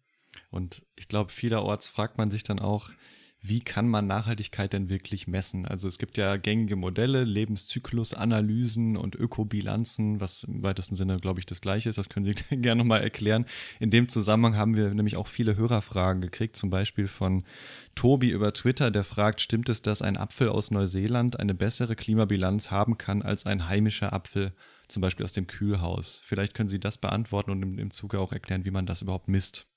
Und 0.51 0.87
ich 0.97 1.09
glaube, 1.09 1.31
vielerorts 1.31 1.89
fragt 1.89 2.19
man 2.19 2.31
sich 2.31 2.43
dann 2.43 2.59
auch, 2.59 2.91
wie 3.41 3.61
kann 3.61 3.89
man 3.89 4.09
Nachhaltigkeit 4.09 4.73
denn 4.73 4.89
wirklich 4.91 5.29
messen? 5.29 5.65
Also 5.65 5.87
es 5.87 5.99
gibt 5.99 6.17
ja 6.19 6.37
gängige 6.37 6.75
Modelle, 6.75 7.23
Lebenszyklusanalysen 7.23 8.97
und 8.97 9.15
Ökobilanzen, 9.15 10.21
was 10.21 10.43
im 10.43 10.63
weitesten 10.65 10.97
Sinne, 10.97 11.19
glaube 11.19 11.39
ich, 11.39 11.47
das 11.47 11.61
gleiche 11.61 11.89
ist. 11.89 11.99
Das 11.99 12.09
können 12.09 12.27
Sie 12.27 12.35
gerne 12.57 12.81
nochmal 12.81 13.03
erklären. 13.03 13.47
In 13.79 13.93
dem 13.93 14.09
Zusammenhang 14.09 14.57
haben 14.57 14.77
wir 14.77 14.93
nämlich 14.93 15.17
auch 15.17 15.29
viele 15.29 15.57
Hörerfragen 15.57 16.21
gekriegt, 16.21 16.57
zum 16.57 16.69
Beispiel 16.69 17.07
von 17.07 17.45
Tobi 17.95 18.31
über 18.31 18.53
Twitter, 18.53 18.91
der 18.91 19.05
fragt, 19.05 19.41
stimmt 19.41 19.69
es, 19.69 19.83
dass 19.83 20.03
ein 20.03 20.17
Apfel 20.17 20.49
aus 20.49 20.73
Neuseeland 20.73 21.39
eine 21.39 21.55
bessere 21.55 21.95
Klimabilanz 21.95 22.73
haben 22.73 22.99
kann 22.99 23.23
als 23.23 23.47
ein 23.47 23.69
heimischer 23.69 24.13
Apfel, 24.13 24.53
zum 24.89 25.01
Beispiel 25.01 25.25
aus 25.25 25.33
dem 25.33 25.47
Kühlhaus? 25.47 26.21
Vielleicht 26.25 26.55
können 26.55 26.69
Sie 26.69 26.81
das 26.81 26.99
beantworten 26.99 27.53
und 27.53 27.79
im, 27.79 27.91
Zuge 27.93 28.19
auch 28.19 28.33
erklären, 28.33 28.65
wie 28.65 28.73
man 28.73 28.87
das 28.87 29.03
überhaupt 29.03 29.29
misst. 29.29 29.69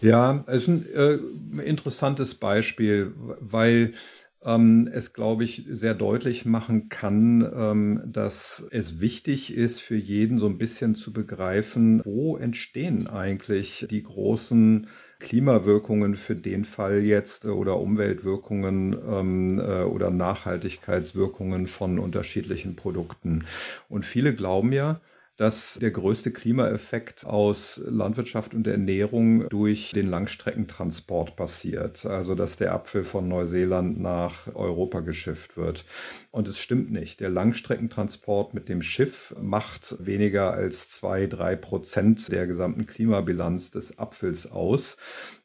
Ja, 0.00 0.44
es 0.46 0.66
ist 0.66 0.68
ein 0.68 0.86
äh, 0.94 1.62
interessantes 1.62 2.34
Beispiel, 2.34 3.12
weil 3.40 3.94
ähm, 4.42 4.88
es, 4.90 5.12
glaube 5.12 5.44
ich, 5.44 5.66
sehr 5.68 5.92
deutlich 5.94 6.46
machen 6.46 6.88
kann, 6.88 7.46
ähm, 7.54 8.02
dass 8.06 8.66
es 8.70 9.00
wichtig 9.00 9.54
ist, 9.54 9.80
für 9.82 9.96
jeden 9.96 10.38
so 10.38 10.46
ein 10.46 10.56
bisschen 10.56 10.94
zu 10.94 11.12
begreifen, 11.12 12.00
wo 12.04 12.38
entstehen 12.38 13.06
eigentlich 13.08 13.86
die 13.90 14.02
großen 14.02 14.86
Klimawirkungen 15.18 16.16
für 16.16 16.34
den 16.36 16.64
Fall 16.64 17.00
jetzt 17.04 17.44
äh, 17.44 17.48
oder 17.48 17.76
Umweltwirkungen 17.78 18.96
ähm, 19.06 19.58
äh, 19.58 19.82
oder 19.82 20.10
Nachhaltigkeitswirkungen 20.10 21.66
von 21.66 21.98
unterschiedlichen 21.98 22.74
Produkten. 22.76 23.44
Und 23.90 24.06
viele 24.06 24.34
glauben 24.34 24.72
ja, 24.72 25.00
dass 25.40 25.78
der 25.80 25.90
größte 25.90 26.32
Klimaeffekt 26.32 27.24
aus 27.24 27.82
Landwirtschaft 27.86 28.52
und 28.52 28.66
Ernährung 28.66 29.48
durch 29.48 29.90
den 29.94 30.06
Langstreckentransport 30.06 31.34
passiert. 31.34 32.04
Also 32.04 32.34
dass 32.34 32.58
der 32.58 32.74
Apfel 32.74 33.04
von 33.04 33.26
Neuseeland 33.26 33.98
nach 33.98 34.54
Europa 34.54 35.00
geschifft 35.00 35.56
wird. 35.56 35.86
Und 36.30 36.46
es 36.46 36.58
stimmt 36.58 36.92
nicht. 36.92 37.20
Der 37.20 37.30
Langstreckentransport 37.30 38.52
mit 38.52 38.68
dem 38.68 38.82
Schiff 38.82 39.34
macht 39.40 39.96
weniger 39.98 40.52
als 40.52 40.90
zwei, 40.90 41.26
drei 41.26 41.56
Prozent 41.56 42.30
der 42.30 42.46
gesamten 42.46 42.86
Klimabilanz 42.86 43.70
des 43.70 43.98
Apfels 43.98 44.52
aus. 44.52 44.98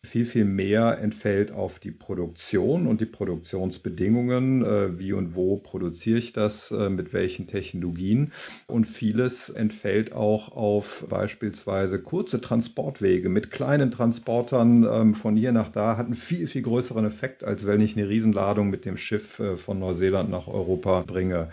Viel, 0.03 0.25
viel 0.25 0.45
mehr 0.45 0.97
entfällt 0.99 1.53
auf 1.53 1.79
die 1.79 1.91
Produktion 1.91 2.85
und 2.85 2.99
die 2.99 3.05
Produktionsbedingungen. 3.05 4.65
Äh, 4.65 4.99
wie 4.99 5.13
und 5.13 5.35
wo 5.35 5.55
produziere 5.55 6.19
ich 6.19 6.33
das? 6.33 6.71
Äh, 6.71 6.89
mit 6.89 7.13
welchen 7.13 7.47
Technologien? 7.47 8.33
Und 8.67 8.87
vieles 8.87 9.49
entfällt 9.49 9.84
auch 10.13 10.51
auf 10.55 11.05
beispielsweise 11.09 12.01
kurze 12.01 12.41
Transportwege 12.41 13.29
mit 13.29 13.51
kleinen 13.51 13.91
Transportern 13.91 14.88
ähm, 14.89 15.15
von 15.15 15.36
hier 15.36 15.51
nach 15.51 15.69
da, 15.69 15.97
hat 15.97 16.05
einen 16.05 16.15
viel, 16.15 16.47
viel 16.47 16.63
größeren 16.63 17.05
Effekt, 17.05 17.43
als 17.43 17.65
wenn 17.65 17.81
ich 17.81 17.95
eine 17.95 18.09
Riesenladung 18.09 18.69
mit 18.69 18.86
dem 18.86 18.97
Schiff 18.97 19.39
äh, 19.39 19.57
von 19.57 19.79
Neuseeland 19.79 20.29
nach 20.29 20.47
Europa 20.47 21.03
bringe. 21.05 21.49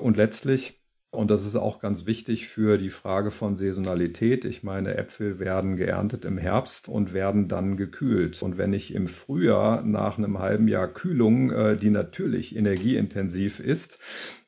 Und 0.00 0.16
letztlich 0.16 0.77
und 1.10 1.30
das 1.30 1.46
ist 1.46 1.56
auch 1.56 1.78
ganz 1.78 2.04
wichtig 2.04 2.48
für 2.48 2.76
die 2.76 2.90
Frage 2.90 3.30
von 3.30 3.56
Saisonalität. 3.56 4.44
Ich 4.44 4.62
meine, 4.62 4.98
Äpfel 4.98 5.38
werden 5.38 5.76
geerntet 5.76 6.26
im 6.26 6.36
Herbst 6.36 6.86
und 6.86 7.14
werden 7.14 7.48
dann 7.48 7.78
gekühlt. 7.78 8.42
Und 8.42 8.58
wenn 8.58 8.74
ich 8.74 8.94
im 8.94 9.08
Frühjahr 9.08 9.82
nach 9.82 10.18
einem 10.18 10.38
halben 10.38 10.68
Jahr 10.68 10.86
Kühlung, 10.86 11.50
äh, 11.50 11.78
die 11.78 11.88
natürlich 11.88 12.54
energieintensiv 12.54 13.58
ist, 13.58 13.98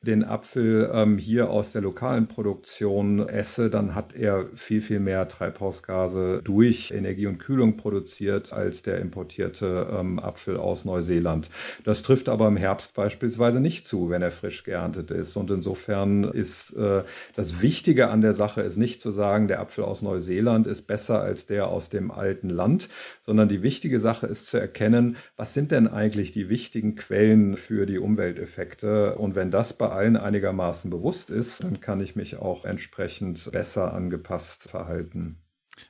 den 0.03 0.23
Apfel 0.23 0.91
ähm, 0.93 1.17
hier 1.17 1.49
aus 1.49 1.71
der 1.71 1.81
lokalen 1.81 2.27
Produktion 2.27 3.27
esse, 3.27 3.71
dann 3.71 3.95
hat 3.95 4.13
er 4.13 4.45
viel, 4.53 4.81
viel 4.81 4.99
mehr 4.99 5.27
Treibhausgase 5.27 6.41
durch 6.43 6.91
Energie 6.91 7.25
und 7.25 7.39
Kühlung 7.39 7.75
produziert 7.75 8.53
als 8.53 8.83
der 8.83 8.99
importierte 8.99 9.87
ähm, 9.91 10.19
Apfel 10.19 10.57
aus 10.57 10.85
Neuseeland. 10.85 11.49
Das 11.85 12.03
trifft 12.03 12.29
aber 12.29 12.47
im 12.47 12.57
Herbst 12.57 12.93
beispielsweise 12.93 13.59
nicht 13.59 13.87
zu, 13.87 14.11
wenn 14.11 14.21
er 14.21 14.31
frisch 14.31 14.63
geerntet 14.63 15.09
ist. 15.09 15.35
Und 15.37 15.49
insofern 15.49 16.23
ist 16.23 16.50
ist 16.51 16.73
äh, 16.73 17.03
das 17.35 17.61
Wichtige 17.61 18.09
an 18.09 18.21
der 18.21 18.33
Sache 18.33 18.61
ist 18.61 18.77
nicht 18.77 19.01
zu 19.01 19.11
sagen, 19.11 19.47
der 19.47 19.59
Apfel 19.59 19.85
aus 19.85 20.01
Neuseeland 20.01 20.67
ist 20.67 20.83
besser 20.83 21.21
als 21.21 21.45
der 21.45 21.67
aus 21.67 21.89
dem 21.89 22.11
alten 22.11 22.49
Land, 22.49 22.89
sondern 23.21 23.47
die 23.47 23.63
wichtige 23.63 23.99
Sache 23.99 24.27
ist 24.27 24.47
zu 24.47 24.57
erkennen, 24.57 25.15
was 25.37 25.53
sind 25.53 25.71
denn 25.71 25.87
eigentlich 25.87 26.31
die 26.31 26.49
wichtigen 26.49 26.95
Quellen 26.95 27.55
für 27.55 27.85
die 27.85 27.99
Umwelteffekte. 27.99 29.15
Und 29.15 29.35
wenn 29.35 29.51
das 29.51 29.73
bei 29.73 29.89
allen 29.89 30.17
einigermaßen 30.17 30.91
bewusst 30.91 31.29
ist, 31.29 31.63
dann 31.63 31.79
kann 31.79 32.01
ich 32.01 32.15
mich 32.15 32.37
auch 32.37 32.65
entsprechend 32.65 33.51
besser 33.51 33.93
angepasst 33.93 34.69
verhalten. 34.69 35.37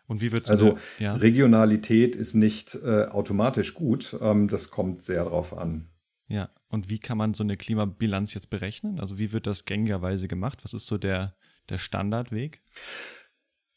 Und 0.08 0.22
wie 0.22 0.32
wird 0.32 0.50
Also 0.50 0.78
ja? 1.00 1.16
Regionalität 1.16 2.16
ist 2.16 2.36
nicht 2.36 2.76
äh, 2.76 3.06
automatisch 3.06 3.74
gut. 3.74 4.16
Ähm, 4.22 4.48
das 4.48 4.70
kommt 4.70 5.02
sehr 5.02 5.24
darauf 5.24 5.58
an. 5.58 5.90
Ja, 6.28 6.50
und 6.72 6.90
wie 6.90 7.00
kann 7.00 7.18
man 7.18 7.34
so 7.34 7.44
eine 7.44 7.58
Klimabilanz 7.58 8.34
jetzt 8.34 8.50
berechnen? 8.50 9.00
Also 9.00 9.20
wie 9.20 9.34
wird 9.34 9.46
das 9.46 9.66
gängigerweise 9.66 10.28
gemacht? 10.28 10.64
Was 10.64 10.74
ist 10.74 10.86
so 10.86 10.98
der, 10.98 11.36
der 11.70 11.78
Standardweg? 11.78 12.62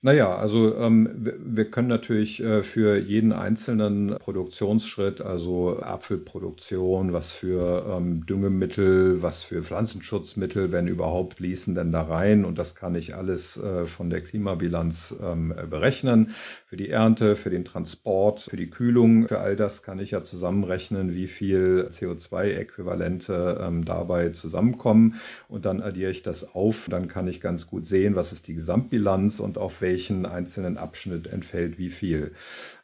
Naja, 0.04 0.36
also 0.36 0.76
ähm, 0.76 1.08
wir 1.16 1.70
können 1.70 1.88
natürlich 1.88 2.42
äh, 2.42 2.62
für 2.62 2.98
jeden 2.98 3.32
einzelnen 3.32 4.16
Produktionsschritt, 4.18 5.22
also 5.22 5.80
Apfelproduktion, 5.80 7.14
was 7.14 7.32
für 7.32 7.86
ähm, 7.88 8.26
Düngemittel, 8.26 9.22
was 9.22 9.42
für 9.42 9.62
Pflanzenschutzmittel, 9.62 10.72
wenn 10.72 10.88
überhaupt, 10.88 11.36
fließen 11.36 11.74
denn 11.74 11.90
da 11.90 12.02
rein. 12.02 12.44
Und 12.44 12.58
das 12.58 12.74
kann 12.74 12.94
ich 12.96 13.16
alles 13.16 13.56
äh, 13.56 13.86
von 13.86 14.10
der 14.10 14.20
Klimabilanz 14.20 15.16
ähm, 15.22 15.54
berechnen. 15.70 16.32
Für 16.66 16.76
die 16.76 16.90
Ernte, 16.90 17.34
für 17.34 17.48
den 17.48 17.64
Transport, 17.64 18.40
für 18.40 18.58
die 18.58 18.68
Kühlung, 18.68 19.26
für 19.26 19.38
all 19.38 19.56
das 19.56 19.82
kann 19.82 19.98
ich 20.00 20.10
ja 20.10 20.22
zusammenrechnen, 20.22 21.14
wie 21.14 21.28
viel 21.28 21.88
CO2-Äquivalente 21.90 23.58
ähm, 23.58 23.86
dabei 23.86 24.28
zusammenkommen. 24.28 25.14
Und 25.48 25.64
dann 25.64 25.80
addiere 25.80 26.10
ich 26.10 26.22
das 26.22 26.54
auf. 26.54 26.88
Dann 26.90 27.08
kann 27.08 27.26
ich 27.26 27.40
ganz 27.40 27.66
gut 27.66 27.86
sehen, 27.86 28.16
was 28.16 28.34
ist 28.34 28.48
die 28.48 28.54
Gesamtbilanz 28.54 29.40
und 29.40 29.56
auf 29.56 29.80
welche 29.80 29.93
welchen 29.94 30.26
einzelnen 30.26 30.76
Abschnitt 30.76 31.28
entfällt 31.28 31.78
wie 31.78 31.88
viel. 31.88 32.32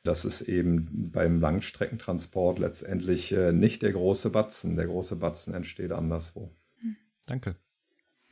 Das 0.05 0.25
ist 0.25 0.43
eben 0.43 1.11
beim 1.13 1.41
Langstreckentransport 1.41 2.61
letztendlich 2.61 3.33
äh, 3.33 3.53
nicht 3.53 3.83
der 3.83 3.93
große 3.93 4.31
Batzen. 4.31 4.77
Der 4.77 4.87
große 4.87 5.17
Batzen 5.17 5.53
entsteht 5.55 5.91
anderswo. 5.91 6.55
Danke. 7.27 7.57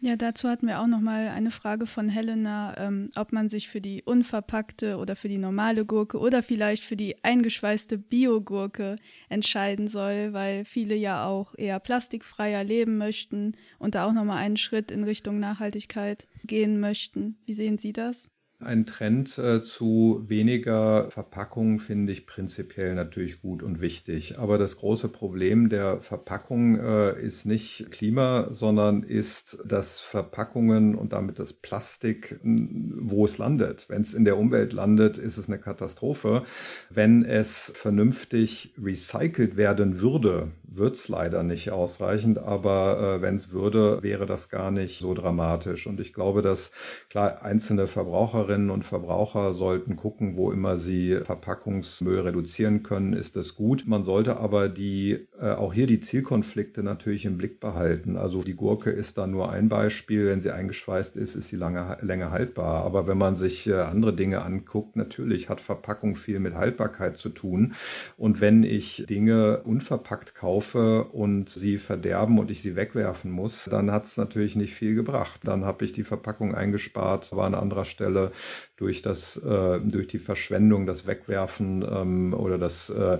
Ja, 0.00 0.14
dazu 0.14 0.48
hatten 0.48 0.68
wir 0.68 0.78
auch 0.78 0.86
noch 0.86 1.00
mal 1.00 1.26
eine 1.26 1.50
Frage 1.50 1.86
von 1.86 2.08
Helena, 2.08 2.76
ähm, 2.78 3.10
ob 3.16 3.32
man 3.32 3.48
sich 3.48 3.68
für 3.68 3.80
die 3.80 4.04
unverpackte 4.04 4.96
oder 4.96 5.16
für 5.16 5.28
die 5.28 5.38
normale 5.38 5.84
Gurke 5.84 6.20
oder 6.20 6.44
vielleicht 6.44 6.84
für 6.84 6.94
die 6.94 7.24
eingeschweißte 7.24 7.98
Biogurke 7.98 8.98
entscheiden 9.28 9.88
soll, 9.88 10.32
weil 10.32 10.64
viele 10.64 10.94
ja 10.94 11.26
auch 11.26 11.56
eher 11.58 11.80
plastikfreier 11.80 12.62
leben 12.62 12.96
möchten 12.96 13.56
und 13.80 13.96
da 13.96 14.06
auch 14.06 14.12
noch 14.12 14.24
mal 14.24 14.36
einen 14.36 14.56
Schritt 14.56 14.92
in 14.92 15.02
Richtung 15.02 15.40
Nachhaltigkeit 15.40 16.28
gehen 16.44 16.78
möchten. 16.78 17.36
Wie 17.44 17.54
sehen 17.54 17.76
Sie 17.76 17.92
das? 17.92 18.30
Ein 18.60 18.86
Trend 18.86 19.38
äh, 19.38 19.62
zu 19.62 20.24
weniger 20.26 21.12
Verpackungen 21.12 21.78
finde 21.78 22.10
ich 22.10 22.26
prinzipiell 22.26 22.96
natürlich 22.96 23.40
gut 23.40 23.62
und 23.62 23.80
wichtig. 23.80 24.40
Aber 24.40 24.58
das 24.58 24.78
große 24.78 25.08
Problem 25.10 25.68
der 25.68 26.00
Verpackung 26.00 26.74
äh, 26.74 27.24
ist 27.24 27.46
nicht 27.46 27.92
Klima, 27.92 28.48
sondern 28.50 29.04
ist, 29.04 29.58
dass 29.64 30.00
Verpackungen 30.00 30.96
und 30.96 31.12
damit 31.12 31.38
das 31.38 31.52
Plastik, 31.52 32.40
wo 32.42 33.26
es 33.26 33.38
landet. 33.38 33.86
Wenn 33.88 34.02
es 34.02 34.12
in 34.12 34.24
der 34.24 34.36
Umwelt 34.36 34.72
landet, 34.72 35.18
ist 35.18 35.38
es 35.38 35.46
eine 35.46 35.60
Katastrophe. 35.60 36.42
Wenn 36.90 37.24
es 37.24 37.72
vernünftig 37.76 38.74
recycelt 38.76 39.56
werden 39.56 40.00
würde, 40.00 40.50
wird 40.78 40.96
es 40.96 41.08
leider 41.08 41.42
nicht 41.42 41.70
ausreichend, 41.70 42.38
aber 42.38 43.16
äh, 43.18 43.22
wenn 43.22 43.34
es 43.34 43.50
würde, 43.50 44.02
wäre 44.02 44.26
das 44.26 44.48
gar 44.48 44.70
nicht 44.70 44.98
so 44.98 45.14
dramatisch. 45.14 45.86
Und 45.86 46.00
ich 46.00 46.12
glaube, 46.12 46.42
dass 46.42 46.72
klar 47.10 47.42
einzelne 47.42 47.86
Verbraucherinnen 47.86 48.70
und 48.70 48.84
Verbraucher 48.84 49.52
sollten 49.52 49.96
gucken, 49.96 50.36
wo 50.36 50.50
immer 50.52 50.76
sie 50.76 51.18
Verpackungsmüll 51.22 52.20
reduzieren 52.20 52.82
können, 52.82 53.12
ist 53.12 53.36
das 53.36 53.54
gut. 53.54 53.84
Man 53.86 54.04
sollte 54.04 54.38
aber 54.38 54.68
die 54.68 55.26
äh, 55.40 55.50
auch 55.52 55.72
hier 55.72 55.86
die 55.86 56.00
Zielkonflikte 56.00 56.82
natürlich 56.82 57.24
im 57.24 57.38
Blick 57.38 57.60
behalten. 57.60 58.16
Also 58.16 58.42
die 58.42 58.54
Gurke 58.54 58.90
ist 58.90 59.18
da 59.18 59.26
nur 59.26 59.50
ein 59.50 59.68
Beispiel. 59.68 60.26
Wenn 60.26 60.40
sie 60.40 60.50
eingeschweißt 60.50 61.16
ist, 61.16 61.34
ist 61.34 61.48
sie 61.48 61.56
lange 61.56 61.98
länger 62.00 62.30
haltbar. 62.30 62.84
Aber 62.84 63.06
wenn 63.06 63.18
man 63.18 63.34
sich 63.34 63.66
äh, 63.68 63.74
andere 63.74 64.14
Dinge 64.14 64.42
anguckt, 64.42 64.96
natürlich 64.96 65.48
hat 65.48 65.60
Verpackung 65.60 66.16
viel 66.16 66.40
mit 66.40 66.54
Haltbarkeit 66.54 67.16
zu 67.16 67.30
tun. 67.30 67.74
Und 68.16 68.40
wenn 68.40 68.62
ich 68.62 69.04
Dinge 69.08 69.62
unverpackt 69.62 70.34
kaufe, 70.34 70.67
kaufe 70.68 71.04
und 71.04 71.48
sie 71.48 71.78
verderben 71.78 72.38
und 72.38 72.50
ich 72.50 72.62
sie 72.62 72.76
wegwerfen 72.76 73.30
muss, 73.30 73.64
dann 73.64 73.90
hat 73.90 74.04
es 74.04 74.16
natürlich 74.16 74.56
nicht 74.56 74.74
viel 74.74 74.94
gebracht. 74.94 75.40
Dann 75.44 75.64
habe 75.64 75.84
ich 75.84 75.92
die 75.92 76.04
Verpackung 76.04 76.54
eingespart, 76.54 77.34
war 77.34 77.46
an 77.46 77.54
anderer 77.54 77.84
Stelle 77.84 78.32
durch 78.76 79.02
das, 79.02 79.36
äh, 79.36 79.80
durch 79.80 80.06
die 80.08 80.18
Verschwendung, 80.18 80.86
das 80.86 81.06
Wegwerfen 81.06 81.84
ähm, 81.88 82.34
oder 82.34 82.58
das, 82.58 82.90
äh, 82.90 83.18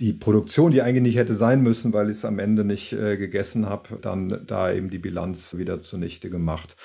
die 0.00 0.12
Produktion, 0.12 0.72
die 0.72 0.82
eigentlich 0.82 1.02
nicht 1.02 1.16
hätte 1.16 1.34
sein 1.34 1.62
müssen, 1.62 1.92
weil 1.92 2.08
ich 2.08 2.18
es 2.18 2.24
am 2.24 2.38
Ende 2.38 2.64
nicht 2.64 2.92
äh, 2.92 3.16
gegessen 3.16 3.66
habe, 3.68 3.98
dann 4.00 4.44
da 4.46 4.72
eben 4.72 4.90
die 4.90 4.98
Bilanz 4.98 5.56
wieder 5.56 5.80
zunichte 5.80 6.30
gemacht. 6.30 6.76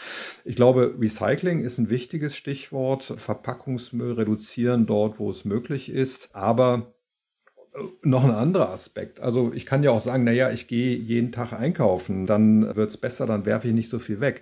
Ich 0.45 0.55
glaube, 0.55 0.95
Recycling 0.99 1.61
ist 1.61 1.77
ein 1.77 1.89
wichtiges 1.89 2.35
Stichwort. 2.35 3.03
Verpackungsmüll 3.03 4.13
reduzieren 4.13 4.85
dort, 4.85 5.19
wo 5.19 5.29
es 5.29 5.45
möglich 5.45 5.89
ist. 5.89 6.35
Aber 6.35 6.93
noch 8.03 8.25
ein 8.25 8.31
anderer 8.31 8.69
Aspekt. 8.69 9.19
Also 9.19 9.51
ich 9.53 9.65
kann 9.65 9.83
ja 9.83 9.91
auch 9.91 10.01
sagen, 10.01 10.23
naja, 10.23 10.51
ich 10.51 10.67
gehe 10.67 10.97
jeden 10.97 11.31
Tag 11.31 11.53
einkaufen, 11.53 12.25
dann 12.25 12.75
wird 12.75 12.89
es 12.89 12.97
besser, 12.97 13.25
dann 13.25 13.45
werfe 13.45 13.67
ich 13.67 13.73
nicht 13.73 13.89
so 13.89 13.99
viel 13.99 14.19
weg. 14.19 14.41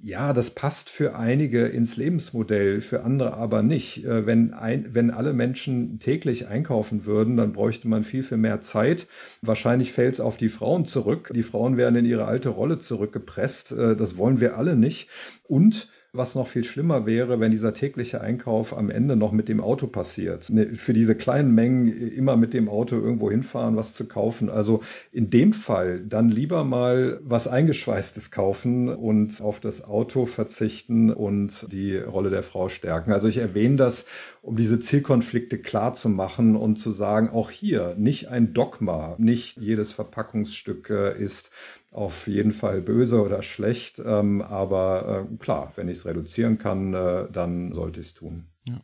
Ja, 0.00 0.32
das 0.32 0.52
passt 0.52 0.90
für 0.90 1.16
einige 1.16 1.66
ins 1.66 1.96
Lebensmodell, 1.96 2.80
für 2.80 3.02
andere 3.02 3.34
aber 3.34 3.64
nicht. 3.64 4.04
Äh, 4.04 4.26
wenn, 4.26 4.54
ein, 4.54 4.94
wenn 4.94 5.10
alle 5.10 5.32
Menschen 5.32 5.98
täglich 5.98 6.46
einkaufen 6.46 7.04
würden, 7.04 7.36
dann 7.36 7.52
bräuchte 7.52 7.88
man 7.88 8.04
viel, 8.04 8.22
viel 8.22 8.38
mehr 8.38 8.60
Zeit. 8.60 9.08
Wahrscheinlich 9.42 9.92
fällt 9.92 10.14
es 10.14 10.20
auf 10.20 10.36
die 10.36 10.50
Frauen 10.50 10.84
zurück. 10.84 11.32
Die 11.34 11.42
Frauen 11.42 11.76
werden 11.76 11.96
in 11.96 12.04
ihre 12.04 12.26
alte 12.26 12.50
Rolle 12.50 12.78
zurückgepresst. 12.78 13.72
Äh, 13.72 13.96
das 13.96 14.16
wollen 14.16 14.38
wir 14.38 14.56
alle 14.56 14.76
nicht. 14.76 15.08
Und 15.48 15.88
was 16.12 16.34
noch 16.34 16.46
viel 16.46 16.64
schlimmer 16.64 17.04
wäre, 17.04 17.38
wenn 17.38 17.50
dieser 17.50 17.74
tägliche 17.74 18.22
Einkauf 18.22 18.76
am 18.76 18.88
Ende 18.88 19.14
noch 19.14 19.30
mit 19.30 19.48
dem 19.48 19.60
Auto 19.60 19.86
passiert. 19.86 20.48
Ne, 20.50 20.66
für 20.74 20.94
diese 20.94 21.14
kleinen 21.14 21.54
Mengen 21.54 21.88
immer 22.10 22.36
mit 22.36 22.54
dem 22.54 22.68
Auto 22.70 22.96
irgendwo 22.96 23.30
hinfahren, 23.30 23.76
was 23.76 23.92
zu 23.92 24.08
kaufen. 24.08 24.48
Also 24.48 24.80
in 25.12 25.28
dem 25.28 25.52
Fall 25.52 26.00
dann 26.00 26.30
lieber 26.30 26.64
mal 26.64 27.20
was 27.22 27.46
Eingeschweißtes 27.46 28.30
kaufen 28.30 28.88
und 28.88 29.42
auf 29.42 29.60
das 29.60 29.84
Auto 29.84 30.24
verzichten 30.24 31.12
und 31.12 31.70
die 31.72 31.98
Rolle 31.98 32.30
der 32.30 32.42
Frau 32.42 32.70
stärken. 32.70 33.12
Also 33.12 33.28
ich 33.28 33.36
erwähne 33.36 33.76
das, 33.76 34.06
um 34.40 34.56
diese 34.56 34.80
Zielkonflikte 34.80 35.58
klar 35.58 35.92
zu 35.92 36.08
machen 36.08 36.56
und 36.56 36.76
zu 36.76 36.90
sagen, 36.90 37.28
auch 37.28 37.50
hier 37.50 37.94
nicht 37.98 38.28
ein 38.28 38.54
Dogma, 38.54 39.14
nicht 39.18 39.58
jedes 39.58 39.92
Verpackungsstück 39.92 40.88
äh, 40.88 41.22
ist 41.22 41.50
auf 41.92 42.28
jeden 42.28 42.52
Fall 42.52 42.82
böse 42.82 43.22
oder 43.22 43.42
schlecht. 43.42 44.00
Ähm, 44.04 44.42
aber 44.42 45.26
äh, 45.30 45.36
klar, 45.36 45.72
wenn 45.76 45.88
ich 45.88 45.98
es 45.98 46.06
reduzieren 46.06 46.58
kann, 46.58 46.94
äh, 46.94 47.26
dann 47.32 47.72
sollte 47.72 48.00
ich 48.00 48.08
es 48.08 48.14
tun. 48.14 48.46
Ja. 48.68 48.80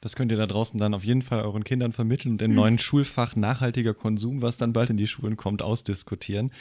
Das 0.00 0.14
könnt 0.16 0.30
ihr 0.32 0.38
da 0.38 0.46
draußen 0.46 0.78
dann 0.78 0.94
auf 0.94 1.04
jeden 1.04 1.22
Fall 1.22 1.42
euren 1.42 1.64
Kindern 1.64 1.92
vermitteln 1.92 2.32
und 2.32 2.42
im 2.42 2.52
mhm. 2.52 2.56
neuen 2.56 2.78
Schulfach 2.78 3.36
nachhaltiger 3.36 3.94
Konsum, 3.94 4.42
was 4.42 4.56
dann 4.56 4.72
bald 4.72 4.90
in 4.90 4.96
die 4.96 5.06
Schulen 5.06 5.36
kommt, 5.36 5.62
ausdiskutieren. 5.62 6.52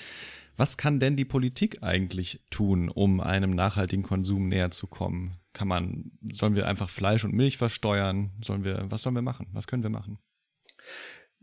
Was 0.55 0.77
kann 0.77 0.99
denn 0.99 1.17
die 1.17 1.25
Politik 1.25 1.81
eigentlich 1.81 2.41
tun, 2.51 2.89
um 2.89 3.19
einem 3.19 3.51
nachhaltigen 3.51 4.03
Konsum 4.03 4.49
näher 4.49 4.69
zu 4.69 4.85
kommen? 4.85 5.37
Kann 5.51 5.67
man, 5.67 6.11
sollen 6.31 6.55
wir 6.55 6.67
einfach 6.67 6.89
Fleisch 6.89 7.23
und 7.25 7.33
Milch 7.33 7.57
versteuern? 7.57 8.31
Sollen 8.43 8.63
wir, 8.63 8.85
was 8.89 9.01
sollen 9.01 9.15
wir 9.15 9.23
machen? 9.23 9.47
Was 9.53 9.65
können 9.65 9.83
wir 9.83 9.89
machen? 9.89 10.19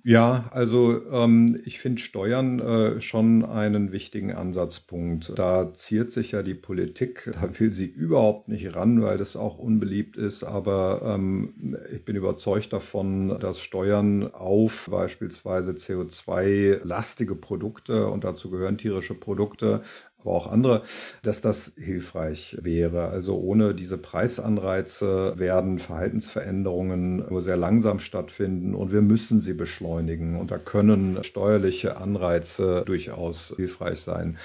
Ja, 0.02 0.46
also 0.52 0.98
ähm, 1.12 1.60
ich 1.66 1.78
finde 1.78 2.00
Steuern 2.00 2.58
äh, 2.58 3.00
schon 3.02 3.44
einen 3.44 3.92
wichtigen 3.92 4.32
Ansatzpunkt. 4.32 5.38
Da 5.38 5.74
ziert 5.74 6.10
sich 6.10 6.32
ja 6.32 6.42
die 6.42 6.54
Politik, 6.54 7.30
da 7.34 7.58
will 7.60 7.70
sie 7.70 7.84
überhaupt 7.84 8.48
nicht 8.48 8.74
ran, 8.74 9.02
weil 9.02 9.18
das 9.18 9.36
auch 9.36 9.58
unbeliebt 9.58 10.16
ist. 10.16 10.42
Aber 10.42 11.02
ähm, 11.04 11.76
ich 11.92 12.02
bin 12.06 12.16
überzeugt 12.16 12.72
davon, 12.72 13.38
dass 13.40 13.60
Steuern 13.60 14.32
auf 14.32 14.88
beispielsweise 14.90 15.72
CO2-lastige 15.76 17.34
Produkte 17.34 18.06
und 18.06 18.24
dazu 18.24 18.48
gehören 18.50 18.78
tierische 18.78 19.14
Produkte 19.14 19.82
aber 20.20 20.32
auch 20.32 20.46
andere, 20.50 20.82
dass 21.22 21.40
das 21.40 21.72
hilfreich 21.76 22.58
wäre. 22.60 23.08
Also 23.08 23.38
ohne 23.38 23.74
diese 23.74 23.98
Preisanreize 23.98 25.34
werden 25.36 25.78
Verhaltensveränderungen 25.78 27.28
nur 27.28 27.42
sehr 27.42 27.56
langsam 27.56 27.98
stattfinden 27.98 28.74
und 28.74 28.92
wir 28.92 29.02
müssen 29.02 29.40
sie 29.40 29.54
beschleunigen. 29.54 30.36
Und 30.36 30.50
da 30.50 30.58
können 30.58 31.22
steuerliche 31.22 31.96
Anreize 31.96 32.82
durchaus 32.86 33.54
hilfreich 33.56 34.00
sein. 34.00 34.36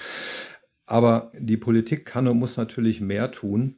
Aber 0.85 1.31
die 1.37 1.57
Politik 1.57 2.05
kann 2.05 2.27
und 2.27 2.37
muss 2.37 2.57
natürlich 2.57 3.01
mehr 3.01 3.31
tun. 3.31 3.77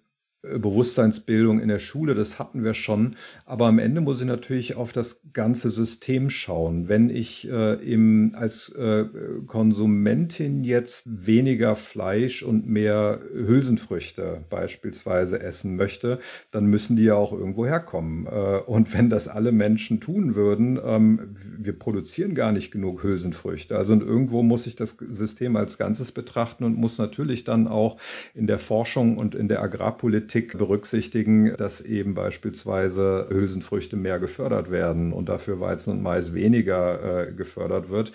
Bewusstseinsbildung 0.58 1.60
in 1.60 1.68
der 1.68 1.80
Schule, 1.80 2.16
das 2.16 2.40
hatten 2.40 2.64
wir 2.64 2.74
schon. 2.74 3.16
Aber 3.46 3.68
am 3.68 3.80
Ende 3.80 4.02
muss 4.02 4.22
ich 4.22 4.28
natürlich 4.28 4.76
auf 4.76 4.94
das 4.94 5.22
ganze 5.34 5.70
System 5.70 6.30
schauen. 6.30 6.88
Wenn 6.88 7.10
ich 7.10 7.50
äh, 7.50 7.74
im, 7.74 8.32
als 8.36 8.70
äh, 8.70 9.06
Konsumentin 9.46 10.64
jetzt 10.64 11.04
weniger 11.06 11.76
Fleisch 11.76 12.44
und 12.44 12.68
mehr 12.68 13.20
Hülsenfrüchte 13.34 14.46
beispielsweise 14.50 15.42
essen 15.42 15.76
möchte, 15.76 16.20
dann 16.52 16.68
müssen 16.68 16.96
die 16.96 17.04
ja 17.04 17.16
auch 17.16 17.34
irgendwo 17.34 17.66
herkommen. 17.66 18.26
Äh, 18.28 18.60
und 18.66 18.94
wenn 18.98 19.10
das 19.10 19.28
alle 19.28 19.52
Menschen 19.52 20.00
tun 20.00 20.36
würden, 20.36 20.80
ähm, 20.84 21.36
wir 21.58 21.78
produzieren 21.78 22.36
gar 22.36 22.54
nicht 22.54 22.72
genug 22.72 23.04
Hülsenfrüchte. 23.04 23.78
Also 23.78 23.98
und 23.98 24.04
irgendwo 24.04 24.44
muss 24.44 24.68
ich 24.68 24.76
das 24.76 24.96
System 25.00 25.56
als 25.56 25.80
Ganzes 25.80 26.12
betrachten 26.12 26.64
und 26.64 26.76
muss 26.76 27.00
natürlich 27.00 27.44
dann 27.44 27.68
auch 27.68 27.98
in 28.36 28.46
der 28.46 28.60
Forschung 28.60 29.18
und 29.18 29.34
in 29.34 29.48
der 29.48 29.64
Agrarpolitik 29.64 30.37
Politik 30.38 30.58
berücksichtigen, 30.58 31.56
dass 31.58 31.82
eben 31.82 32.14
beispielsweise 32.14 33.28
Hülsenfrüchte 33.30 33.96
mehr 33.96 34.20
gefördert 34.20 34.70
werden 34.70 35.12
und 35.12 35.30
dafür 35.30 35.60
Weizen 35.60 35.92
und 35.92 36.04
Mais 36.04 36.34
weniger 36.34 37.28
äh, 37.28 37.32
gefördert 37.34 37.90
wird. 37.90 38.12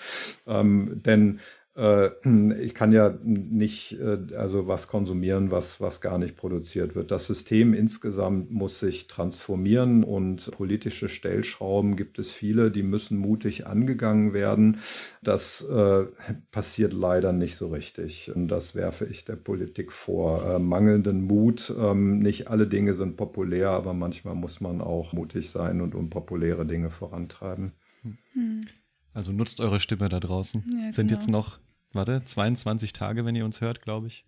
Ähm, 0.46 1.02
denn 1.04 1.40
ich 2.60 2.74
kann 2.74 2.92
ja 2.92 3.18
nicht 3.22 3.98
äh, 3.98 4.18
also 4.36 4.66
was 4.68 4.88
konsumieren, 4.88 5.50
was, 5.50 5.80
was 5.80 6.00
gar 6.00 6.18
nicht 6.18 6.36
produziert 6.36 6.94
wird. 6.94 7.10
Das 7.10 7.26
System 7.26 7.72
insgesamt 7.72 8.50
muss 8.50 8.78
sich 8.78 9.06
transformieren 9.06 10.04
und 10.04 10.50
politische 10.52 11.08
Stellschrauben 11.08 11.96
gibt 11.96 12.18
es 12.18 12.30
viele, 12.30 12.70
die 12.70 12.82
müssen 12.82 13.16
mutig 13.16 13.66
angegangen 13.66 14.34
werden. 14.34 14.78
Das 15.22 15.62
äh, 15.62 16.04
passiert 16.50 16.92
leider 16.92 17.32
nicht 17.32 17.56
so 17.56 17.68
richtig. 17.68 18.30
Und 18.34 18.48
das 18.48 18.74
werfe 18.74 19.06
ich 19.06 19.24
der 19.24 19.36
Politik 19.36 19.92
vor. 19.92 20.44
Äh, 20.44 20.58
mangelnden 20.58 21.24
Mut. 21.24 21.74
Ähm, 21.78 22.18
nicht 22.18 22.48
alle 22.48 22.66
Dinge 22.66 22.92
sind 22.92 23.16
populär, 23.16 23.70
aber 23.70 23.94
manchmal 23.94 24.34
muss 24.34 24.60
man 24.60 24.82
auch 24.82 25.12
mutig 25.14 25.50
sein 25.50 25.80
und 25.80 25.94
unpopuläre 25.94 26.66
Dinge 26.66 26.90
vorantreiben. 26.90 27.72
Hm. 28.34 28.60
Also 29.14 29.32
nutzt 29.32 29.60
eure 29.60 29.80
Stimme 29.80 30.08
da 30.08 30.20
draußen. 30.20 30.62
Ja, 30.64 30.92
Sind 30.92 31.08
genau. 31.08 31.20
jetzt 31.20 31.28
noch, 31.28 31.58
warte, 31.92 32.24
22 32.24 32.92
Tage, 32.92 33.24
wenn 33.24 33.34
ihr 33.36 33.44
uns 33.44 33.60
hört, 33.60 33.82
glaube 33.82 34.06
ich. 34.06 34.26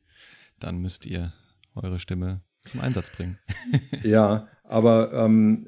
Dann 0.61 0.79
müsst 0.79 1.07
ihr 1.07 1.33
eure 1.75 1.99
Stimme 1.99 2.43
zum 2.63 2.81
Einsatz 2.81 3.11
bringen. 3.11 3.39
ja, 4.03 4.49
aber 4.65 5.13
ähm, 5.13 5.67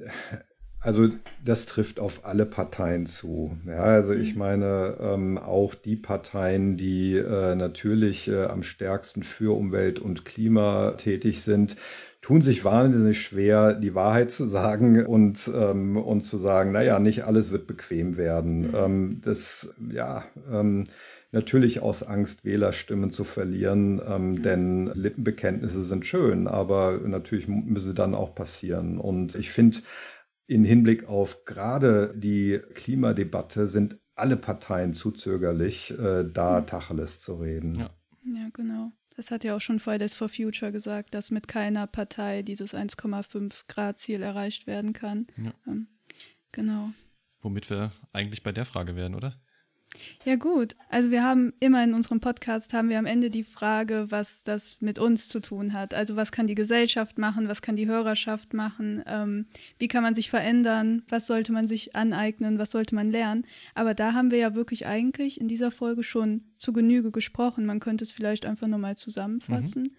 also 0.87 1.09
das 1.45 1.67
trifft 1.67 1.99
auf 1.99 2.25
alle 2.25 2.47
Parteien 2.47 3.07
zu. 3.07 3.57
Ja, 3.67 3.83
also 3.83 4.15
ich 4.15 4.35
mhm. 4.35 4.39
meine 4.39 4.97
ähm, 5.01 5.37
auch 5.37 5.75
die 5.75 5.97
Parteien, 5.97 6.77
die 6.77 7.17
äh, 7.17 7.57
natürlich 7.57 8.29
äh, 8.29 8.45
am 8.45 8.63
stärksten 8.63 9.25
für 9.25 9.57
Umwelt 9.57 9.99
und 9.99 10.25
Klima 10.25 10.93
tätig 10.93 11.43
sind, 11.43 11.77
tun 12.23 12.41
sich 12.41 12.65
wahnsinnig 12.65 13.21
schwer, 13.21 13.73
die 13.73 13.95
Wahrheit 13.95 14.31
zu 14.31 14.47
sagen 14.47 15.05
und, 15.05 15.51
ähm, 15.55 15.97
und 15.97 16.23
zu 16.23 16.39
sagen, 16.39 16.73
naja, 16.73 16.99
nicht 17.01 17.25
alles 17.25 17.51
wird 17.51 17.67
bequem 17.67 18.17
werden. 18.17 18.69
Mhm. 18.69 18.75
Ähm, 18.75 19.21
das, 19.25 19.75
ja, 19.93 20.25
ähm, 20.51 20.85
natürlich 21.33 21.83
aus 21.83 22.03
Angst, 22.03 22.45
Wählerstimmen 22.45 23.11
zu 23.11 23.25
verlieren, 23.25 24.01
ähm, 24.09 24.43
denn 24.43 24.91
Lippenbekenntnisse 24.95 25.83
sind 25.83 26.07
schön, 26.07 26.49
aber 26.49 26.99
natürlich 27.05 27.49
müssen 27.49 27.89
sie 27.89 27.95
dann 27.95 28.15
auch 28.15 28.35
passieren. 28.35 28.99
Und 28.99 29.35
ich 29.35 29.51
finde, 29.51 29.79
in 30.47 30.65
Hinblick 30.65 31.05
auf 31.05 31.45
gerade 31.45 32.15
die 32.17 32.61
Klimadebatte 32.75 33.67
sind 33.67 33.99
alle 34.15 34.37
Parteien 34.37 34.95
zu 34.95 35.11
zögerlich, 35.11 35.91
äh, 35.99 36.25
da 36.25 36.61
mhm. 36.61 36.67
Tacheles 36.67 37.21
zu 37.21 37.35
reden. 37.35 37.75
Ja. 37.75 37.91
ja, 38.25 38.49
genau. 38.53 38.93
Das 39.17 39.31
hat 39.31 39.45
ja 39.45 39.57
auch 39.57 39.61
schon 39.61 39.81
Fridays 39.81 40.15
for 40.15 40.29
Future 40.29 40.73
gesagt, 40.73 41.15
dass 41.15 41.31
mit 41.31 41.49
keiner 41.49 41.87
Partei 41.87 42.43
dieses 42.43 42.75
1,5 42.75 43.65
Grad 43.67 43.99
Ziel 43.99 44.23
erreicht 44.23 44.67
werden 44.67 44.93
kann. 44.93 45.27
Ja. 45.43 45.53
Ähm, 45.67 45.89
genau. 46.53 46.91
Womit 47.41 47.71
wir 47.71 47.93
eigentlich 48.13 48.43
bei 48.43 48.53
der 48.53 48.67
Frage 48.67 48.97
wären, 48.97 49.15
oder? 49.15 49.41
Ja 50.25 50.37
gut, 50.37 50.77
also 50.89 51.11
wir 51.11 51.23
haben 51.23 51.53
immer 51.61 51.83
in 51.85 51.95
unserem 51.95 52.21
Podcast 52.21 52.73
haben 52.73 52.89
wir 52.89 52.99
am 52.99 53.07
Ende 53.07 53.31
die 53.31 53.45
Frage, 53.45 54.07
was 54.11 54.45
das 54.45 54.77
mit 54.81 54.99
uns 54.99 55.29
zu 55.29 55.41
tun 55.41 55.73
hat. 55.73 55.95
Also 55.95 56.17
was 56.17 56.33
kann 56.33 56.47
die 56.47 56.55
Gesellschaft 56.55 57.19
machen, 57.19 57.49
was 57.49 57.63
kann 57.63 57.77
die 57.77 57.87
Hörerschaft 57.87 58.55
machen, 58.55 59.03
ähm, 59.07 59.47
wie 59.79 59.89
kann 59.89 60.03
man 60.03 60.15
sich 60.15 60.31
verändern, 60.31 61.03
was 61.09 61.27
sollte 61.27 61.53
man 61.53 61.69
sich 61.69 61.95
aneignen, 61.95 62.59
was 62.59 62.71
sollte 62.71 62.95
man 62.95 63.11
lernen. 63.11 63.47
Aber 63.75 63.95
da 63.95 64.13
haben 64.13 64.31
wir 64.31 64.39
ja 64.39 64.55
wirklich 64.55 64.87
eigentlich 64.87 65.41
in 65.41 65.49
dieser 65.49 65.71
Folge 65.71 66.03
schon 66.03 66.43
zu 66.57 66.73
Genüge 66.73 67.11
gesprochen. 67.11 67.67
Man 67.67 67.81
könnte 67.81 68.05
es 68.05 68.13
vielleicht 68.13 68.47
einfach 68.47 68.67
nochmal 68.67 68.97
zusammenfassen. 68.97 69.83
Mhm. 69.85 69.91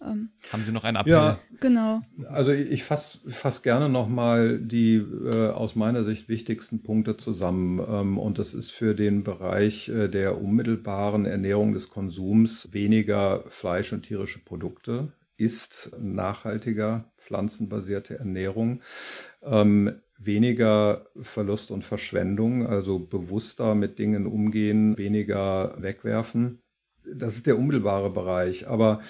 Ähm, 0.00 0.30
Haben 0.52 0.62
Sie 0.62 0.72
noch 0.72 0.84
einen 0.84 0.96
Appell? 0.96 1.12
Ja, 1.12 1.38
genau. 1.60 2.02
Also 2.28 2.52
ich 2.52 2.84
fasse 2.84 3.18
fass 3.28 3.62
gerne 3.62 3.88
nochmal 3.88 4.58
die 4.58 4.96
äh, 4.96 5.48
aus 5.48 5.74
meiner 5.74 6.04
Sicht 6.04 6.28
wichtigsten 6.28 6.82
Punkte 6.82 7.16
zusammen. 7.16 7.80
Ähm, 7.88 8.18
und 8.18 8.38
das 8.38 8.54
ist 8.54 8.72
für 8.72 8.94
den 8.94 9.24
Bereich 9.24 9.88
äh, 9.88 10.08
der 10.08 10.40
unmittelbaren 10.40 11.24
Ernährung 11.24 11.72
des 11.72 11.88
Konsums 11.88 12.68
weniger 12.72 13.44
Fleisch 13.48 13.92
und 13.92 14.02
tierische 14.02 14.44
Produkte 14.44 15.12
ist 15.38 15.90
nachhaltiger 15.98 17.12
pflanzenbasierte 17.16 18.18
Ernährung. 18.18 18.80
Ähm, 19.42 20.00
weniger 20.18 21.06
Verlust 21.16 21.70
und 21.70 21.84
Verschwendung, 21.84 22.66
also 22.66 22.98
bewusster 22.98 23.74
mit 23.74 23.98
Dingen 23.98 24.26
umgehen, 24.26 24.96
weniger 24.96 25.74
wegwerfen. 25.78 26.62
Das 27.14 27.36
ist 27.36 27.46
der 27.46 27.58
unmittelbare 27.58 28.10
Bereich. 28.10 28.66
Aber 28.66 29.00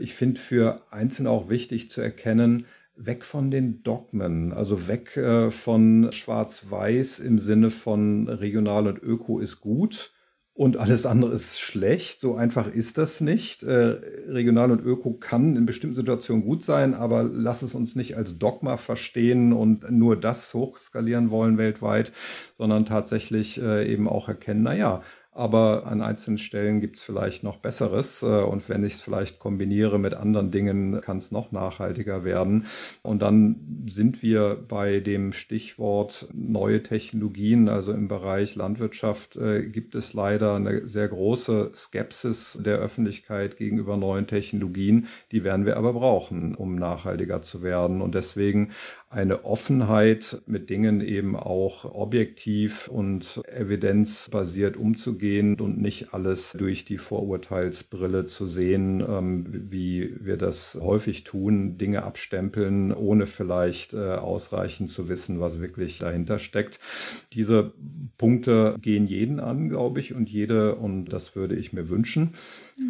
ich 0.00 0.14
finde 0.14 0.40
für 0.40 0.82
Einzelne 0.90 1.30
auch 1.30 1.48
wichtig 1.48 1.90
zu 1.90 2.00
erkennen, 2.00 2.66
weg 2.96 3.24
von 3.24 3.50
den 3.50 3.82
Dogmen, 3.82 4.52
also 4.52 4.86
weg 4.88 5.16
äh, 5.16 5.50
von 5.50 6.10
Schwarz-Weiß 6.12 7.20
im 7.20 7.38
Sinne 7.38 7.70
von 7.70 8.28
regional 8.28 8.86
und 8.86 9.02
öko 9.02 9.38
ist 9.38 9.60
gut 9.60 10.12
und 10.54 10.76
alles 10.76 11.06
andere 11.06 11.32
ist 11.32 11.60
schlecht. 11.60 12.20
So 12.20 12.34
einfach 12.34 12.70
ist 12.70 12.98
das 12.98 13.22
nicht. 13.22 13.62
Äh, 13.62 13.98
regional 14.28 14.70
und 14.70 14.84
öko 14.84 15.14
kann 15.14 15.56
in 15.56 15.64
bestimmten 15.64 15.96
Situationen 15.96 16.44
gut 16.44 16.62
sein, 16.62 16.94
aber 16.94 17.22
lass 17.24 17.62
es 17.62 17.74
uns 17.74 17.96
nicht 17.96 18.16
als 18.16 18.38
Dogma 18.38 18.76
verstehen 18.76 19.54
und 19.54 19.90
nur 19.90 20.20
das 20.20 20.52
hochskalieren 20.52 21.30
wollen 21.30 21.56
weltweit, 21.56 22.12
sondern 22.58 22.84
tatsächlich 22.84 23.60
eben 23.60 24.08
auch 24.08 24.28
erkennen, 24.28 24.62
naja, 24.62 25.02
aber 25.34 25.86
an 25.86 26.02
einzelnen 26.02 26.36
Stellen 26.36 26.80
gibt 26.80 26.96
es 26.96 27.02
vielleicht 27.02 27.42
noch 27.42 27.56
Besseres. 27.56 28.22
Äh, 28.22 28.26
und 28.26 28.68
wenn 28.68 28.84
ich 28.84 28.94
es 28.94 29.00
vielleicht 29.00 29.38
kombiniere 29.38 29.98
mit 29.98 30.12
anderen 30.14 30.50
Dingen, 30.50 31.00
kann 31.00 31.16
es 31.16 31.32
noch 31.32 31.52
nachhaltiger 31.52 32.22
werden. 32.22 32.66
Und 33.02 33.22
dann 33.22 33.86
sind 33.88 34.22
wir 34.22 34.62
bei 34.68 35.00
dem 35.00 35.32
Stichwort 35.32 36.28
neue 36.34 36.82
Technologien. 36.82 37.70
Also 37.70 37.92
im 37.92 38.08
Bereich 38.08 38.56
Landwirtschaft 38.56 39.36
äh, 39.36 39.66
gibt 39.66 39.94
es 39.94 40.12
leider 40.12 40.56
eine 40.56 40.86
sehr 40.86 41.08
große 41.08 41.70
Skepsis 41.74 42.58
der 42.62 42.76
Öffentlichkeit 42.76 43.56
gegenüber 43.56 43.96
neuen 43.96 44.26
Technologien. 44.26 45.06
Die 45.30 45.44
werden 45.44 45.64
wir 45.64 45.78
aber 45.78 45.94
brauchen, 45.94 46.54
um 46.54 46.74
nachhaltiger 46.74 47.40
zu 47.40 47.62
werden. 47.62 48.02
Und 48.02 48.14
deswegen 48.14 48.72
eine 49.08 49.44
Offenheit, 49.44 50.42
mit 50.46 50.68
Dingen 50.70 51.00
eben 51.00 51.36
auch 51.36 51.84
objektiv 51.84 52.88
und 52.88 53.42
evidenzbasiert 53.46 54.76
umzugehen 54.76 55.21
und 55.22 55.80
nicht 55.80 56.12
alles 56.12 56.52
durch 56.58 56.84
die 56.84 56.98
Vorurteilsbrille 56.98 58.24
zu 58.24 58.46
sehen, 58.46 59.00
ähm, 59.00 59.46
wie 59.70 60.14
wir 60.20 60.36
das 60.36 60.78
häufig 60.80 61.22
tun, 61.24 61.78
Dinge 61.78 62.02
abstempeln, 62.02 62.92
ohne 62.92 63.26
vielleicht 63.26 63.94
äh, 63.94 64.14
ausreichend 64.14 64.90
zu 64.90 65.08
wissen, 65.08 65.40
was 65.40 65.60
wirklich 65.60 65.98
dahinter 65.98 66.38
steckt. 66.38 66.80
Diese 67.32 67.72
Punkte 68.18 68.76
gehen 68.80 69.06
jeden 69.06 69.38
an, 69.38 69.68
glaube 69.68 70.00
ich, 70.00 70.12
und 70.12 70.28
jede, 70.28 70.74
und 70.74 71.06
das 71.06 71.36
würde 71.36 71.54
ich 71.54 71.72
mir 71.72 71.88
wünschen. 71.88 72.32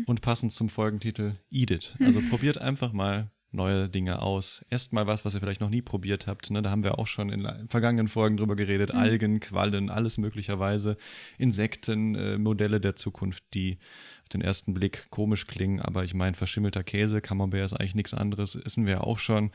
Und 0.07 0.22
passend 0.22 0.53
zum 0.53 0.70
Folgentitel, 0.70 1.33
Eat 1.51 1.70
it. 1.70 1.97
Also 2.01 2.20
probiert 2.30 2.59
einfach 2.59 2.93
mal 2.93 3.30
neue 3.53 3.89
Dinge 3.89 4.21
aus. 4.23 4.65
Erstmal 4.71 5.07
was, 5.07 5.25
was 5.25 5.35
ihr 5.35 5.41
vielleicht 5.41 5.61
noch 5.61 5.71
nie 5.71 5.83
probiert 5.83 6.27
habt. 6.27 6.51
Ne? 6.51 6.63
Da 6.63 6.71
haben 6.71 6.85
wir 6.85 6.99
auch 6.99 7.07
schon 7.07 7.31
in 7.31 7.69
vergangenen 7.69 8.09
Folgen 8.09 8.37
drüber 8.37 8.57
geredet. 8.57 8.93
Mhm. 8.93 8.99
Algen, 8.99 9.41
Quallen, 9.41 9.91
alles 9.91 10.19
möglicherweise. 10.19 10.97
Insekten, 11.39 12.15
äh, 12.15 12.39
Modelle 12.39 12.81
der 12.81 12.97
Zukunft, 12.97 13.45
die 13.55 13.79
auf 14.23 14.29
den 14.29 14.41
ersten 14.41 14.75
Blick 14.75 15.09
komisch 15.11 15.47
klingen. 15.47 15.81
Aber 15.81 16.05
ich 16.05 16.15
meine, 16.15 16.35
verschimmelter 16.35 16.83
Käse, 16.83 17.21
Camembert 17.21 17.67
ist 17.67 17.75
eigentlich 17.75 17.95
nichts 17.95 18.15
anderes. 18.15 18.59
Wissen 18.65 18.87
wir 18.87 19.07
auch 19.07 19.19
schon. 19.19 19.51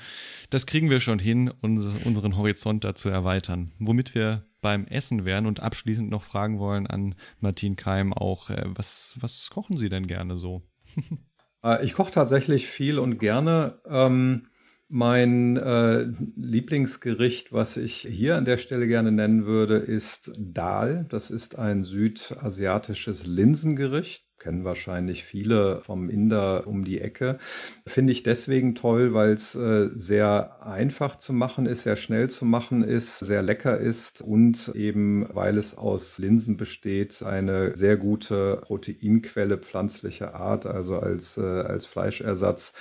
Das 0.50 0.66
kriegen 0.66 0.90
wir 0.90 1.00
schon 1.00 1.20
hin, 1.20 1.52
uns, 1.62 1.84
unseren 2.06 2.38
Horizont 2.38 2.84
dazu 2.84 3.10
erweitern. 3.10 3.72
Womit 3.80 4.16
wir 4.16 4.46
beim 4.62 4.86
Essen 4.88 5.26
wären 5.26 5.46
und 5.46 5.60
abschließend 5.60 6.10
noch 6.10 6.24
fragen 6.24 6.60
wollen 6.60 6.88
an 6.88 7.16
Martin 7.40 7.76
Keim 7.76 8.14
auch, 8.14 8.50
äh, 8.50 8.64
was, 8.66 9.16
was 9.20 9.50
kochen 9.50 9.78
Sie 9.78 9.90
denn 9.90 10.08
gerne 10.08 10.38
so? 10.38 10.62
Äh, 11.64 11.84
ich 11.84 11.94
koche 11.94 12.12
tatsächlich 12.12 12.68
viel 12.68 13.00
und 13.00 13.18
gerne. 13.20 13.82
Ähm, 13.86 14.48
mein 14.90 15.58
äh, 15.58 16.08
Lieblingsgericht, 16.38 17.52
was 17.52 17.76
ich 17.76 18.08
hier 18.10 18.38
an 18.38 18.46
der 18.46 18.58
Stelle 18.58 18.88
gerne 18.88 19.12
nennen 19.12 19.46
würde, 19.46 19.78
ist 19.78 20.32
Dal. 20.38 21.06
Das 21.10 21.30
ist 21.30 21.58
ein 21.58 21.84
südasiatisches 21.84 23.26
Linsengericht 23.26 24.27
kennen 24.40 24.64
wahrscheinlich 24.64 25.24
viele 25.24 25.82
vom 25.82 26.10
Inder 26.10 26.68
um 26.68 26.84
die 26.84 27.02
Ecke. 27.02 27.38
Finde 27.86 28.12
ich 28.12 28.24
deswegen 28.24 28.76
toll, 28.76 29.14
weil 29.14 29.32
es 29.32 29.56
äh, 29.56 29.90
sehr 29.94 30.66
einfach 30.66 31.16
zu 31.16 31.34
machen 31.34 31.66
ist, 31.66 31.84
sehr 31.84 31.96
schnell 31.96 32.30
zu 32.30 32.46
machen 32.46 32.84
ist, 32.84 33.20
sehr 33.20 33.42
lecker 33.42 33.78
ist 33.78 34.22
und 34.22 34.72
eben, 34.76 35.28
weil 35.34 35.58
es 35.58 35.76
aus 35.76 36.18
Linsen 36.20 36.58
besteht, 36.58 37.24
eine 37.24 37.76
sehr 37.76 37.98
gute 37.98 38.62
Proteinquelle 38.62 39.58
pflanzlicher 39.58 40.36
Art, 40.36 40.66
also 40.66 41.00
als, 41.00 41.38
äh, 41.38 41.42
als 41.42 41.86
Fleischersatz. 41.86 42.74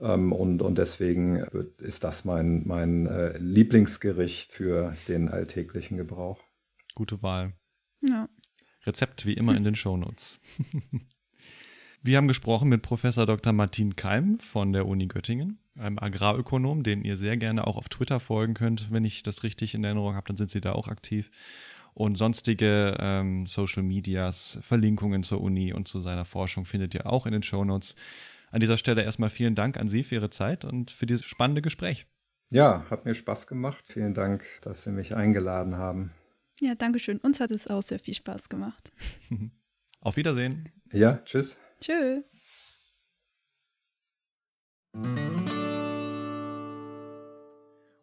Ähm, 0.00 0.32
und, 0.32 0.62
und 0.62 0.78
deswegen 0.78 1.44
ist 1.78 2.04
das 2.04 2.24
mein, 2.24 2.66
mein 2.66 3.06
äh, 3.06 3.36
Lieblingsgericht 3.38 4.52
für 4.52 4.94
den 5.08 5.28
alltäglichen 5.28 5.96
Gebrauch. 5.96 6.40
Gute 6.94 7.22
Wahl. 7.22 7.54
Ja. 8.00 8.28
Rezept 8.88 9.26
wie 9.26 9.34
immer 9.34 9.54
in 9.54 9.64
den 9.64 9.74
Shownotes. 9.74 10.40
Wir 12.02 12.16
haben 12.16 12.28
gesprochen 12.28 12.68
mit 12.68 12.82
Professor 12.82 13.26
Dr. 13.26 13.52
Martin 13.52 13.96
Keim 13.96 14.38
von 14.40 14.72
der 14.72 14.86
Uni 14.86 15.08
Göttingen, 15.08 15.58
einem 15.78 15.98
Agrarökonom, 15.98 16.82
den 16.82 17.04
ihr 17.04 17.16
sehr 17.16 17.36
gerne 17.36 17.66
auch 17.66 17.76
auf 17.76 17.88
Twitter 17.88 18.18
folgen 18.20 18.54
könnt. 18.54 18.90
Wenn 18.90 19.04
ich 19.04 19.22
das 19.22 19.42
richtig 19.42 19.74
in 19.74 19.84
Erinnerung 19.84 20.14
habe, 20.14 20.26
dann 20.28 20.36
sind 20.36 20.50
Sie 20.50 20.60
da 20.60 20.72
auch 20.72 20.88
aktiv. 20.88 21.30
und 21.94 22.16
sonstige 22.16 22.96
ähm, 23.00 23.44
Social 23.46 23.82
Medias, 23.82 24.58
Verlinkungen 24.62 25.24
zur 25.24 25.40
Uni 25.40 25.72
und 25.72 25.88
zu 25.88 25.98
seiner 25.98 26.24
Forschung 26.24 26.64
findet 26.64 26.94
ihr 26.94 27.06
auch 27.06 27.26
in 27.26 27.32
den 27.32 27.42
Show 27.42 27.64
Notes. 27.64 27.96
An 28.50 28.60
dieser 28.60 28.78
Stelle 28.78 29.02
erstmal 29.02 29.30
vielen 29.30 29.56
Dank 29.56 29.76
an 29.76 29.88
Sie 29.88 30.04
für 30.04 30.14
Ihre 30.14 30.30
Zeit 30.30 30.64
und 30.64 30.92
für 30.92 31.06
dieses 31.06 31.24
spannende 31.24 31.60
Gespräch. 31.60 32.06
Ja, 32.50 32.86
hat 32.88 33.04
mir 33.04 33.14
Spaß 33.14 33.48
gemacht. 33.48 33.90
Vielen 33.92 34.14
Dank, 34.14 34.44
dass 34.62 34.84
Sie 34.84 34.90
mich 34.90 35.14
eingeladen 35.14 35.76
haben. 35.76 36.12
Ja, 36.60 36.74
danke 36.74 36.98
schön. 36.98 37.18
Uns 37.18 37.38
hat 37.38 37.52
es 37.52 37.68
auch 37.68 37.82
sehr 37.82 38.00
viel 38.00 38.14
Spaß 38.14 38.48
gemacht. 38.48 38.90
Auf 40.00 40.16
Wiedersehen. 40.16 40.68
Ja, 40.92 41.18
tschüss. 41.24 41.56
Tschö. 41.80 42.20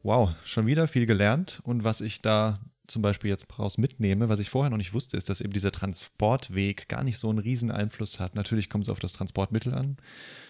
Wow, 0.04 0.36
schon 0.46 0.68
wieder 0.68 0.88
viel 0.88 1.06
gelernt. 1.06 1.60
Und 1.64 1.84
was 1.84 2.00
ich 2.00 2.22
da 2.22 2.62
zum 2.88 3.02
Beispiel 3.02 3.30
jetzt 3.30 3.60
raus 3.60 3.78
mitnehme, 3.78 4.30
was 4.30 4.40
ich 4.40 4.50
vorher 4.50 4.70
noch 4.70 4.78
nicht 4.78 4.94
wusste, 4.94 5.18
ist, 5.18 5.30
dass 5.30 5.42
eben 5.42 5.52
dieser 5.52 5.72
Transportweg 5.72 6.88
gar 6.88 7.04
nicht 7.04 7.18
so 7.18 7.30
einen 7.30 7.40
riesen 7.40 7.72
Einfluss 7.72 8.20
hat. 8.20 8.36
Natürlich 8.36 8.70
kommt 8.70 8.86
es 8.86 8.90
auf 8.90 9.00
das 9.00 9.14
Transportmittel 9.14 9.74
an. 9.74 9.98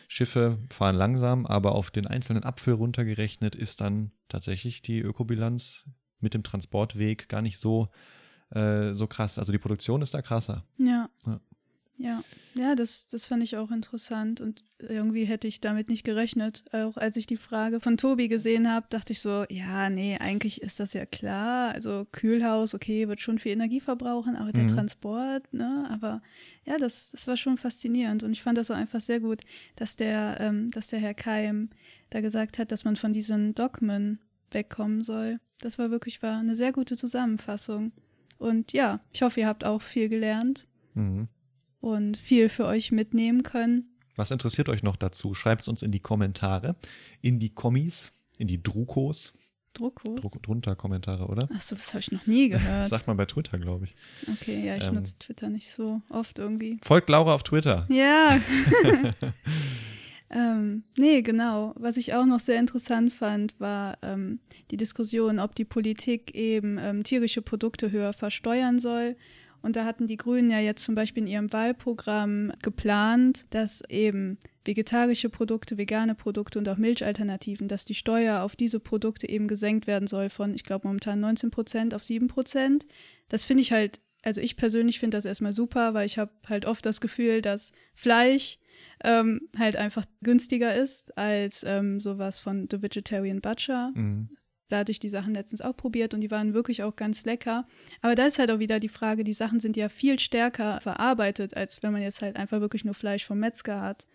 Schiffe 0.08 0.60
fahren 0.70 0.96
langsam, 0.96 1.46
aber 1.46 1.74
auf 1.74 1.90
den 1.90 2.06
einzelnen 2.06 2.44
Apfel 2.44 2.74
runtergerechnet 2.74 3.56
ist 3.56 3.82
dann 3.82 4.12
tatsächlich 4.28 4.82
die 4.82 5.00
Ökobilanz 5.00 5.86
mit 6.26 6.34
dem 6.34 6.44
Transportweg 6.44 7.30
gar 7.30 7.42
nicht 7.42 7.58
so, 7.58 7.88
äh, 8.50 8.94
so 8.94 9.08
krass. 9.08 9.40
Also 9.40 9.52
die 9.54 9.58
Produktion 9.58 10.02
ist 10.02 10.14
da 10.14 10.22
krasser. 10.22 10.66
Ja. 10.78 11.10
Ja. 11.26 11.40
Ja, 11.98 12.22
ja, 12.56 12.76
das, 12.76 13.08
das 13.08 13.26
fand 13.26 13.42
ich 13.42 13.56
auch 13.56 13.72
interessant 13.72 14.42
und 14.42 14.66
irgendwie 14.80 15.24
hätte 15.24 15.48
ich 15.48 15.62
damit 15.62 15.88
nicht 15.88 16.04
gerechnet. 16.04 16.66
Auch 16.74 16.98
als 16.98 17.16
ich 17.16 17.26
die 17.26 17.38
Frage 17.38 17.80
von 17.80 17.96
Tobi 17.96 18.28
gesehen 18.28 18.70
habe, 18.70 18.86
dachte 18.90 19.14
ich 19.14 19.22
so, 19.22 19.46
ja, 19.50 19.90
nee, 19.90 20.18
eigentlich 20.18 20.62
ist 20.62 20.82
das 20.82 20.92
ja 20.92 21.06
klar. 21.06 21.74
Also 21.74 22.06
Kühlhaus, 22.12 22.74
okay, 22.74 23.08
wird 23.08 23.22
schon 23.22 23.40
viel 23.40 23.54
Energie 23.54 23.80
verbrauchen, 23.80 24.36
aber 24.36 24.52
der 24.52 24.64
Mhm. 24.64 24.68
Transport, 24.76 25.54
ne? 25.54 25.88
Aber 25.90 26.22
ja, 26.66 26.78
das, 26.78 27.12
das 27.12 27.28
war 27.28 27.38
schon 27.38 27.58
faszinierend 27.58 28.24
und 28.24 28.34
ich 28.34 28.44
fand 28.44 28.58
das 28.58 28.68
so 28.68 28.74
einfach 28.74 29.00
sehr 29.00 29.22
gut, 29.22 29.44
dass 29.78 29.96
der, 29.96 30.36
ähm, 30.42 30.72
dass 30.72 30.88
der 30.88 31.00
Herr 31.00 31.14
Keim 31.14 31.70
da 32.10 32.20
gesagt 32.20 32.60
hat, 32.60 32.74
dass 32.74 32.84
man 32.84 32.98
von 32.98 33.14
diesen 33.14 33.56
Dogmen 33.56 34.20
wegkommen 34.52 35.02
soll. 35.02 35.40
Das 35.62 35.80
war 35.80 35.92
wirklich 35.92 36.22
war 36.22 36.38
eine 36.40 36.56
sehr 36.56 36.72
gute 36.72 36.98
Zusammenfassung. 36.98 37.92
Und 38.38 38.74
ja, 38.74 39.00
ich 39.14 39.22
hoffe, 39.22 39.40
ihr 39.40 39.48
habt 39.48 39.64
auch 39.64 39.82
viel 39.82 40.10
gelernt 40.10 40.68
Mhm. 40.94 41.28
und 41.82 42.18
viel 42.18 42.50
für 42.50 42.66
euch 42.66 42.92
mitnehmen 42.92 43.44
können. 43.44 43.90
Was 44.18 44.32
interessiert 44.32 44.70
euch 44.70 44.84
noch 44.84 44.96
dazu? 44.96 45.34
Schreibt 45.34 45.64
es 45.64 45.68
uns 45.68 45.84
in 45.84 45.92
die 45.92 46.00
Kommentare, 46.00 46.76
in 47.22 47.40
die 47.40 47.50
Kommis, 47.54 48.12
in 48.38 48.48
die 48.48 48.62
Drukos. 48.62 49.34
Druckos. 49.74 50.22
Druck, 50.22 50.42
drunter 50.42 50.74
Kommentare, 50.78 51.28
oder? 51.28 51.50
Achso, 51.54 51.76
das 51.76 51.90
habe 51.90 52.00
ich 52.00 52.12
noch 52.14 52.26
nie 52.28 52.48
Das 52.50 52.62
gehört. 52.64 52.88
sagt 52.90 53.08
man 53.08 53.18
bei 53.18 53.26
Twitter, 53.26 53.58
glaube 53.60 53.84
ich. 53.86 53.96
Okay, 54.32 54.66
ja, 54.66 54.78
ich 54.78 54.88
Ähm. 54.88 54.96
nutze 54.96 55.20
Twitter 55.20 55.50
nicht 55.50 55.70
so 55.70 56.02
oft 56.10 56.40
irgendwie. 56.40 56.78
Folgt 56.82 57.10
Laura 57.10 57.34
auf 57.34 57.44
Twitter. 57.44 57.86
Ja. 57.90 58.40
ähm, 60.30 60.84
nee, 60.98 61.22
genau. 61.22 61.74
Was 61.78 61.98
ich 61.98 62.14
auch 62.14 62.26
noch 62.26 62.40
sehr 62.40 62.60
interessant 62.60 63.14
fand, 63.14 63.60
war 63.60 63.98
ähm, 64.02 64.40
die 64.72 64.78
Diskussion, 64.78 65.40
ob 65.40 65.56
die 65.56 65.66
Politik 65.66 66.34
eben 66.34 66.78
ähm, 66.80 67.04
tierische 67.04 67.42
Produkte 67.42 67.92
höher 67.92 68.14
versteuern 68.14 68.80
soll. 68.80 69.16
Und 69.62 69.76
da 69.76 69.86
hatten 69.86 70.06
die 70.06 70.18
Grünen 70.18 70.52
ja 70.52 70.60
jetzt 70.60 70.84
zum 70.84 70.94
Beispiel 70.94 71.24
in 71.24 71.28
ihrem 71.28 71.52
Wahlprogramm 71.52 72.54
geplant, 72.62 73.48
dass 73.50 73.82
eben 73.90 74.38
vegetarische 74.64 75.30
Produkte, 75.30 75.78
vegane 75.78 76.14
Produkte 76.14 76.60
und 76.60 76.70
auch 76.70 76.78
Milchalternativen, 76.78 77.68
dass 77.68 77.84
die 77.84 77.96
Steuer 77.96 78.44
auf 78.44 78.56
diese 78.56 78.80
Produkte 78.80 79.28
eben 79.28 79.48
gesenkt 79.48 79.88
werden 79.88 80.06
soll 80.06 80.30
von, 80.30 80.54
ich 80.54 80.64
glaube, 80.64 80.88
momentan 80.88 81.20
19 81.20 81.50
Prozent 81.50 81.96
auf 81.96 82.04
7 82.04 82.28
Prozent. 82.28 82.86
Das 83.28 83.44
finde 83.44 83.62
ich 83.62 83.72
halt, 83.72 84.02
also 84.22 84.40
ich 84.40 84.56
persönlich 84.56 85.00
finde 85.00 85.18
das 85.18 85.26
erstmal 85.26 85.54
super, 85.54 85.96
weil 85.96 86.06
ich 86.06 86.20
habe 86.20 86.32
halt 86.48 86.68
oft 86.68 86.86
das 86.86 87.02
Gefühl, 87.02 87.42
dass 87.42 87.72
Fleisch 87.96 88.60
ähm, 89.04 89.42
halt 89.58 89.76
einfach 89.76 90.06
günstiger 90.22 90.76
ist 90.76 91.18
als 91.18 91.64
ähm, 91.64 92.00
sowas 92.00 92.40
von 92.40 92.68
The 92.70 92.82
Vegetarian 92.82 93.42
Butcher. 93.42 93.92
Mhm. 93.94 94.30
Da 94.68 94.80
hatte 94.80 94.92
ich 94.92 95.00
die 95.00 95.10
Sachen 95.10 95.34
letztens 95.36 95.62
auch 95.62 95.78
probiert 95.78 96.14
und 96.14 96.22
die 96.22 96.32
waren 96.32 96.54
wirklich 96.54 96.82
auch 96.82 96.96
ganz 96.96 97.24
lecker. 97.26 97.68
Aber 98.02 98.16
da 98.16 98.26
ist 98.26 98.40
halt 98.40 98.50
auch 98.50 98.60
wieder 98.60 98.80
die 98.80 98.90
Frage, 98.90 99.24
die 99.24 99.34
Sachen 99.34 99.60
sind 99.60 99.78
ja 99.78 99.90
viel 99.90 100.20
stärker 100.20 100.82
verarbeitet, 100.82 101.56
als 101.56 101.84
wenn 101.84 101.94
man 101.94 102.02
jetzt 102.02 102.22
halt 102.22 102.36
einfach 102.36 102.62
wirklich 102.62 102.84
nur 102.84 102.96
Fleisch 102.96 103.26
vom 103.26 103.40
Metzger 103.40 103.80
hat. 103.80 104.08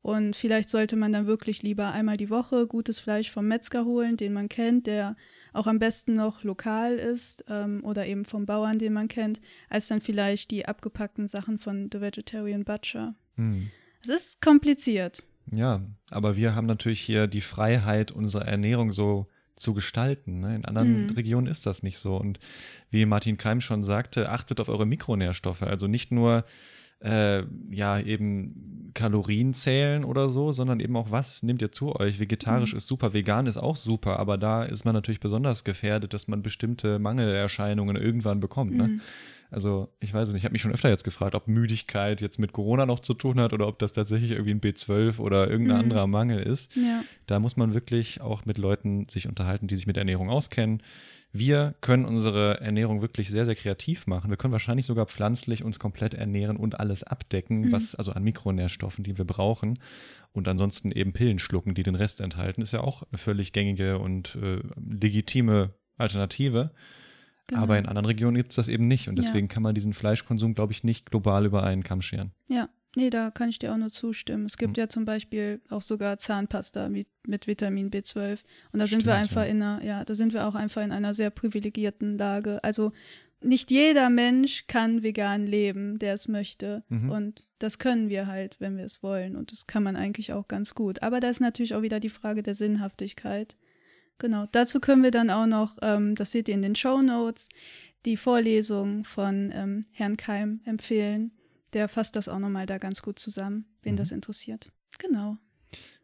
Und 0.00 0.34
vielleicht 0.34 0.68
sollte 0.68 0.96
man 0.96 1.12
dann 1.12 1.26
wirklich 1.26 1.62
lieber 1.62 1.92
einmal 1.92 2.16
die 2.16 2.30
Woche 2.30 2.66
gutes 2.66 2.98
Fleisch 2.98 3.30
vom 3.30 3.46
Metzger 3.46 3.84
holen, 3.84 4.16
den 4.16 4.32
man 4.32 4.48
kennt, 4.48 4.88
der 4.88 5.14
auch 5.52 5.68
am 5.68 5.78
besten 5.78 6.14
noch 6.14 6.42
lokal 6.42 6.94
ist 6.94 7.44
ähm, 7.48 7.84
oder 7.84 8.06
eben 8.06 8.24
vom 8.24 8.46
Bauern, 8.46 8.78
den 8.78 8.94
man 8.94 9.06
kennt, 9.06 9.40
als 9.68 9.86
dann 9.86 10.00
vielleicht 10.00 10.50
die 10.50 10.66
abgepackten 10.66 11.28
Sachen 11.28 11.58
von 11.58 11.88
The 11.92 12.00
Vegetarian 12.00 12.64
Butcher. 12.64 13.14
Mhm. 13.36 13.70
Es 14.02 14.08
ist 14.08 14.40
kompliziert. 14.42 15.22
Ja, 15.50 15.80
aber 16.10 16.36
wir 16.36 16.54
haben 16.54 16.66
natürlich 16.66 17.00
hier 17.00 17.26
die 17.26 17.40
Freiheit, 17.40 18.10
unsere 18.12 18.44
Ernährung 18.46 18.92
so 18.92 19.26
zu 19.56 19.74
gestalten. 19.74 20.40
Ne? 20.40 20.56
In 20.56 20.64
anderen 20.64 21.04
Mhm. 21.04 21.10
Regionen 21.10 21.46
ist 21.46 21.66
das 21.66 21.82
nicht 21.82 21.98
so. 21.98 22.16
Und 22.16 22.38
wie 22.90 23.06
Martin 23.06 23.36
Keim 23.36 23.60
schon 23.60 23.82
sagte, 23.82 24.30
achtet 24.30 24.60
auf 24.60 24.68
eure 24.68 24.86
Mikronährstoffe. 24.86 25.62
Also 25.62 25.86
nicht 25.88 26.10
nur 26.10 26.44
äh, 27.00 27.42
ja 27.70 27.98
eben 27.98 28.90
Kalorien 28.94 29.54
zählen 29.54 30.04
oder 30.04 30.30
so, 30.30 30.52
sondern 30.52 30.78
eben 30.78 30.96
auch 30.96 31.10
was 31.10 31.42
nehmt 31.42 31.60
ihr 31.60 31.72
zu 31.72 31.96
euch. 31.96 32.20
Vegetarisch 32.20 32.72
Mhm. 32.72 32.76
ist 32.76 32.86
super, 32.86 33.12
vegan 33.12 33.46
ist 33.46 33.56
auch 33.56 33.76
super, 33.76 34.20
aber 34.20 34.38
da 34.38 34.62
ist 34.64 34.84
man 34.84 34.94
natürlich 34.94 35.18
besonders 35.20 35.64
gefährdet, 35.64 36.14
dass 36.14 36.28
man 36.28 36.42
bestimmte 36.42 37.00
Mangelerscheinungen 37.00 37.96
irgendwann 37.96 38.38
bekommt. 38.38 38.76
Ne? 38.76 39.00
Also 39.52 39.88
ich 40.00 40.12
weiß 40.14 40.28
nicht, 40.28 40.38
ich 40.38 40.44
habe 40.44 40.52
mich 40.52 40.62
schon 40.62 40.72
öfter 40.72 40.88
jetzt 40.88 41.04
gefragt, 41.04 41.34
ob 41.34 41.46
Müdigkeit 41.46 42.20
jetzt 42.20 42.38
mit 42.38 42.52
Corona 42.52 42.86
noch 42.86 43.00
zu 43.00 43.14
tun 43.14 43.38
hat 43.38 43.52
oder 43.52 43.68
ob 43.68 43.78
das 43.78 43.92
tatsächlich 43.92 44.30
irgendwie 44.32 44.52
ein 44.52 44.60
B12 44.60 45.18
oder 45.20 45.48
irgendein 45.48 45.76
Mhm. 45.76 45.82
anderer 45.82 46.06
Mangel 46.06 46.42
ist. 46.42 46.74
Ja. 46.74 47.02
Da 47.26 47.38
muss 47.38 47.56
man 47.56 47.74
wirklich 47.74 48.20
auch 48.20 48.44
mit 48.46 48.56
Leuten 48.58 49.06
sich 49.08 49.28
unterhalten, 49.28 49.66
die 49.68 49.76
sich 49.76 49.86
mit 49.86 49.96
Ernährung 49.98 50.30
auskennen. 50.30 50.82
Wir 51.34 51.74
können 51.80 52.04
unsere 52.04 52.60
Ernährung 52.60 53.00
wirklich 53.00 53.30
sehr, 53.30 53.46
sehr 53.46 53.54
kreativ 53.54 54.06
machen. 54.06 54.28
Wir 54.30 54.36
können 54.36 54.52
wahrscheinlich 54.52 54.84
sogar 54.84 55.06
pflanzlich 55.06 55.64
uns 55.64 55.78
komplett 55.78 56.12
ernähren 56.12 56.56
und 56.58 56.78
alles 56.78 57.04
abdecken, 57.04 57.60
Mhm. 57.62 57.72
was 57.72 57.94
also 57.94 58.12
an 58.12 58.22
Mikronährstoffen, 58.22 59.02
die 59.04 59.16
wir 59.16 59.24
brauchen. 59.24 59.78
Und 60.32 60.48
ansonsten 60.48 60.92
eben 60.92 61.12
Pillen 61.12 61.38
schlucken, 61.38 61.74
die 61.74 61.82
den 61.82 61.94
Rest 61.94 62.20
enthalten, 62.20 62.60
ist 62.62 62.72
ja 62.72 62.80
auch 62.80 63.02
eine 63.10 63.18
völlig 63.18 63.52
gängige 63.52 63.98
und 63.98 64.36
äh, 64.42 64.60
legitime 64.76 65.70
Alternative. 65.96 66.70
Genau. 67.48 67.62
Aber 67.62 67.78
in 67.78 67.86
anderen 67.86 68.06
Regionen 68.06 68.36
gibt 68.36 68.50
es 68.50 68.56
das 68.56 68.68
eben 68.68 68.88
nicht. 68.88 69.08
Und 69.08 69.18
Ja. 69.18 69.24
deswegen 69.24 69.48
kann 69.48 69.62
man 69.62 69.74
diesen 69.74 69.92
Fleischkonsum, 69.92 70.54
glaube 70.54 70.72
ich, 70.72 70.84
nicht 70.84 71.10
global 71.10 71.44
über 71.44 71.62
einen 71.64 71.82
Kamm 71.82 72.00
scheren. 72.00 72.32
Ja, 72.48 72.68
nee, 72.96 73.10
da 73.10 73.30
kann 73.30 73.48
ich 73.48 73.58
dir 73.58 73.72
auch 73.72 73.76
nur 73.76 73.88
zustimmen. 73.90 74.46
Es 74.46 74.56
gibt 74.56 74.76
Mhm. 74.76 74.80
ja 74.82 74.88
zum 74.88 75.04
Beispiel 75.04 75.60
auch 75.68 75.82
sogar 75.82 76.18
Zahnpasta 76.18 76.88
mit, 76.88 77.08
mit 77.26 77.46
Vitamin 77.46 77.90
B12. 77.90 78.44
Und 78.72 78.78
da 78.80 78.86
sind 78.86 79.04
wir 79.04 79.12
Stimmt, 79.14 79.26
einfach 79.26 79.44
ja. 79.44 79.50
in 79.50 79.62
einer, 79.62 79.84
ja, 79.84 80.04
da 80.04 80.14
sind 80.14 80.32
wir 80.32 80.46
auch 80.46 80.54
einfach 80.54 80.82
in 80.82 80.92
einer 80.92 81.12
sehr 81.14 81.30
privilegierten 81.30 82.16
Lage. 82.16 82.62
Also 82.64 82.92
nicht 83.44 83.72
jeder 83.72 84.08
Mensch 84.08 84.68
kann 84.68 85.02
vegan 85.02 85.44
leben, 85.46 85.98
der 85.98 86.14
es 86.14 86.28
möchte. 86.28 86.84
Mhm. 86.88 87.10
Und 87.10 87.48
das 87.58 87.78
können 87.80 88.08
wir 88.08 88.28
halt, 88.28 88.56
wenn 88.60 88.76
wir 88.76 88.84
es 88.84 89.02
wollen. 89.02 89.34
Und 89.34 89.50
das 89.50 89.66
kann 89.66 89.82
man 89.82 89.96
eigentlich 89.96 90.32
auch 90.32 90.46
ganz 90.46 90.74
gut. 90.74 91.02
Aber 91.02 91.18
da 91.18 91.28
ist 91.28 91.40
natürlich 91.40 91.74
auch 91.74 91.82
wieder 91.82 91.98
die 91.98 92.08
Frage 92.08 92.44
der 92.44 92.54
Sinnhaftigkeit. 92.54 93.56
Genau, 94.22 94.46
dazu 94.52 94.78
können 94.78 95.02
wir 95.02 95.10
dann 95.10 95.30
auch 95.30 95.46
noch, 95.46 95.78
ähm, 95.82 96.14
das 96.14 96.30
seht 96.30 96.46
ihr 96.46 96.54
in 96.54 96.62
den 96.62 96.76
Show 96.76 97.02
Notes, 97.02 97.48
die 98.04 98.16
Vorlesung 98.16 99.04
von 99.04 99.50
ähm, 99.52 99.84
Herrn 99.90 100.16
Keim 100.16 100.60
empfehlen. 100.64 101.32
Der 101.72 101.88
fasst 101.88 102.14
das 102.14 102.28
auch 102.28 102.38
nochmal 102.38 102.66
da 102.66 102.78
ganz 102.78 103.02
gut 103.02 103.18
zusammen, 103.18 103.64
wen 103.82 103.94
Mhm. 103.94 103.96
das 103.96 104.12
interessiert. 104.12 104.70
Genau. 104.98 105.38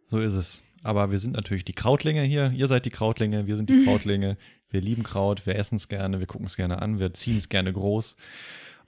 So 0.06 0.18
ist 0.18 0.34
es. 0.34 0.64
Aber 0.82 1.12
wir 1.12 1.20
sind 1.20 1.34
natürlich 1.36 1.64
die 1.64 1.74
Krautlinge 1.74 2.22
hier. 2.22 2.50
Ihr 2.56 2.66
seid 2.66 2.86
die 2.86 2.90
Krautlinge, 2.90 3.46
wir 3.46 3.56
sind 3.56 3.70
die. 3.70 3.82
Krautlinge. 3.84 4.36
Wir 4.68 4.80
lieben 4.80 5.04
Kraut, 5.04 5.46
wir 5.46 5.54
essen 5.54 5.76
es 5.76 5.86
gerne, 5.86 6.18
wir 6.18 6.26
gucken 6.26 6.46
es 6.46 6.56
gerne 6.56 6.82
an, 6.82 6.98
wir 6.98 7.14
ziehen 7.14 7.36
es 7.38 7.48
gerne 7.48 7.72
groß. 7.72 8.16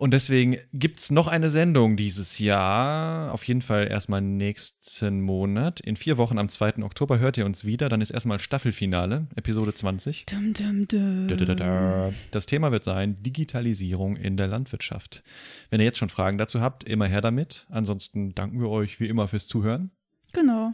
Und 0.01 0.15
deswegen 0.15 0.57
gibt 0.73 0.99
es 0.99 1.11
noch 1.11 1.29
eine 1.29 1.51
Sendung 1.51 1.95
dieses 1.95 2.39
Jahr. 2.39 3.35
Auf 3.35 3.45
jeden 3.45 3.61
Fall 3.61 3.87
erstmal 3.87 4.23
nächsten 4.23 5.21
Monat. 5.21 5.81
In 5.81 5.95
vier 5.95 6.17
Wochen 6.17 6.39
am 6.39 6.49
2. 6.49 6.83
Oktober 6.83 7.19
hört 7.19 7.37
ihr 7.37 7.45
uns 7.45 7.67
wieder. 7.67 7.91
Dann 7.91 8.01
ist 8.01 8.11
erstmal 8.11 8.39
Staffelfinale, 8.39 9.27
Episode 9.37 9.75
20. 9.75 10.25
Dum, 10.25 10.55
dum, 10.55 10.89
dum. 10.89 11.29
Da, 11.29 11.37
da, 11.37 11.45
da, 11.45 11.55
da. 11.55 12.13
Das 12.31 12.47
Thema 12.47 12.73
wird 12.73 12.85
sein 12.85 13.23
Digitalisierung 13.23 14.17
in 14.17 14.39
der 14.39 14.47
Landwirtschaft. 14.47 15.23
Wenn 15.69 15.81
ihr 15.81 15.85
jetzt 15.85 15.99
schon 15.99 16.09
Fragen 16.09 16.39
dazu 16.39 16.63
habt, 16.63 16.85
immer 16.85 17.07
her 17.07 17.21
damit. 17.21 17.67
Ansonsten 17.69 18.35
danken 18.35 18.59
wir 18.59 18.71
euch 18.71 19.01
wie 19.01 19.07
immer 19.07 19.29
fürs 19.29 19.49
Zuhören. 19.49 19.91
Genau. 20.33 20.73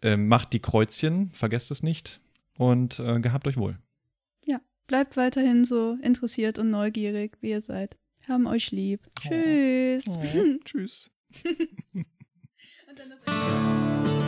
Ähm, 0.00 0.28
macht 0.28 0.52
die 0.52 0.60
Kreuzchen, 0.60 1.32
vergesst 1.32 1.72
es 1.72 1.82
nicht 1.82 2.20
und 2.56 3.00
äh, 3.00 3.18
gehabt 3.18 3.48
euch 3.48 3.56
wohl. 3.56 3.78
Bleibt 4.90 5.16
weiterhin 5.16 5.64
so 5.64 5.96
interessiert 6.02 6.58
und 6.58 6.72
neugierig, 6.72 7.38
wie 7.40 7.50
ihr 7.50 7.60
seid. 7.60 7.96
Haben 8.30 8.46
euch 8.46 8.70
lieb. 8.70 9.00
Oh. 9.06 9.28
Tschüss. 9.28 10.04
tschüss. 10.64 11.10
Und 11.44 12.98
dann 12.98 13.10
das 13.10 14.19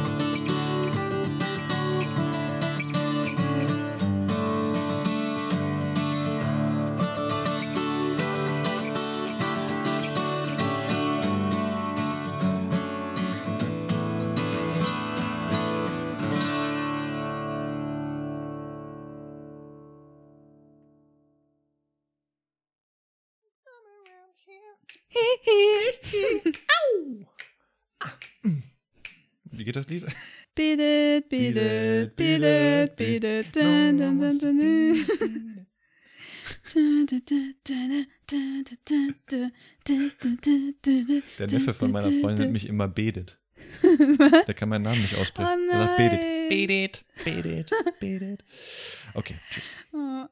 Au! 26.69 27.27
Wie 29.51 29.65
geht 29.65 29.77
das 29.77 29.89
Lied? 29.89 30.05
Dun, 30.55 30.79
dun, 30.79 31.23
dun, 34.19 34.39
dun. 34.39 35.67
Der 41.39 41.47
Neffe 41.47 41.75
von 41.75 41.91
meiner 41.91 42.11
Freundin 42.11 42.35
nennt 42.37 42.53
mich 42.53 42.69
immer 42.69 42.89
Bedet. 42.89 43.39
Der 43.83 44.55
kann 44.55 44.69
meinen 44.69 44.83
Namen 44.83 45.03
nicht 45.03 45.17
aussprechen. 45.17 45.69
Oh 45.69 45.73
er 45.73 45.83
sagt 45.83 45.97
Bedet. 45.97 46.49
Bedet, 46.49 47.05
Bedet, 47.25 47.71
Bedet. 48.01 48.45
Okay, 49.15 49.37
tschüss. 49.51 49.77
Oh. 49.93 50.27